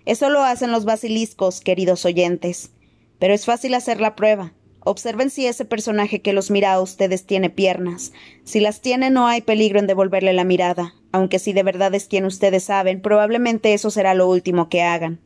Eso 0.05 0.29
lo 0.29 0.41
hacen 0.41 0.71
los 0.71 0.83
basiliscos, 0.83 1.61
queridos 1.61 2.05
oyentes. 2.05 2.71
Pero 3.19 3.35
es 3.35 3.45
fácil 3.45 3.75
hacer 3.75 4.01
la 4.01 4.15
prueba. 4.15 4.51
Observen 4.83 5.29
si 5.29 5.45
ese 5.45 5.63
personaje 5.63 6.21
que 6.21 6.33
los 6.33 6.49
mira 6.49 6.73
a 6.73 6.81
ustedes 6.81 7.25
tiene 7.25 7.49
piernas. 7.49 8.13
Si 8.43 8.59
las 8.59 8.81
tiene 8.81 9.11
no 9.11 9.27
hay 9.27 9.41
peligro 9.41 9.79
en 9.79 9.85
devolverle 9.85 10.33
la 10.33 10.43
mirada, 10.43 10.95
aunque 11.11 11.37
si 11.37 11.53
de 11.53 11.63
verdad 11.63 11.93
es 11.93 12.07
quien 12.07 12.25
ustedes 12.25 12.63
saben, 12.63 13.01
probablemente 13.01 13.73
eso 13.73 13.91
será 13.91 14.15
lo 14.15 14.27
último 14.27 14.69
que 14.69 14.81
hagan. 14.81 15.19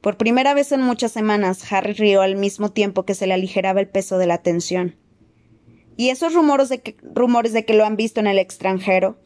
Por 0.00 0.16
primera 0.16 0.54
vez 0.54 0.72
en 0.72 0.82
muchas 0.82 1.12
semanas, 1.12 1.72
Harry 1.72 1.92
rió 1.92 2.22
al 2.22 2.36
mismo 2.36 2.70
tiempo 2.70 3.04
que 3.04 3.14
se 3.14 3.26
le 3.26 3.34
aligeraba 3.34 3.80
el 3.80 3.88
peso 3.88 4.18
de 4.18 4.26
la 4.26 4.38
tensión. 4.38 4.96
¿Y 5.96 6.10
esos 6.10 6.34
rumores 6.34 6.68
de 6.68 6.80
que, 6.80 6.96
rumores 7.02 7.52
de 7.52 7.64
que 7.64 7.74
lo 7.74 7.84
han 7.84 7.96
visto 7.96 8.20
en 8.20 8.26
el 8.26 8.38
extranjero? 8.38 9.18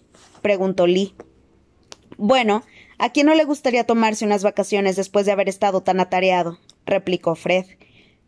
preguntó 0.42 0.86
Lee. 0.86 1.14
Bueno, 2.16 2.62
¿a 2.98 3.10
quién 3.10 3.26
no 3.26 3.34
le 3.34 3.44
gustaría 3.44 3.84
tomarse 3.84 4.24
unas 4.24 4.42
vacaciones 4.42 4.96
después 4.96 5.26
de 5.26 5.32
haber 5.32 5.48
estado 5.48 5.82
tan 5.82 6.00
atareado? 6.00 6.58
replicó 6.86 7.34
Fred. 7.34 7.64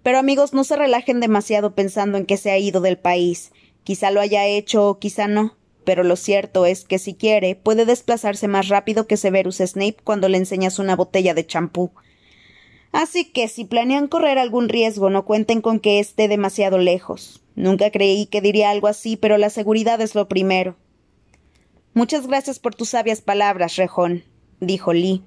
Pero 0.02 0.18
amigos, 0.18 0.52
no 0.52 0.64
se 0.64 0.76
relajen 0.76 1.20
demasiado 1.20 1.74
pensando 1.74 2.18
en 2.18 2.26
que 2.26 2.36
se 2.36 2.50
ha 2.50 2.58
ido 2.58 2.80
del 2.80 2.98
país. 2.98 3.52
Quizá 3.84 4.10
lo 4.10 4.20
haya 4.20 4.46
hecho 4.46 4.88
o 4.88 4.98
quizá 4.98 5.28
no. 5.28 5.56
Pero 5.84 6.04
lo 6.04 6.16
cierto 6.16 6.66
es 6.66 6.84
que 6.84 6.98
si 6.98 7.14
quiere, 7.14 7.56
puede 7.56 7.84
desplazarse 7.84 8.48
más 8.48 8.68
rápido 8.68 9.06
que 9.06 9.16
Severus 9.16 9.56
Snape 9.58 9.96
cuando 10.04 10.28
le 10.28 10.38
enseñas 10.38 10.78
una 10.78 10.96
botella 10.96 11.34
de 11.34 11.46
champú. 11.46 11.92
Así 12.92 13.24
que 13.24 13.48
si 13.48 13.64
planean 13.64 14.06
correr 14.06 14.38
algún 14.38 14.68
riesgo, 14.68 15.10
no 15.10 15.24
cuenten 15.24 15.60
con 15.60 15.80
que 15.80 15.98
esté 15.98 16.28
demasiado 16.28 16.78
lejos. 16.78 17.42
Nunca 17.54 17.90
creí 17.90 18.26
que 18.26 18.40
diría 18.40 18.70
algo 18.70 18.86
así, 18.86 19.16
pero 19.16 19.38
la 19.38 19.50
seguridad 19.50 20.00
es 20.00 20.14
lo 20.14 20.28
primero. 20.28 20.76
Muchas 21.94 22.26
gracias 22.26 22.58
por 22.58 22.74
tus 22.74 22.90
sabias 22.90 23.20
palabras, 23.20 23.76
Rejón, 23.76 24.24
dijo 24.60 24.92
Lee. 24.92 25.22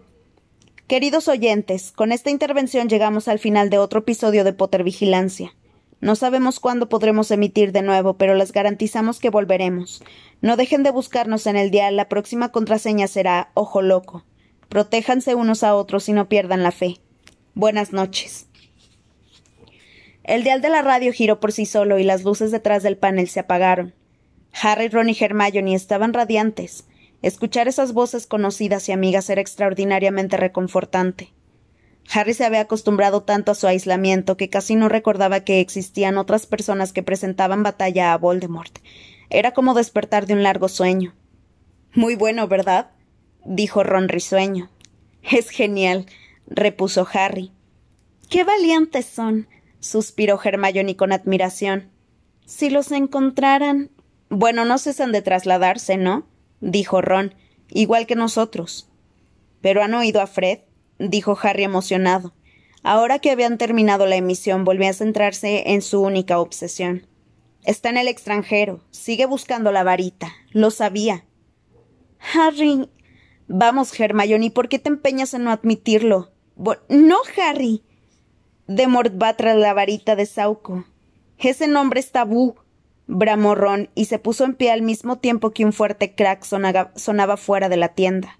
Queridos 0.88 1.28
oyentes, 1.28 1.92
con 1.92 2.12
esta 2.12 2.30
intervención 2.30 2.88
llegamos 2.88 3.28
al 3.28 3.40
final 3.40 3.72
de 3.72 3.80
otro 3.80 4.02
episodio 4.02 4.44
de 4.44 4.54
Potter 4.54 4.84
Vigilancia. 4.84 5.56
No 6.00 6.16
sabemos 6.16 6.60
cuándo 6.60 6.90
podremos 6.90 7.32
emitir 7.32 7.72
de 7.72 7.82
nuevo, 7.82 8.18
pero 8.18 8.36
les 8.36 8.52
garantizamos 8.52 9.20
que 9.20 9.32
volveremos. 9.32 10.04
No 10.42 10.58
dejen 10.58 10.84
de 10.84 10.92
buscarnos 10.92 11.48
en 11.48 11.56
el 11.56 11.72
dial, 11.72 11.96
la 11.96 12.08
próxima 12.08 12.50
contraseña 12.50 13.08
será 13.08 13.50
Ojo 13.56 13.82
Loco. 13.82 14.26
Protéjanse 14.70 15.34
unos 15.34 15.64
a 15.64 15.74
otros 15.74 16.08
y 16.08 16.14
no 16.14 16.30
pierdan 16.30 16.62
la 16.62 16.72
fe. 16.72 16.98
Buenas 17.56 17.92
noches. 17.92 18.46
El 20.24 20.44
dial 20.44 20.62
de 20.62 20.70
la 20.70 20.84
radio 20.84 21.12
giró 21.14 21.40
por 21.40 21.52
sí 21.52 21.66
solo 21.66 21.98
y 21.98 22.04
las 22.04 22.24
luces 22.24 22.52
detrás 22.52 22.84
del 22.84 22.98
panel 22.98 23.28
se 23.28 23.40
apagaron. 23.40 23.96
Harry, 24.54 24.90
Ron 24.90 25.10
y 25.10 25.18
Hermione 25.20 25.74
estaban 25.74 26.14
radiantes. 26.14 26.86
Escuchar 27.22 27.68
esas 27.68 27.94
voces 27.94 28.28
conocidas 28.28 28.88
y 28.90 28.92
amigas 28.92 29.30
era 29.30 29.42
extraordinariamente 29.42 30.38
reconfortante. 30.38 31.34
Harry 32.14 32.34
se 32.34 32.46
había 32.46 32.62
acostumbrado 32.62 33.24
tanto 33.24 33.52
a 33.52 33.56
su 33.56 33.68
aislamiento 33.68 34.38
que 34.38 34.50
casi 34.50 34.76
no 34.76 34.90
recordaba 34.90 35.40
que 35.40 35.60
existían 35.60 36.18
otras 36.18 36.46
personas 36.46 36.94
que 36.94 37.04
presentaban 37.04 37.64
batalla 37.64 38.14
a 38.14 38.18
Voldemort. 38.18 38.78
Era 39.30 39.54
como 39.54 39.74
despertar 39.74 40.28
de 40.28 40.34
un 40.34 40.44
largo 40.44 40.68
sueño. 40.68 41.16
Muy 41.94 42.16
bueno, 42.16 42.48
¿verdad? 42.48 42.92
dijo 43.44 43.84
Ron 43.84 44.10
risueño. 44.10 44.70
Es 45.24 45.50
genial, 45.50 46.06
repuso 46.48 47.08
Harry. 47.12 47.52
Qué 48.30 48.44
valientes 48.44 49.06
son, 49.06 49.48
suspiró 49.80 50.40
Hermione 50.44 50.96
con 50.96 51.12
admiración. 51.12 51.90
Si 52.46 52.70
los 52.70 52.92
encontraran. 52.92 53.90
Bueno, 54.30 54.66
no 54.66 54.78
cesan 54.78 55.12
de 55.12 55.22
trasladarse, 55.22 55.98
¿no? 55.98 56.28
Dijo 56.66 57.02
Ron, 57.02 57.36
igual 57.70 58.08
que 58.08 58.16
nosotros. 58.16 58.90
Pero 59.62 59.82
han 59.84 59.94
oído 59.94 60.20
a 60.20 60.28
Fred, 60.28 60.60
dijo 61.00 61.38
Harry 61.42 61.64
emocionado. 61.64 62.34
Ahora 62.84 63.20
que 63.20 63.32
habían 63.32 63.58
terminado 63.58 64.06
la 64.06 64.16
emisión, 64.16 64.66
volvió 64.66 64.90
a 64.90 64.94
centrarse 64.94 65.72
en 65.72 65.82
su 65.82 66.02
única 66.02 66.40
obsesión. 66.40 67.08
Está 67.64 67.90
en 67.90 67.98
el 67.98 68.08
extranjero. 68.08 68.82
Sigue 68.92 69.26
buscando 69.26 69.72
la 69.72 69.84
varita. 69.84 70.34
Lo 70.52 70.70
sabía. 70.70 71.26
Harry. 72.34 72.90
Vamos, 73.48 74.00
Hermione, 74.00 74.52
¿por 74.52 74.70
qué 74.70 74.80
te 74.80 74.90
empeñas 74.90 75.34
en 75.34 75.44
no 75.44 75.52
admitirlo? 75.52 76.32
no, 76.90 77.18
Harry. 77.38 77.84
Demort 78.68 79.22
va 79.22 79.36
tras 79.36 79.58
la 79.58 79.74
varita 79.74 80.16
de 80.16 80.26
Sauco. 80.26 80.86
Ese 81.38 81.68
nombre 81.68 82.00
es 82.00 82.12
tabú 82.12 82.56
bramó 83.08 83.56
Ron 83.56 83.90
y 83.96 84.06
se 84.06 84.20
puso 84.20 84.46
en 84.46 84.56
pie 84.56 84.72
al 84.72 84.82
mismo 84.82 85.18
tiempo 85.18 85.52
que 85.52 85.66
un 85.66 85.74
fuerte 85.74 86.16
crack 86.16 86.44
sonaba 86.44 87.38
fuera 87.38 87.70
de 87.70 87.78
la 87.78 87.90
tienda. 87.90 88.40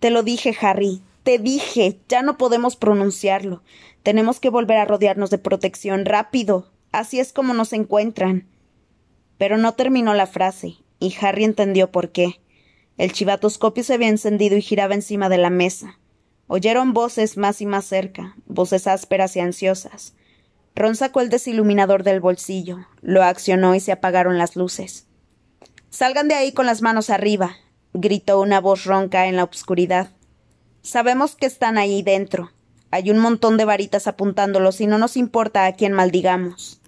Te 0.00 0.10
lo 0.10 0.22
dije, 0.22 0.54
Harry, 0.60 1.02
te 1.22 1.38
dije, 1.38 2.00
ya 2.08 2.22
no 2.22 2.38
podemos 2.38 2.76
pronunciarlo. 2.76 3.62
Tenemos 4.02 4.38
que 4.38 4.50
volver 4.50 4.76
a 4.78 4.84
rodearnos 4.84 5.30
de 5.30 5.38
protección 5.38 6.04
rápido. 6.04 6.70
Así 6.92 7.18
es 7.18 7.32
como 7.32 7.54
nos 7.54 7.72
encuentran. 7.72 8.46
Pero 9.38 9.58
no 9.58 9.74
terminó 9.74 10.14
la 10.14 10.26
frase, 10.26 10.76
y 11.00 11.14
Harry 11.20 11.44
entendió 11.44 11.90
por 11.90 12.12
qué. 12.12 12.40
El 12.98 13.12
chivatoscopio 13.12 13.82
se 13.82 13.94
había 13.94 14.08
encendido 14.08 14.56
y 14.56 14.62
giraba 14.62 14.94
encima 14.94 15.28
de 15.28 15.38
la 15.38 15.50
mesa. 15.50 15.98
Oyeron 16.46 16.92
voces 16.92 17.36
más 17.36 17.60
y 17.60 17.66
más 17.66 17.84
cerca, 17.84 18.36
voces 18.46 18.86
ásperas 18.86 19.36
y 19.36 19.40
ansiosas. 19.40 20.14
Ron 20.76 20.94
sacó 20.94 21.22
el 21.22 21.30
desiluminador 21.30 22.02
del 22.02 22.20
bolsillo, 22.20 22.86
lo 23.00 23.22
accionó 23.22 23.74
y 23.74 23.80
se 23.80 23.92
apagaron 23.92 24.36
las 24.36 24.56
luces. 24.56 25.06
Salgan 25.88 26.28
de 26.28 26.34
ahí 26.34 26.52
con 26.52 26.66
las 26.66 26.82
manos 26.82 27.08
arriba, 27.08 27.56
gritó 27.94 28.42
una 28.42 28.60
voz 28.60 28.84
ronca 28.84 29.26
en 29.26 29.36
la 29.36 29.44
obscuridad. 29.44 30.10
Sabemos 30.82 31.34
que 31.34 31.46
están 31.46 31.78
ahí 31.78 32.02
dentro. 32.02 32.52
Hay 32.90 33.10
un 33.10 33.18
montón 33.18 33.56
de 33.56 33.64
varitas 33.64 34.06
apuntándolos 34.06 34.82
y 34.82 34.86
no 34.86 34.98
nos 34.98 35.16
importa 35.16 35.64
a 35.64 35.72
quién 35.72 35.94
maldigamos. 35.94 36.82